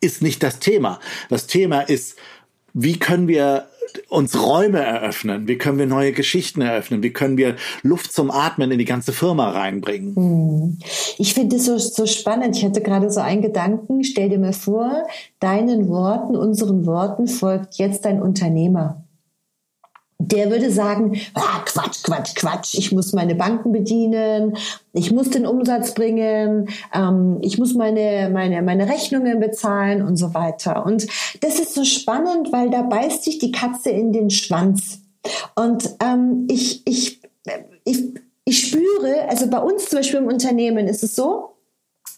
ist 0.00 0.22
nicht 0.22 0.42
das 0.42 0.58
Thema. 0.58 1.00
Das 1.28 1.46
Thema 1.46 1.80
ist, 1.80 2.16
wie 2.72 2.98
können 2.98 3.28
wir 3.28 3.68
uns 4.08 4.40
Räume 4.40 4.80
eröffnen? 4.80 5.48
Wie 5.48 5.56
können 5.56 5.78
wir 5.78 5.86
neue 5.86 6.12
Geschichten 6.12 6.60
eröffnen? 6.60 7.02
Wie 7.02 7.12
können 7.12 7.36
wir 7.36 7.56
Luft 7.82 8.12
zum 8.12 8.30
Atmen 8.30 8.70
in 8.70 8.78
die 8.78 8.84
ganze 8.84 9.12
Firma 9.12 9.50
reinbringen? 9.50 10.14
Hm. 10.14 10.78
Ich 11.18 11.34
finde 11.34 11.56
es 11.56 11.64
so, 11.64 11.78
so 11.78 12.06
spannend. 12.06 12.56
Ich 12.56 12.64
hatte 12.64 12.82
gerade 12.82 13.10
so 13.10 13.20
einen 13.20 13.42
Gedanken. 13.42 14.04
Stell 14.04 14.28
dir 14.28 14.38
mal 14.38 14.52
vor, 14.52 15.06
deinen 15.40 15.88
Worten, 15.88 16.36
unseren 16.36 16.86
Worten 16.86 17.26
folgt 17.26 17.76
jetzt 17.76 18.06
ein 18.06 18.20
Unternehmer 18.20 19.02
der 20.18 20.50
würde 20.50 20.70
sagen, 20.72 21.20
ah, 21.34 21.60
Quatsch, 21.64 22.02
Quatsch, 22.02 22.34
Quatsch, 22.34 22.74
ich 22.74 22.90
muss 22.90 23.12
meine 23.12 23.36
Banken 23.36 23.70
bedienen, 23.70 24.56
ich 24.92 25.12
muss 25.12 25.30
den 25.30 25.46
Umsatz 25.46 25.94
bringen, 25.94 26.68
ähm, 26.92 27.38
ich 27.40 27.56
muss 27.58 27.74
meine, 27.74 28.28
meine, 28.32 28.62
meine 28.62 28.88
Rechnungen 28.88 29.38
bezahlen 29.38 30.02
und 30.02 30.16
so 30.16 30.34
weiter. 30.34 30.84
Und 30.84 31.06
das 31.40 31.60
ist 31.60 31.74
so 31.74 31.84
spannend, 31.84 32.52
weil 32.52 32.68
da 32.70 32.82
beißt 32.82 33.22
sich 33.22 33.38
die 33.38 33.52
Katze 33.52 33.90
in 33.90 34.12
den 34.12 34.30
Schwanz. 34.30 35.02
Und 35.54 35.88
ähm, 36.02 36.48
ich, 36.50 36.82
ich, 36.84 37.20
ich, 37.84 38.14
ich 38.44 38.68
spüre, 38.68 39.28
also 39.28 39.48
bei 39.48 39.60
uns 39.60 39.88
zum 39.88 40.00
Beispiel 40.00 40.18
im 40.18 40.26
Unternehmen 40.26 40.88
ist 40.88 41.04
es 41.04 41.14
so, 41.14 41.57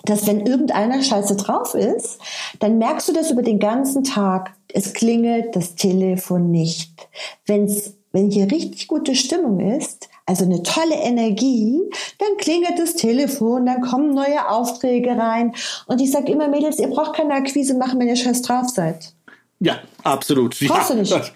dass 0.05 0.26
wenn 0.26 0.46
irgendeiner 0.46 1.03
scheiße 1.03 1.36
drauf 1.36 1.74
ist, 1.74 2.18
dann 2.59 2.78
merkst 2.78 3.09
du 3.09 3.12
das 3.12 3.30
über 3.30 3.42
den 3.42 3.59
ganzen 3.59 4.05
Tag. 4.05 4.55
Es 4.72 4.92
klingelt 4.92 5.55
das 5.57 5.74
Telefon 5.74 6.51
nicht. 6.51 7.09
Wenn's, 7.46 7.94
wenn 8.12 8.30
hier 8.30 8.51
richtig 8.51 8.88
gute 8.88 9.14
Stimmung 9.14 9.61
ist, 9.61 10.09
also 10.26 10.44
eine 10.44 10.62
tolle 10.62 10.94
Energie, 10.94 11.80
dann 12.18 12.36
klingelt 12.38 12.78
das 12.78 12.94
Telefon, 12.94 13.66
dann 13.66 13.80
kommen 13.80 14.14
neue 14.14 14.48
Aufträge 14.48 15.11
rein. 15.11 15.55
Und 15.86 16.01
ich 16.01 16.11
sage 16.12 16.30
immer, 16.32 16.48
Mädels, 16.48 16.78
ihr 16.78 16.88
braucht 16.88 17.14
keine 17.14 17.34
Akquise 17.34 17.74
machen, 17.74 17.98
wenn 17.98 18.09
ihr 18.09 18.16
scheiß 18.16 18.42
drauf 18.42 18.68
seid. 18.68 19.12
Ja, 19.59 19.80
absolut. 20.05 20.57
Brauchst 20.66 20.90
ja, 20.90 20.96
du 20.96 21.01
nicht. 21.01 21.32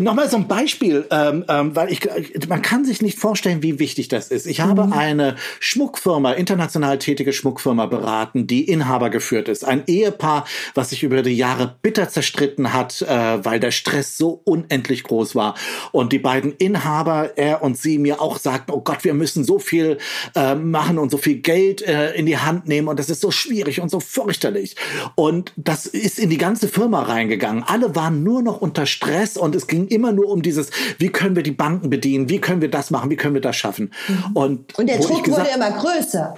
Nochmal 0.00 0.28
so 0.28 0.36
ein 0.36 0.48
Beispiel, 0.48 1.06
ähm, 1.10 1.44
ähm, 1.48 1.76
weil 1.76 1.92
ich, 1.92 2.00
man 2.48 2.62
kann 2.62 2.84
sich 2.84 3.02
nicht 3.02 3.18
vorstellen, 3.18 3.62
wie 3.62 3.78
wichtig 3.78 4.08
das 4.08 4.28
ist. 4.28 4.46
Ich 4.46 4.60
habe 4.60 4.86
mhm. 4.86 4.92
eine 4.92 5.36
Schmuckfirma, 5.60 6.32
international 6.32 6.98
tätige 6.98 7.32
Schmuckfirma 7.32 7.86
beraten, 7.86 8.46
die 8.46 8.64
Inhaber 8.64 9.10
geführt 9.10 9.48
ist. 9.48 9.64
Ein 9.64 9.84
Ehepaar, 9.86 10.44
was 10.74 10.90
sich 10.90 11.02
über 11.02 11.22
die 11.22 11.36
Jahre 11.36 11.76
bitter 11.82 12.08
zerstritten 12.08 12.72
hat, 12.72 13.02
äh, 13.02 13.44
weil 13.44 13.60
der 13.60 13.70
Stress 13.70 14.16
so 14.16 14.40
unendlich 14.44 15.04
groß 15.04 15.34
war. 15.34 15.54
Und 15.92 16.12
die 16.12 16.18
beiden 16.18 16.52
Inhaber, 16.52 17.36
er 17.36 17.62
und 17.62 17.76
sie, 17.78 17.98
mir 17.98 18.20
auch 18.20 18.38
sagten, 18.38 18.72
oh 18.72 18.80
Gott, 18.80 19.04
wir 19.04 19.14
müssen 19.14 19.44
so 19.44 19.58
viel 19.58 19.98
äh, 20.34 20.54
machen 20.54 20.98
und 20.98 21.10
so 21.10 21.18
viel 21.18 21.36
Geld 21.36 21.82
äh, 21.82 22.12
in 22.14 22.26
die 22.26 22.38
Hand 22.38 22.68
nehmen 22.68 22.88
und 22.88 22.98
das 22.98 23.10
ist 23.10 23.20
so 23.20 23.30
schwierig 23.30 23.80
und 23.80 23.90
so 23.90 24.00
fürchterlich. 24.00 24.76
Und 25.14 25.52
das 25.56 25.86
ist 25.86 26.18
in 26.18 26.30
die 26.30 26.38
ganze 26.38 26.68
Firma 26.68 27.02
reingegangen. 27.02 27.64
Alle 27.64 27.94
waren 27.94 28.22
nur 28.22 28.42
noch 28.42 28.60
unter 28.60 28.86
Stress 28.86 29.36
und 29.36 29.51
es 29.54 29.66
ging 29.66 29.86
immer 29.88 30.12
nur 30.12 30.28
um 30.28 30.42
dieses, 30.42 30.70
wie 30.98 31.08
können 31.08 31.36
wir 31.36 31.42
die 31.42 31.52
Banken 31.52 31.90
bedienen, 31.90 32.28
wie 32.28 32.40
können 32.40 32.60
wir 32.60 32.70
das 32.70 32.90
machen, 32.90 33.10
wie 33.10 33.16
können 33.16 33.34
wir 33.34 33.40
das 33.40 33.56
schaffen. 33.56 33.92
Mhm. 34.08 34.36
Und, 34.36 34.78
und 34.78 34.88
der 34.88 34.98
Druck 34.98 35.24
gesagt, 35.24 35.46
wurde 35.46 35.54
immer 35.54 35.70
größer. 35.70 36.34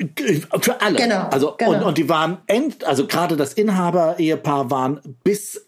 Für 0.60 0.80
alle. 0.80 0.96
Genau. 0.96 1.28
Also, 1.28 1.54
genau. 1.56 1.72
Und, 1.72 1.82
und 1.82 1.98
die 1.98 2.08
waren 2.08 2.38
end, 2.46 2.84
also 2.84 3.06
gerade 3.06 3.36
das 3.36 3.54
Inhaber-Ehepaar 3.54 4.70
waren 4.70 5.00
bis 5.22 5.60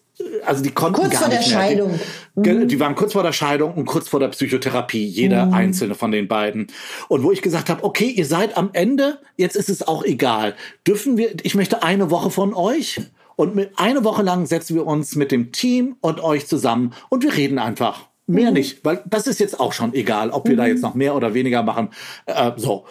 also 0.45 0.63
die 0.63 0.71
konnten 0.71 1.01
kurz 1.01 1.11
gar 1.11 1.21
vor 1.23 1.29
der. 1.29 1.41
Scheidung. 1.41 1.99
Die, 2.35 2.49
mhm. 2.49 2.67
die 2.67 2.79
waren 2.79 2.95
kurz 2.95 3.13
vor 3.13 3.23
der 3.23 3.33
Scheidung 3.33 3.73
und 3.75 3.85
kurz 3.85 4.07
vor 4.09 4.19
der 4.19 4.29
Psychotherapie, 4.29 5.05
jeder 5.05 5.45
mhm. 5.45 5.53
einzelne 5.53 5.95
von 5.95 6.11
den 6.11 6.27
beiden. 6.27 6.67
Und 7.07 7.23
wo 7.23 7.31
ich 7.31 7.41
gesagt 7.41 7.69
habe, 7.69 7.83
okay, 7.83 8.07
ihr 8.07 8.25
seid 8.25 8.57
am 8.57 8.71
Ende, 8.73 9.19
jetzt 9.35 9.55
ist 9.55 9.69
es 9.69 9.87
auch 9.87 10.03
egal. 10.03 10.55
Dürfen 10.87 11.17
wir, 11.17 11.35
ich 11.43 11.55
möchte 11.55 11.83
eine 11.83 12.09
Woche 12.09 12.31
von 12.31 12.53
euch 12.53 12.99
und 13.37 13.55
mit, 13.55 13.71
eine 13.77 14.03
Woche 14.03 14.23
lang 14.23 14.47
setzen 14.47 14.75
wir 14.75 14.85
uns 14.85 15.15
mit 15.15 15.31
dem 15.31 15.53
Team 15.53 15.95
und 16.01 16.19
euch 16.19 16.47
zusammen 16.47 16.93
und 17.07 17.23
wir 17.23 17.33
reden 17.33 17.59
einfach. 17.59 18.07
Mehr 18.25 18.49
mhm. 18.49 18.55
nicht, 18.55 18.83
weil 18.83 19.01
das 19.05 19.25
ist 19.27 19.39
jetzt 19.39 19.57
auch 19.57 19.71
schon 19.71 19.93
egal, 19.93 20.31
ob 20.31 20.45
wir 20.45 20.53
mhm. 20.53 20.57
da 20.57 20.65
jetzt 20.65 20.81
noch 20.81 20.95
mehr 20.95 21.15
oder 21.15 21.33
weniger 21.33 21.63
machen. 21.63 21.91
Äh, 22.25 22.51
so. 22.57 22.85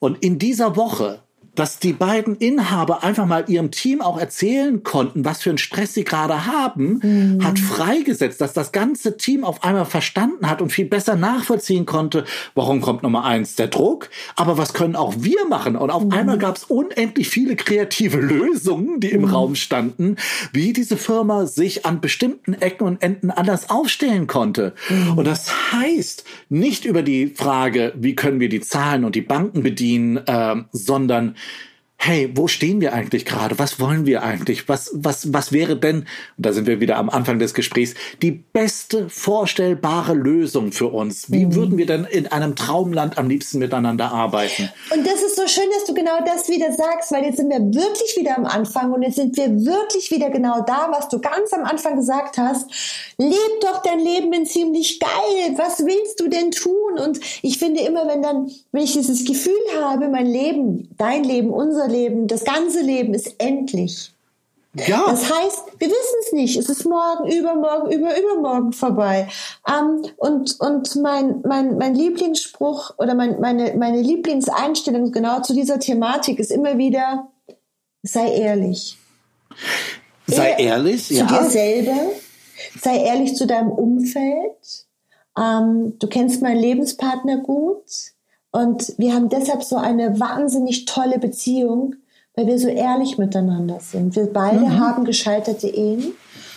Und 0.00 0.24
in 0.24 0.40
dieser 0.40 0.74
Woche 0.74 1.22
dass 1.54 1.78
die 1.78 1.92
beiden 1.92 2.36
Inhaber 2.36 3.04
einfach 3.04 3.26
mal 3.26 3.44
ihrem 3.48 3.70
Team 3.70 4.00
auch 4.00 4.18
erzählen 4.18 4.82
konnten, 4.82 5.24
was 5.24 5.42
für 5.42 5.50
einen 5.50 5.58
Stress 5.58 5.92
sie 5.92 6.04
gerade 6.04 6.46
haben, 6.46 7.00
mhm. 7.02 7.44
hat 7.44 7.58
freigesetzt, 7.58 8.40
dass 8.40 8.54
das 8.54 8.72
ganze 8.72 9.18
Team 9.18 9.44
auf 9.44 9.62
einmal 9.62 9.84
verstanden 9.84 10.48
hat 10.48 10.62
und 10.62 10.72
viel 10.72 10.86
besser 10.86 11.14
nachvollziehen 11.14 11.84
konnte, 11.84 12.24
warum 12.54 12.80
kommt 12.80 13.02
Nummer 13.02 13.24
eins 13.24 13.54
der 13.54 13.68
Druck, 13.68 14.08
aber 14.34 14.56
was 14.56 14.72
können 14.72 14.96
auch 14.96 15.14
wir 15.18 15.44
machen? 15.46 15.76
Und 15.76 15.90
auf 15.90 16.04
mhm. 16.04 16.12
einmal 16.12 16.38
gab 16.38 16.56
es 16.56 16.64
unendlich 16.64 17.28
viele 17.28 17.54
kreative 17.54 18.18
Lösungen, 18.18 19.00
die 19.00 19.10
im 19.10 19.22
mhm. 19.22 19.28
Raum 19.28 19.54
standen, 19.54 20.16
wie 20.52 20.72
diese 20.72 20.96
Firma 20.96 21.46
sich 21.46 21.84
an 21.84 22.00
bestimmten 22.00 22.54
Ecken 22.54 22.86
und 22.86 23.02
Enden 23.02 23.30
anders 23.30 23.68
aufstellen 23.68 24.26
konnte. 24.26 24.72
Mhm. 24.88 25.18
Und 25.18 25.26
das 25.26 25.72
heißt 25.72 26.24
nicht 26.48 26.86
über 26.86 27.02
die 27.02 27.26
Frage, 27.26 27.92
wie 27.96 28.14
können 28.14 28.40
wir 28.40 28.48
die 28.48 28.60
Zahlen 28.60 29.04
und 29.04 29.14
die 29.14 29.20
Banken 29.20 29.62
bedienen, 29.62 30.16
äh, 30.16 30.56
sondern 30.72 31.36
hey, 32.04 32.28
wo 32.34 32.48
stehen 32.48 32.80
wir 32.80 32.94
eigentlich 32.94 33.24
gerade? 33.24 33.60
Was 33.60 33.78
wollen 33.78 34.06
wir 34.06 34.24
eigentlich? 34.24 34.68
Was, 34.68 34.90
was, 34.92 35.32
was 35.32 35.52
wäre 35.52 35.76
denn, 35.76 35.98
und 35.98 36.06
da 36.46 36.52
sind 36.52 36.66
wir 36.66 36.80
wieder 36.80 36.96
am 36.96 37.08
Anfang 37.08 37.38
des 37.38 37.54
Gesprächs, 37.54 37.94
die 38.22 38.32
beste 38.32 39.08
vorstellbare 39.08 40.12
Lösung 40.12 40.72
für 40.72 40.88
uns? 40.88 41.30
Wie 41.30 41.46
mhm. 41.46 41.54
würden 41.54 41.78
wir 41.78 41.86
denn 41.86 42.04
in 42.04 42.26
einem 42.26 42.56
Traumland 42.56 43.18
am 43.18 43.28
liebsten 43.28 43.60
miteinander 43.60 44.10
arbeiten? 44.10 44.68
Und 44.92 45.06
das 45.06 45.22
ist 45.22 45.36
so 45.36 45.46
schön, 45.46 45.68
dass 45.72 45.84
du 45.84 45.94
genau 45.94 46.18
das 46.26 46.48
wieder 46.48 46.72
sagst, 46.72 47.12
weil 47.12 47.24
jetzt 47.24 47.36
sind 47.36 47.50
wir 47.50 47.60
wirklich 47.60 48.16
wieder 48.18 48.36
am 48.36 48.46
Anfang 48.46 48.90
und 48.90 49.02
jetzt 49.02 49.14
sind 49.14 49.36
wir 49.36 49.48
wirklich 49.64 50.10
wieder 50.10 50.30
genau 50.30 50.60
da, 50.66 50.88
was 50.90 51.08
du 51.08 51.20
ganz 51.20 51.52
am 51.52 51.62
Anfang 51.62 51.94
gesagt 51.94 52.36
hast. 52.36 52.68
Leb 53.16 53.60
doch 53.60 53.80
dein 53.80 54.00
Leben 54.00 54.32
in 54.32 54.44
ziemlich 54.44 54.98
geil. 54.98 55.54
Was 55.54 55.78
willst 55.86 56.18
du 56.18 56.26
denn 56.26 56.50
tun? 56.50 56.98
Und 56.98 57.20
ich 57.42 57.58
finde 57.58 57.82
immer, 57.82 58.08
wenn 58.08 58.22
dann, 58.22 58.50
wenn 58.72 58.82
ich 58.82 58.92
dieses 58.92 59.24
Gefühl 59.24 59.52
habe, 59.80 60.08
mein 60.08 60.26
Leben, 60.26 60.88
dein 60.98 61.22
Leben, 61.22 61.50
unser 61.50 61.91
Leben, 61.92 62.26
das 62.26 62.44
ganze 62.44 62.80
Leben 62.80 63.14
ist 63.14 63.34
endlich. 63.38 64.12
Ja. 64.74 65.04
Das 65.06 65.30
heißt, 65.30 65.64
wir 65.78 65.88
wissen 65.88 66.18
es 66.24 66.32
nicht. 66.32 66.56
Es 66.56 66.70
ist 66.70 66.86
morgen, 66.86 67.30
übermorgen, 67.30 67.92
über, 67.92 68.18
übermorgen 68.18 68.72
vorbei. 68.72 69.28
Ähm, 69.68 70.02
und 70.16 70.58
und 70.60 70.96
mein, 70.96 71.42
mein, 71.46 71.76
mein 71.76 71.94
Lieblingsspruch 71.94 72.94
oder 72.96 73.14
mein, 73.14 73.38
meine, 73.38 73.74
meine 73.76 74.00
Lieblingseinstellung 74.00 75.12
genau 75.12 75.40
zu 75.42 75.52
dieser 75.52 75.78
Thematik 75.78 76.38
ist 76.38 76.50
immer 76.50 76.78
wieder, 76.78 77.28
sei 78.02 78.32
ehrlich. 78.32 78.96
Sei 80.26 80.54
ehrlich, 80.58 81.06
zu 81.08 81.14
ja. 81.14 81.26
Zu 81.26 81.34
dir 81.34 81.50
selber, 81.50 82.00
sei 82.80 82.96
ehrlich 82.96 83.36
zu 83.36 83.46
deinem 83.46 83.70
Umfeld. 83.70 84.86
Ähm, 85.38 85.98
du 85.98 86.06
kennst 86.06 86.40
meinen 86.40 86.60
Lebenspartner 86.60 87.38
gut. 87.38 87.84
Und 88.52 88.94
wir 88.98 89.14
haben 89.14 89.30
deshalb 89.30 89.64
so 89.64 89.76
eine 89.76 90.20
wahnsinnig 90.20 90.84
tolle 90.84 91.18
Beziehung, 91.18 91.96
weil 92.36 92.46
wir 92.46 92.58
so 92.58 92.68
ehrlich 92.68 93.18
miteinander 93.18 93.80
sind. 93.80 94.14
Wir 94.14 94.30
beide 94.32 94.60
mhm. 94.60 94.78
haben 94.78 95.04
gescheiterte 95.04 95.68
Ehen. 95.68 96.12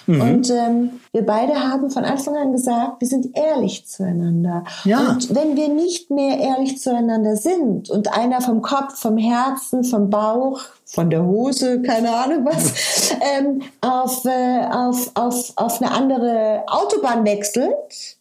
Mhm. 0.08 0.22
Und 0.22 0.50
ähm, 0.52 0.89
wir 1.14 1.26
beide 1.26 1.56
haben 1.56 1.89
von 1.89 2.04
Anfang 2.04 2.36
an 2.36 2.52
gesagt, 2.52 3.02
wir 3.02 3.08
sind 3.08 3.36
ehrlich 3.36 3.88
zueinander. 3.88 4.64
Ja. 4.84 5.12
Und 5.12 5.34
wenn 5.34 5.56
wir 5.56 5.70
nicht 5.70 6.12
mehr 6.12 6.38
ehrlich 6.38 6.80
zueinander 6.80 7.38
sind 7.38 7.89
und 7.89 8.16
einer 8.16 8.41
vom 8.41 8.62
Kopf, 8.62 9.00
vom 9.00 9.18
Herzen, 9.18 9.84
vom 9.84 10.10
Bauch, 10.10 10.62
von 10.86 11.10
der 11.10 11.26
Hose, 11.26 11.82
keine 11.82 12.14
Ahnung 12.14 12.46
was, 12.46 13.16
ähm, 13.39 13.62
auf, 13.82 14.26
äh, 14.26 14.66
auf, 14.70 15.12
auf, 15.16 15.54
auf 15.56 15.82
eine 15.82 15.91
andere 15.91 16.64
Autobahn 16.68 17.26
wechselt, 17.26 18.18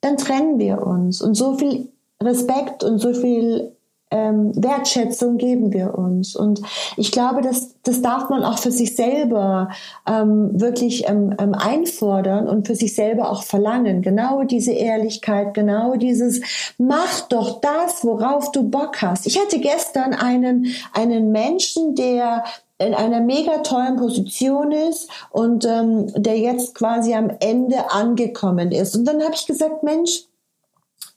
dann 0.00 0.16
trennen 0.16 0.58
wir 0.58 0.82
uns. 0.82 1.22
Und 1.22 1.34
so 1.34 1.56
viel 1.56 1.88
Respekt 2.22 2.82
und 2.84 2.98
so 2.98 3.14
viel 3.14 3.72
ähm, 4.10 4.52
Wertschätzung 4.54 5.36
geben 5.36 5.72
wir 5.72 5.96
uns. 5.96 6.34
Und 6.34 6.60
ich 6.96 7.12
glaube, 7.12 7.42
das, 7.42 7.74
das 7.82 8.00
darf 8.02 8.30
man 8.30 8.42
auch 8.42 8.58
für 8.58 8.70
sich 8.70 8.96
selber 8.96 9.68
ähm, 10.06 10.58
wirklich 10.58 11.08
ähm, 11.08 11.34
ähm, 11.38 11.54
einfordern 11.54 12.48
und 12.48 12.66
für 12.66 12.74
sich 12.74 12.94
selber 12.94 13.30
auch 13.30 13.42
verlangen. 13.42 14.02
Genau 14.02 14.44
diese 14.44 14.72
Ehrlichkeit, 14.72 15.54
genau 15.54 15.96
dieses, 15.96 16.40
mach 16.78 17.20
doch 17.28 17.60
das, 17.60 18.04
worauf 18.04 18.50
du 18.52 18.62
Bock 18.68 19.02
hast. 19.02 19.26
Ich 19.26 19.38
hatte 19.38 19.58
gestern 19.58 20.14
einen, 20.14 20.66
einen 20.94 21.30
Menschen, 21.30 21.94
der 21.94 22.44
in 22.78 22.94
einer 22.94 23.20
mega 23.20 23.58
tollen 23.58 23.96
Position 23.96 24.70
ist 24.70 25.10
und 25.30 25.64
ähm, 25.64 26.06
der 26.14 26.38
jetzt 26.38 26.76
quasi 26.76 27.12
am 27.12 27.28
Ende 27.40 27.90
angekommen 27.90 28.70
ist. 28.70 28.96
Und 28.96 29.04
dann 29.04 29.20
habe 29.20 29.34
ich 29.34 29.46
gesagt, 29.46 29.82
Mensch, 29.82 30.28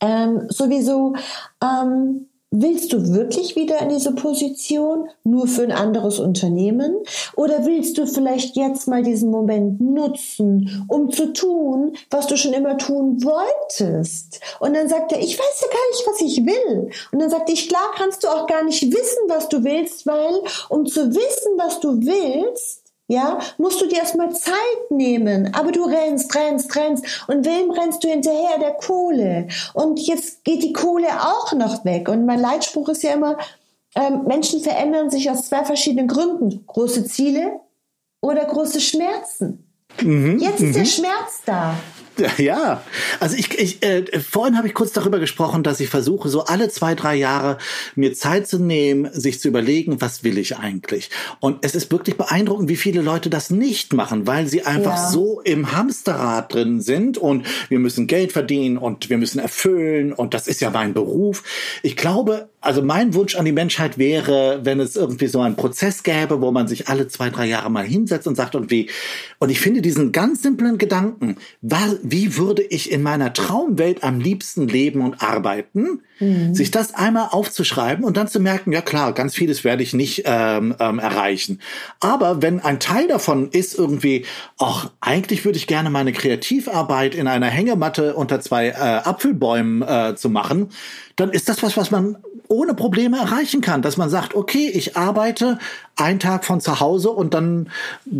ähm, 0.01 0.47
sowieso, 0.49 1.13
ähm, 1.63 2.27
Willst 2.53 2.91
du 2.91 3.13
wirklich 3.13 3.55
wieder 3.55 3.79
in 3.79 3.87
diese 3.87 4.13
Position 4.13 5.07
nur 5.23 5.47
für 5.47 5.63
ein 5.63 5.71
anderes 5.71 6.19
Unternehmen? 6.19 6.97
Oder 7.37 7.65
willst 7.65 7.97
du 7.97 8.05
vielleicht 8.05 8.57
jetzt 8.57 8.89
mal 8.89 9.03
diesen 9.03 9.31
Moment 9.31 9.79
nutzen, 9.79 10.85
um 10.89 11.09
zu 11.11 11.31
tun, 11.31 11.95
was 12.09 12.27
du 12.27 12.35
schon 12.35 12.51
immer 12.51 12.77
tun 12.77 13.23
wolltest? 13.23 14.41
Und 14.59 14.75
dann 14.75 14.89
sagt 14.89 15.13
er, 15.13 15.21
ich 15.21 15.39
weiß 15.39 15.61
ja 15.61 15.67
gar 15.69 15.89
nicht, 15.91 16.07
was 16.07 16.21
ich 16.21 16.45
will. 16.45 16.91
Und 17.13 17.21
dann 17.21 17.29
sagt 17.29 17.49
ich, 17.49 17.69
klar 17.69 17.89
kannst 17.95 18.25
du 18.25 18.27
auch 18.27 18.47
gar 18.47 18.65
nicht 18.65 18.83
wissen, 18.83 19.29
was 19.29 19.47
du 19.47 19.63
willst, 19.63 20.05
weil 20.05 20.41
um 20.67 20.85
zu 20.85 21.07
wissen, 21.07 21.53
was 21.55 21.79
du 21.79 22.01
willst, 22.01 22.80
ja, 23.11 23.39
musst 23.57 23.81
du 23.81 23.87
dir 23.87 23.97
erstmal 23.97 24.33
Zeit 24.33 24.89
nehmen. 24.89 25.53
Aber 25.53 25.73
du 25.73 25.83
rennst, 25.83 26.33
rennst, 26.33 26.73
rennst. 26.77 27.03
Und 27.27 27.45
wem 27.45 27.69
rennst 27.71 28.03
du 28.03 28.07
hinterher? 28.07 28.57
Der 28.59 28.71
Kohle. 28.71 29.49
Und 29.73 29.99
jetzt 29.99 30.45
geht 30.45 30.63
die 30.63 30.71
Kohle 30.71 31.07
auch 31.21 31.51
noch 31.51 31.83
weg. 31.83 32.07
Und 32.07 32.25
mein 32.25 32.39
Leitspruch 32.39 32.87
ist 32.87 33.03
ja 33.03 33.13
immer, 33.13 33.37
ähm, 33.95 34.23
Menschen 34.27 34.61
verändern 34.61 35.09
sich 35.09 35.29
aus 35.29 35.47
zwei 35.49 35.65
verschiedenen 35.65 36.07
Gründen. 36.07 36.63
Große 36.65 37.03
Ziele 37.03 37.59
oder 38.21 38.45
große 38.45 38.79
Schmerzen. 38.79 39.67
Mhm, 40.01 40.39
Jetzt 40.39 40.61
ist 40.61 40.75
der 40.75 40.83
mhm. 40.83 40.87
Schmerz 40.87 41.41
da. 41.45 41.75
Ja, 42.37 42.83
also 43.19 43.35
ich, 43.35 43.57
ich 43.57 43.83
äh, 43.83 44.19
vorhin 44.19 44.57
habe 44.57 44.67
ich 44.67 44.73
kurz 44.73 44.91
darüber 44.93 45.19
gesprochen, 45.19 45.63
dass 45.63 45.79
ich 45.79 45.89
versuche, 45.89 46.29
so 46.29 46.45
alle 46.45 46.69
zwei, 46.69 46.95
drei 46.95 47.15
Jahre 47.15 47.57
mir 47.95 48.13
Zeit 48.13 48.47
zu 48.47 48.59
nehmen, 48.59 49.09
sich 49.13 49.39
zu 49.39 49.47
überlegen, 49.47 50.01
was 50.01 50.23
will 50.23 50.37
ich 50.37 50.57
eigentlich. 50.57 51.09
Und 51.39 51.59
es 51.61 51.75
ist 51.75 51.91
wirklich 51.91 52.17
beeindruckend, 52.17 52.69
wie 52.69 52.75
viele 52.75 53.01
Leute 53.01 53.29
das 53.29 53.49
nicht 53.49 53.93
machen, 53.93 54.27
weil 54.27 54.47
sie 54.47 54.63
einfach 54.63 54.95
ja. 54.95 55.09
so 55.09 55.41
im 55.41 55.71
Hamsterrad 55.71 56.53
drin 56.53 56.81
sind 56.81 57.17
und 57.17 57.45
wir 57.69 57.79
müssen 57.79 58.07
Geld 58.07 58.31
verdienen 58.31 58.77
und 58.77 59.09
wir 59.09 59.17
müssen 59.17 59.39
erfüllen 59.39 60.13
und 60.13 60.33
das 60.33 60.47
ist 60.47 60.61
ja 60.61 60.69
mein 60.69 60.93
Beruf. 60.93 61.43
Ich 61.83 61.95
glaube, 61.95 62.49
also 62.61 62.83
mein 62.83 63.15
Wunsch 63.15 63.35
an 63.35 63.45
die 63.45 63.51
Menschheit 63.51 63.97
wäre, 63.97 64.59
wenn 64.63 64.79
es 64.79 64.95
irgendwie 64.95 65.25
so 65.25 65.41
einen 65.41 65.55
Prozess 65.55 66.03
gäbe, 66.03 66.41
wo 66.41 66.51
man 66.51 66.67
sich 66.67 66.87
alle 66.87 67.07
zwei, 67.07 67.31
drei 67.31 67.47
Jahre 67.47 67.71
mal 67.71 67.83
hinsetzt 67.83 68.27
und 68.27 68.35
sagt, 68.35 68.53
und 68.53 68.69
wie, 68.69 68.87
und 69.39 69.49
ich 69.49 69.59
finde 69.59 69.81
diesen 69.81 70.11
ganz 70.11 70.43
simplen 70.43 70.77
Gedanken, 70.77 71.37
wie 72.03 72.37
würde 72.37 72.61
ich 72.61 72.91
in 72.91 73.01
meiner 73.01 73.33
Traumwelt 73.33 74.03
am 74.03 74.19
liebsten 74.19 74.67
leben 74.67 75.01
und 75.01 75.23
arbeiten, 75.23 76.01
mhm. 76.19 76.53
sich 76.53 76.69
das 76.69 76.93
einmal 76.93 77.29
aufzuschreiben 77.31 78.05
und 78.05 78.15
dann 78.15 78.27
zu 78.27 78.39
merken, 78.39 78.71
ja 78.71 78.81
klar, 78.81 79.13
ganz 79.13 79.33
vieles 79.33 79.63
werde 79.63 79.81
ich 79.81 79.93
nicht 79.93 80.23
ähm, 80.25 80.75
ähm, 80.79 80.99
erreichen. 80.99 81.59
Aber 81.99 82.43
wenn 82.43 82.59
ein 82.59 82.79
Teil 82.79 83.07
davon 83.07 83.49
ist 83.49 83.73
irgendwie, 83.73 84.25
ach, 84.59 84.91
eigentlich 85.01 85.45
würde 85.45 85.57
ich 85.57 85.65
gerne 85.65 85.89
meine 85.89 86.13
Kreativarbeit 86.13 87.15
in 87.15 87.27
einer 87.27 87.47
Hängematte 87.47 88.13
unter 88.13 88.39
zwei 88.39 88.67
äh, 88.67 88.73
Apfelbäumen 88.73 89.81
äh, 89.81 90.15
zu 90.15 90.29
machen, 90.29 90.69
dann 91.15 91.31
ist 91.31 91.49
das 91.49 91.63
was, 91.63 91.75
was 91.75 91.91
man 91.91 92.17
ohne 92.51 92.73
Probleme 92.73 93.17
erreichen 93.17 93.61
kann, 93.61 93.81
dass 93.81 93.97
man 93.97 94.09
sagt, 94.09 94.35
okay, 94.35 94.69
ich 94.71 94.97
arbeite 94.97 95.57
einen 95.95 96.19
Tag 96.19 96.45
von 96.45 96.59
zu 96.59 96.79
Hause 96.79 97.09
und 97.09 97.33
dann 97.33 97.69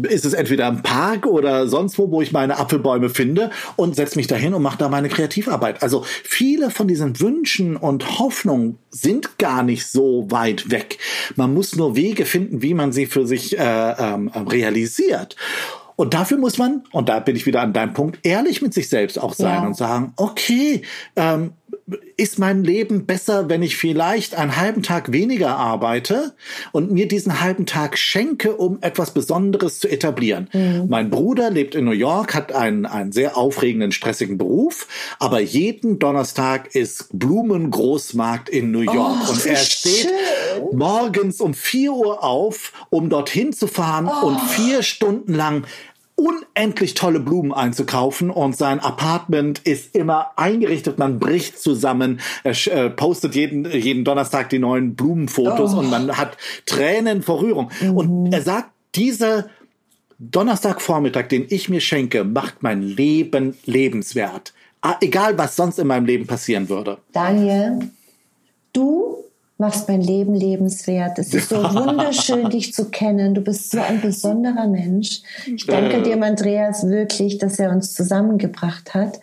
ist 0.04 0.26
es 0.26 0.34
entweder 0.34 0.68
im 0.68 0.84
Park 0.84 1.26
oder 1.26 1.68
sonst 1.68 1.98
wo, 1.98 2.10
wo 2.12 2.22
ich 2.22 2.32
meine 2.32 2.58
Apfelbäume 2.58 3.10
finde 3.10 3.52
und 3.76 3.96
setze 3.96 4.18
mich 4.18 4.28
dahin 4.28 4.54
und 4.54 4.62
mache 4.62 4.78
da 4.78 4.90
meine 4.90 5.10
Kreativarbeit. 5.10 5.84
Also 5.84 6.04
viele 6.24 6.72
von 6.72 6.88
diesen 6.88 7.20
Wünschen 7.20 7.76
und 7.76 8.20
Hoffnungen 8.20 8.78
sind 8.90 9.38
gar 9.38 9.64
nicht 9.64 9.88
so 9.88 10.28
weit 10.32 10.72
weg. 10.72 10.98
Man 11.36 11.54
muss 11.54 11.76
nur 11.76 11.96
Wege 11.96 12.26
finden, 12.26 12.62
wie 12.62 12.74
man 12.74 12.92
sie 12.92 13.08
für 13.08 13.28
sich 13.28 13.60
äh, 13.60 13.92
ähm, 13.92 14.30
realisiert. 14.30 15.36
Und 15.98 16.16
dafür 16.16 16.38
muss 16.38 16.58
man, 16.58 16.84
und 16.92 17.10
da 17.10 17.20
bin 17.20 17.36
ich 17.36 17.46
wieder 17.46 17.62
an 17.62 17.74
deinem 17.74 17.94
Punkt, 17.94 18.20
ehrlich 18.24 18.62
mit 18.62 18.74
sich 18.74 18.90
selbst 18.90 19.20
auch 19.20 19.34
sein 19.34 19.62
Ja. 19.62 19.68
und 19.68 19.78
sagen, 19.78 20.14
okay, 20.16 20.82
ähm, 21.16 21.52
ist 22.18 22.40
mein 22.40 22.64
Leben 22.64 23.06
besser, 23.06 23.50
wenn 23.50 23.64
ich 23.64 23.78
vielleicht 23.78 24.36
einen 24.36 24.58
halben 24.58 24.84
Tag 24.84 25.12
weniger 25.12 25.56
arbeite 25.58 26.34
und 26.72 26.92
mir 26.92 27.08
diesen 27.08 27.42
halben 27.42 27.66
Tag 27.66 27.98
schenke, 27.98 28.56
um 28.56 28.78
etwas 28.82 29.12
Besonderes 29.12 29.80
zu 29.80 29.88
etablieren. 29.90 30.50
Mein 30.88 31.10
Bruder 31.10 31.50
lebt 31.50 31.76
in 31.76 31.86
New 31.86 31.92
York, 31.92 32.34
hat 32.34 32.54
einen, 32.54 32.86
einen 32.86 33.12
sehr 33.12 33.38
aufregenden, 33.38 33.92
stressigen 33.92 34.38
Beruf, 34.38 34.88
aber 35.20 35.40
jeden 35.40 36.00
Donnerstag 36.00 36.76
ist 36.76 37.08
Blumengroßmarkt 37.12 38.50
in 38.50 38.72
New 38.72 38.80
York 38.82 39.18
Oh, 39.28 39.32
und 39.32 39.46
er 39.46 39.56
steht 39.58 40.08
schön. 40.10 40.78
morgens 40.78 41.42
um 41.42 41.54
4 41.54 41.92
Uhr 41.94 42.24
auf, 42.24 42.72
um 42.90 43.10
dorthin 43.10 43.54
zu 43.54 43.68
fahren 43.68 44.08
und 44.08 44.40
vier 44.40 44.84
Stunden 44.84 45.34
lang 45.34 45.66
unendlich 46.22 46.94
tolle 46.94 47.20
Blumen 47.20 47.52
einzukaufen 47.52 48.30
und 48.30 48.56
sein 48.56 48.80
Apartment 48.80 49.60
ist 49.60 49.96
immer 49.96 50.32
eingerichtet, 50.36 51.00
man 51.00 51.20
bricht 51.20 51.60
zusammen, 51.60 52.22
er 52.44 52.68
äh, 52.68 52.90
postet 52.90 53.36
jeden, 53.36 53.70
jeden 53.70 54.04
Donnerstag 54.04 54.50
die 54.50 54.60
neuen 54.60 54.96
Blumenfotos 54.96 55.74
und 55.74 55.90
man 55.90 56.18
hat 56.18 56.38
Tränen 56.66 57.24
vor 57.24 57.42
Rührung. 57.42 57.72
Und 57.94 58.32
er 58.32 58.42
sagt, 58.42 58.70
dieser 58.96 59.50
Donnerstagvormittag, 60.20 61.30
den 61.30 61.48
ich 61.50 61.70
mir 61.70 61.82
schenke, 61.82 62.24
macht 62.24 62.62
mein 62.62 62.84
Leben 62.84 63.58
lebenswert. 63.66 64.54
Ah, 64.82 64.96
Egal, 65.02 65.38
was 65.38 65.56
sonst 65.56 65.80
in 65.80 65.88
meinem 65.88 66.06
Leben 66.06 66.28
passieren 66.28 66.70
würde. 66.70 66.98
Daniel, 67.12 67.90
du 68.74 69.24
machst 69.62 69.88
mein 69.88 70.02
Leben 70.02 70.34
lebenswert. 70.34 71.20
Es 71.20 71.34
ist 71.36 71.50
so 71.50 71.58
wunderschön, 71.74 72.50
dich 72.50 72.74
zu 72.74 72.90
kennen. 72.90 73.36
Du 73.36 73.42
bist 73.42 73.70
so 73.70 73.80
ein 73.80 74.02
besonderer 74.02 74.68
Mensch. 74.68 75.22
Ich 75.46 75.68
danke 75.68 76.02
dir, 76.02 76.22
Andreas, 76.22 76.86
wirklich, 76.88 77.38
dass 77.38 77.60
er 77.60 77.72
uns 77.72 77.94
zusammengebracht 77.94 78.96
hat. 78.96 79.22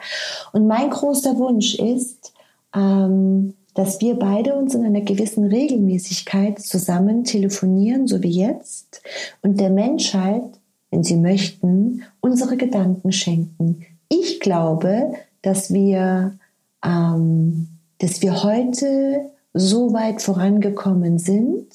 Und 0.52 0.68
mein 0.68 0.90
großer 0.90 1.36
Wunsch 1.38 1.74
ist, 1.74 2.32
ähm, 2.74 3.54
dass 3.74 4.00
wir 4.00 4.14
beide 4.14 4.54
uns 4.54 4.76
in 4.76 4.84
einer 4.84 5.00
gewissen 5.00 5.44
Regelmäßigkeit 5.44 6.60
zusammen 6.60 7.24
telefonieren, 7.24 8.06
so 8.06 8.22
wie 8.22 8.30
jetzt, 8.30 9.02
und 9.42 9.58
der 9.58 9.70
Menschheit, 9.70 10.44
wenn 10.90 11.02
sie 11.02 11.16
möchten, 11.16 12.04
unsere 12.20 12.56
Gedanken 12.56 13.10
schenken. 13.10 13.84
Ich 14.08 14.38
glaube, 14.38 15.14
dass 15.42 15.72
wir, 15.72 16.38
ähm, 16.84 17.68
dass 17.98 18.22
wir 18.22 18.44
heute 18.44 19.30
so 19.58 19.92
weit 19.92 20.22
vorangekommen 20.22 21.18
sind, 21.18 21.66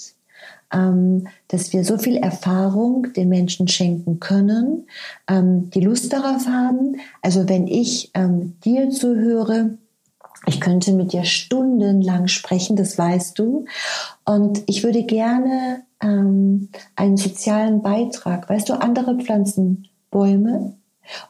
ähm, 0.73 1.27
dass 1.47 1.71
wir 1.71 1.83
so 1.83 1.97
viel 1.97 2.17
Erfahrung 2.17 3.13
den 3.13 3.29
Menschen 3.29 3.67
schenken 3.67 4.19
können, 4.19 4.87
ähm, 5.27 5.69
die 5.69 5.81
Lust 5.81 6.11
darauf 6.11 6.47
haben. 6.47 6.97
Also 7.21 7.47
wenn 7.47 7.67
ich 7.67 8.11
ähm, 8.13 8.55
dir 8.65 8.89
zuhöre, 8.89 9.77
ich 10.45 10.59
könnte 10.59 10.91
mit 10.93 11.13
dir 11.13 11.23
stundenlang 11.23 12.27
sprechen, 12.27 12.75
das 12.75 12.97
weißt 12.97 13.39
du. 13.39 13.65
Und 14.25 14.63
ich 14.65 14.83
würde 14.83 15.03
gerne 15.03 15.83
einen 16.01 16.67
sozialen 17.15 17.81
Beitrag, 17.81 18.49
weißt 18.49 18.67
du, 18.67 18.73
andere 18.73 19.15
pflanzen 19.15 19.87
Bäume 20.11 20.73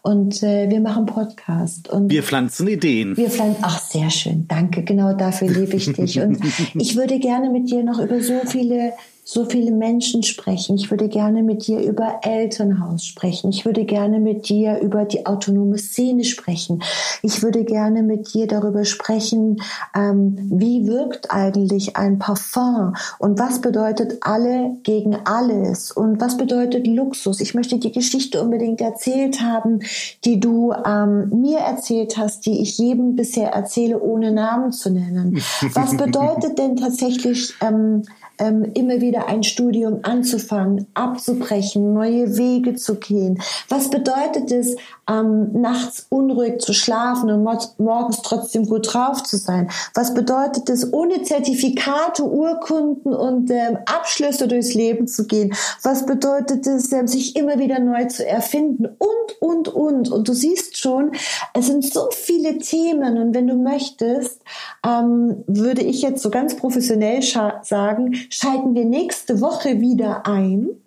und 0.01 0.43
äh, 0.43 0.69
wir 0.69 0.79
machen 0.79 1.05
Podcast. 1.05 1.89
Und 1.89 2.09
Wir 2.09 2.23
pflanzen 2.23 2.67
Ideen. 2.67 3.17
wir 3.17 3.29
pflanzen, 3.29 3.63
ach 3.63 3.79
sehr 3.79 4.09
schön, 4.09 4.47
danke, 4.47 4.83
genau 4.83 5.13
dafür 5.13 5.49
liebe 5.49 5.75
ich 5.75 5.91
dich. 5.91 6.19
Und 6.19 6.39
ich 6.75 6.95
würde 6.95 7.19
gerne 7.19 7.49
mit 7.49 7.69
dir 7.69 7.83
noch 7.83 7.99
über 7.99 8.21
so 8.21 8.41
viele, 8.45 8.93
so 9.25 9.45
viele 9.45 9.71
Menschen 9.71 10.23
sprechen. 10.23 10.75
Ich 10.75 10.91
würde 10.91 11.07
gerne 11.07 11.43
mit 11.43 11.67
dir 11.67 11.79
über 11.79 12.19
Elternhaus 12.23 13.05
sprechen. 13.05 13.49
Ich 13.51 13.65
würde 13.65 13.85
gerne 13.85 14.19
mit 14.19 14.49
dir 14.49 14.79
über 14.79 15.05
die 15.05 15.25
autonome 15.25 15.77
Szene 15.77 16.25
sprechen. 16.25 16.83
Ich 17.21 17.41
würde 17.41 17.63
gerne 17.63 18.03
mit 18.03 18.33
dir 18.33 18.47
darüber 18.47 18.83
sprechen, 18.83 19.61
ähm, 19.95 20.35
wie 20.51 20.87
wirkt 20.87 21.31
eigentlich 21.31 21.95
ein 21.95 22.19
Parfum 22.19 22.95
und 23.17 23.39
was 23.39 23.61
bedeutet 23.61 24.17
alle 24.21 24.75
gegen 24.83 25.15
alles 25.23 25.91
und 25.91 26.19
was 26.19 26.35
bedeutet 26.35 26.85
Luxus. 26.85 27.39
Ich 27.39 27.53
möchte 27.53 27.77
die 27.77 27.91
Geschichte 27.91 28.41
unbedingt 28.41 28.81
erzählt 28.81 29.41
haben, 29.41 29.79
die 30.25 30.39
du 30.39 30.73
ähm, 30.85 31.29
mir 31.29 31.59
erzählt 31.59 32.17
hast, 32.17 32.45
die 32.45 32.61
ich 32.61 32.77
jedem 32.77 33.15
bisher 33.15 33.51
erzähle, 33.53 34.01
ohne 34.01 34.31
Namen 34.31 34.73
zu 34.73 34.89
nennen. 34.89 35.41
Was 35.73 35.95
bedeutet 35.95 36.59
denn 36.59 36.75
tatsächlich 36.75 37.53
ähm, 37.61 38.03
ähm, 38.39 38.71
immer 38.73 38.99
wieder 38.99 39.12
ein 39.17 39.43
Studium 39.43 39.99
anzufangen, 40.03 40.87
abzubrechen, 40.93 41.93
neue 41.93 42.37
Wege 42.37 42.75
zu 42.75 42.95
gehen? 42.95 43.41
Was 43.69 43.89
bedeutet 43.89 44.51
es, 44.51 44.75
ähm, 45.09 45.61
nachts 45.61 46.05
unruhig 46.09 46.59
zu 46.59 46.73
schlafen 46.73 47.29
und 47.29 47.43
mor 47.43 47.59
morgens 47.77 48.21
trotzdem 48.21 48.65
gut 48.65 48.93
drauf 48.93 49.23
zu 49.23 49.37
sein? 49.37 49.69
Was 49.93 50.13
bedeutet 50.13 50.69
es, 50.69 50.91
ohne 50.93 51.23
Zertifikate, 51.23 52.23
Urkunden 52.23 53.13
und 53.13 53.49
ähm, 53.51 53.77
Abschlüsse 53.85 54.47
durchs 54.47 54.73
Leben 54.73 55.07
zu 55.07 55.25
gehen? 55.25 55.53
Was 55.81 56.05
bedeutet 56.05 56.65
es, 56.67 56.91
ähm, 56.91 57.07
sich 57.07 57.35
immer 57.35 57.59
wieder 57.59 57.79
neu 57.79 58.05
zu 58.05 58.25
erfinden? 58.25 58.85
Und, 58.85 59.41
und, 59.41 59.67
und. 59.67 60.09
Und 60.09 60.27
du 60.27 60.33
siehst 60.33 60.77
schon, 60.77 61.11
es 61.53 61.67
sind 61.67 61.85
so 61.85 62.09
viele 62.11 62.57
Themen. 62.57 63.17
Und 63.17 63.33
wenn 63.33 63.47
du 63.47 63.55
möchtest, 63.55 64.41
ähm, 64.85 65.43
würde 65.47 65.81
ich 65.81 66.01
jetzt 66.01 66.21
so 66.21 66.29
ganz 66.29 66.55
professionell 66.55 67.21
sagen, 67.21 68.15
schalten 68.29 68.73
wir 68.75 68.85
nächste 68.85 69.41
Woche 69.41 69.81
wieder 69.81 70.25
ein 70.25 70.82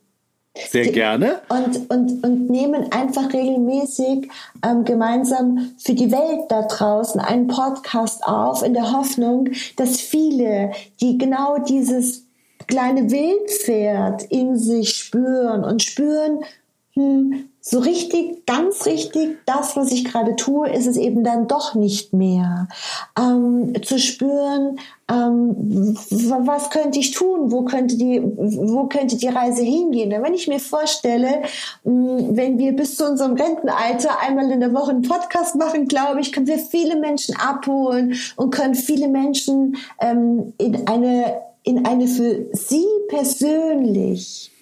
Sehr 0.71 0.91
gerne. 0.93 1.41
und, 1.49 1.91
und, 1.91 2.25
und 2.25 2.51
nehmen 2.51 2.91
einfach 2.93 3.33
regelmäßig 3.33 4.29
ähm, 4.65 4.85
gemeinsam 4.85 5.73
für 5.79 5.95
die 5.95 6.11
Welt 6.11 6.47
da 6.49 6.63
draußen 6.63 7.21
einen 7.21 7.47
Podcast 7.47 8.25
auf, 8.25 8.63
in 8.63 8.75
der 8.75 8.93
Hoffnung, 8.93 9.51
dass 9.77 10.01
viele, 10.01 10.73
die 11.01 11.19
genau 11.19 11.59
dieses 11.59 12.27
kleine 12.67 13.11
Wildpferd 13.11 14.25
in 14.25 14.57
sich 14.57 14.91
spüren 14.91 15.65
und 15.65 15.83
spüren, 15.83 16.41
hm, 16.95 17.51
so 17.69 17.81
richtig, 17.81 18.47
ganz 18.47 18.87
richtig, 18.87 19.39
das, 19.45 19.75
was 19.75 19.91
ich 19.91 20.05
gerade 20.05 20.37
tue, 20.37 20.71
ist 20.71 20.87
es 20.87 20.97
eben 20.97 21.25
dann 21.25 21.49
doch 21.49 21.75
nicht 21.75 22.13
mehr. 22.13 22.69
Ähm, 23.19 23.73
zu 23.83 23.99
spüren, 23.99 24.79
ähm, 25.11 25.97
was 26.47 26.71
könnte 26.71 27.01
ich 27.01 27.11
tun? 27.11 27.51
Wo 27.51 27.65
könnte 27.65 27.97
die, 27.97 28.23
wo 28.23 28.85
könnte 28.85 29.17
die 29.17 29.27
Reise 29.27 29.65
hingehen? 29.65 30.15
Wenn 30.23 30.35
ich 30.35 30.47
mir 30.47 30.61
vorstelle, 30.61 31.43
mh, 31.83 32.37
wenn 32.37 32.57
wir 32.61 32.71
bis 32.77 32.99
zu 32.99 33.05
unserem 33.05 33.35
Rentenalter 33.35 34.21
einmal 34.21 34.49
in 34.53 34.61
der 34.61 34.73
Woche 34.73 34.93
einen 34.93 35.03
Podcast 35.03 35.57
machen, 35.57 35.89
glaube 35.89 36.21
ich, 36.21 36.31
können 36.31 36.47
wir 36.47 36.61
viele 36.61 36.95
Menschen 36.95 37.35
abholen 37.37 38.15
und 38.37 38.51
können 38.51 38.77
viele 38.77 39.09
Menschen 39.09 39.77
ähm, 40.01 40.53
in 40.59 40.87
eine, 40.87 41.41
in 41.65 41.85
eine 41.85 42.07
für 42.07 42.47
sie 42.53 42.87
persönlich 43.09 44.53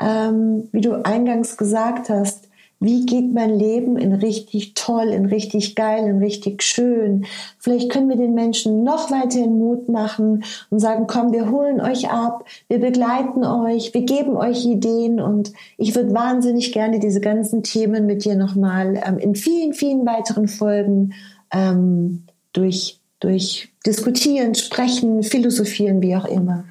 ähm, 0.00 0.68
wie 0.72 0.80
du 0.80 1.04
eingangs 1.04 1.56
gesagt 1.56 2.08
hast, 2.08 2.48
wie 2.84 3.06
geht 3.06 3.32
mein 3.32 3.58
Leben 3.58 3.96
in 3.96 4.12
richtig 4.12 4.74
toll, 4.74 5.08
in 5.08 5.26
richtig 5.26 5.74
geil, 5.74 6.06
in 6.06 6.18
richtig 6.18 6.62
schön. 6.62 7.24
Vielleicht 7.58 7.90
können 7.90 8.10
wir 8.10 8.16
den 8.16 8.34
Menschen 8.34 8.84
noch 8.84 9.10
weiterhin 9.10 9.58
Mut 9.58 9.88
machen 9.88 10.44
und 10.70 10.80
sagen, 10.80 11.06
komm, 11.06 11.32
wir 11.32 11.50
holen 11.50 11.80
euch 11.80 12.10
ab, 12.10 12.44
wir 12.68 12.80
begleiten 12.80 13.44
euch, 13.44 13.94
wir 13.94 14.02
geben 14.02 14.36
euch 14.36 14.66
Ideen 14.66 15.18
und 15.18 15.52
ich 15.78 15.94
würde 15.94 16.12
wahnsinnig 16.12 16.72
gerne 16.72 16.98
diese 16.98 17.20
ganzen 17.20 17.62
Themen 17.62 18.04
mit 18.04 18.24
dir 18.24 18.36
nochmal 18.36 19.00
ähm, 19.06 19.18
in 19.18 19.34
vielen, 19.34 19.72
vielen 19.72 20.04
weiteren 20.04 20.48
Folgen 20.48 21.14
ähm, 21.52 22.24
durch, 22.52 23.00
durch 23.20 23.70
diskutieren, 23.86 24.54
sprechen, 24.54 25.22
philosophieren, 25.22 26.02
wie 26.02 26.16
auch 26.16 26.26
immer. 26.26 26.64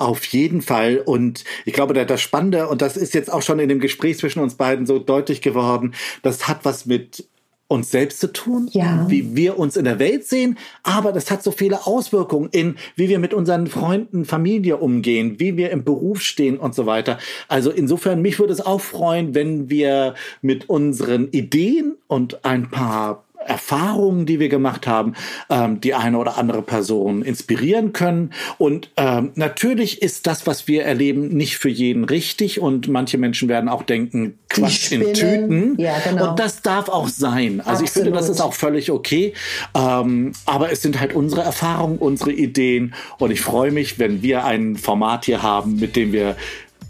Auf 0.00 0.24
jeden 0.24 0.62
Fall. 0.62 0.96
Und 1.04 1.44
ich 1.66 1.74
glaube, 1.74 1.92
da- 1.92 2.06
das 2.06 2.22
Spannende, 2.22 2.68
und 2.68 2.80
das 2.80 2.96
ist 2.96 3.12
jetzt 3.12 3.30
auch 3.30 3.42
schon 3.42 3.58
in 3.58 3.68
dem 3.68 3.80
Gespräch 3.80 4.16
zwischen 4.16 4.40
uns 4.40 4.54
beiden 4.54 4.86
so 4.86 4.98
deutlich 4.98 5.42
geworden, 5.42 5.92
das 6.22 6.48
hat 6.48 6.60
was 6.64 6.86
mit 6.86 7.26
uns 7.68 7.90
selbst 7.90 8.18
zu 8.18 8.32
tun, 8.32 8.68
Ja. 8.72 9.04
wie 9.08 9.36
wir 9.36 9.58
uns 9.58 9.76
in 9.76 9.84
der 9.84 9.98
Welt 10.00 10.26
sehen, 10.26 10.58
aber 10.82 11.12
das 11.12 11.30
hat 11.30 11.42
so 11.44 11.52
viele 11.52 11.86
Auswirkungen 11.86 12.48
in, 12.50 12.76
wie 12.96 13.08
wir 13.10 13.18
mit 13.20 13.32
unseren 13.34 13.66
Freunden, 13.68 14.24
Familie 14.24 14.78
umgehen, 14.78 15.38
wie 15.38 15.56
wir 15.58 15.70
im 15.70 15.84
Beruf 15.84 16.22
stehen 16.22 16.56
und 16.58 16.74
so 16.74 16.86
weiter. 16.86 17.18
Also 17.46 17.70
insofern, 17.70 18.22
mich 18.22 18.38
würde 18.40 18.54
es 18.54 18.60
auch 18.64 18.80
freuen, 18.80 19.34
wenn 19.34 19.68
wir 19.70 20.14
mit 20.42 20.68
unseren 20.68 21.28
Ideen 21.30 21.94
und 22.08 22.44
ein 22.44 22.70
paar 22.70 23.24
Erfahrungen, 23.44 24.26
die 24.26 24.38
wir 24.38 24.48
gemacht 24.48 24.86
haben, 24.86 25.14
ähm, 25.48 25.80
die 25.80 25.94
eine 25.94 26.18
oder 26.18 26.36
andere 26.36 26.62
Person 26.62 27.22
inspirieren 27.22 27.92
können. 27.92 28.32
Und 28.58 28.90
ähm, 28.96 29.32
natürlich 29.34 30.02
ist 30.02 30.26
das, 30.26 30.46
was 30.46 30.68
wir 30.68 30.84
erleben, 30.84 31.28
nicht 31.28 31.56
für 31.56 31.68
jeden 31.68 32.04
richtig. 32.04 32.60
Und 32.60 32.88
manche 32.88 33.18
Menschen 33.18 33.48
werden 33.48 33.68
auch 33.68 33.82
denken, 33.82 34.38
Quatsch 34.48 34.92
in. 34.92 35.14
Tüten. 35.14 35.76
Ja, 35.78 35.94
genau. 36.00 36.30
Und 36.30 36.38
das 36.38 36.62
darf 36.62 36.88
auch 36.88 37.08
sein. 37.08 37.60
Also 37.64 37.84
ich 37.84 37.90
finde, 37.90 38.10
das 38.10 38.28
Absolut. 38.28 38.36
ist 38.36 38.40
auch 38.42 38.54
völlig 38.54 38.90
okay. 38.90 39.32
Ähm, 39.74 40.32
aber 40.46 40.70
es 40.70 40.82
sind 40.82 41.00
halt 41.00 41.14
unsere 41.14 41.42
Erfahrungen, 41.42 41.98
unsere 41.98 42.32
Ideen. 42.32 42.94
Und 43.18 43.30
ich 43.30 43.40
freue 43.40 43.70
mich, 43.70 43.98
wenn 43.98 44.22
wir 44.22 44.44
ein 44.44 44.76
Format 44.76 45.24
hier 45.24 45.42
haben, 45.42 45.76
mit 45.76 45.96
dem 45.96 46.12
wir 46.12 46.36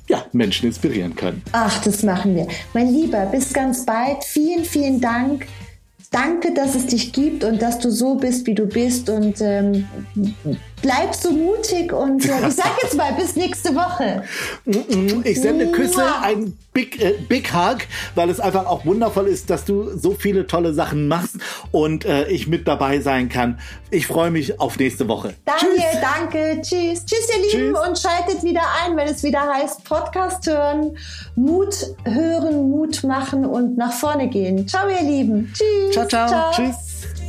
ja, 0.09 0.25
Menschen 0.33 0.67
inspirieren 0.67 1.15
können. 1.15 1.43
Ach, 1.53 1.81
das 1.83 2.03
machen 2.03 2.35
wir. 2.35 2.49
Mein 2.75 2.89
Lieber, 2.93 3.27
bis 3.27 3.53
ganz 3.53 3.87
bald. 3.87 4.25
Vielen, 4.25 4.65
vielen 4.65 5.01
Dank. 5.01 5.47
Danke, 6.11 6.53
dass 6.53 6.75
es 6.75 6.87
dich 6.87 7.13
gibt 7.13 7.45
und 7.45 7.63
dass 7.63 7.79
du 7.79 7.89
so 7.89 8.17
bist, 8.17 8.47
wie 8.49 8.55
du 8.55 8.67
bist. 8.67 9.09
Und 9.09 9.41
ähm, 9.41 9.87
bleib 10.83 11.14
so 11.14 11.31
mutig 11.31 11.93
und 11.93 12.24
äh, 12.24 12.49
ich 12.49 12.55
sag 12.55 12.70
jetzt 12.83 12.97
mal 12.97 13.12
bis 13.14 13.37
nächste 13.37 13.74
Woche. 13.74 14.24
Ich 15.24 15.41
sende 15.41 15.70
Küsse, 15.72 16.05
ein 16.22 16.57
Big, 16.72 17.03
äh, 17.03 17.14
Big 17.28 17.53
Hug, 17.53 17.78
weil 18.14 18.31
es 18.31 18.39
einfach 18.39 18.66
auch 18.66 18.87
wundervoll 18.87 19.26
ist, 19.26 19.51
dass 19.51 19.64
du 19.64 19.97
so 19.97 20.14
viele 20.14 20.47
tolle 20.47 20.72
Sachen 20.72 21.09
machst 21.09 21.37
und 21.72 22.05
äh, 22.05 22.28
ich 22.28 22.47
mit 22.47 22.68
dabei 22.68 23.01
sein 23.01 23.28
kann. 23.28 23.59
Ich 23.91 24.07
freue 24.07 24.31
mich 24.31 24.61
auf 24.61 24.78
nächste 24.78 25.09
Woche. 25.09 25.35
Daniel, 25.45 25.81
Tschüss. 25.91 26.01
danke. 26.01 26.61
Tschüss. 26.62 27.05
Tschüss, 27.05 27.28
ihr 27.35 27.59
Lieben. 27.59 27.74
Tschüss. 27.74 27.89
Und 27.89 27.99
schaltet 27.99 28.43
wieder 28.45 28.62
ein, 28.85 28.97
wenn 28.97 29.09
es 29.09 29.22
wieder 29.22 29.41
heißt 29.41 29.85
Podcast 29.85 30.47
hören, 30.47 30.97
Mut 31.35 31.74
hören, 32.05 32.70
Mut 32.70 33.03
machen 33.03 33.45
und 33.45 33.76
nach 33.76 33.93
vorne 33.93 34.28
gehen. 34.28 34.68
Ciao, 34.68 34.89
ihr 34.89 35.03
Lieben. 35.03 35.53
Tschüss. 35.53 35.93
Ciao, 35.93 36.07
ciao. 36.07 36.28
ciao. 36.28 36.53
Tschüss. 36.53 37.20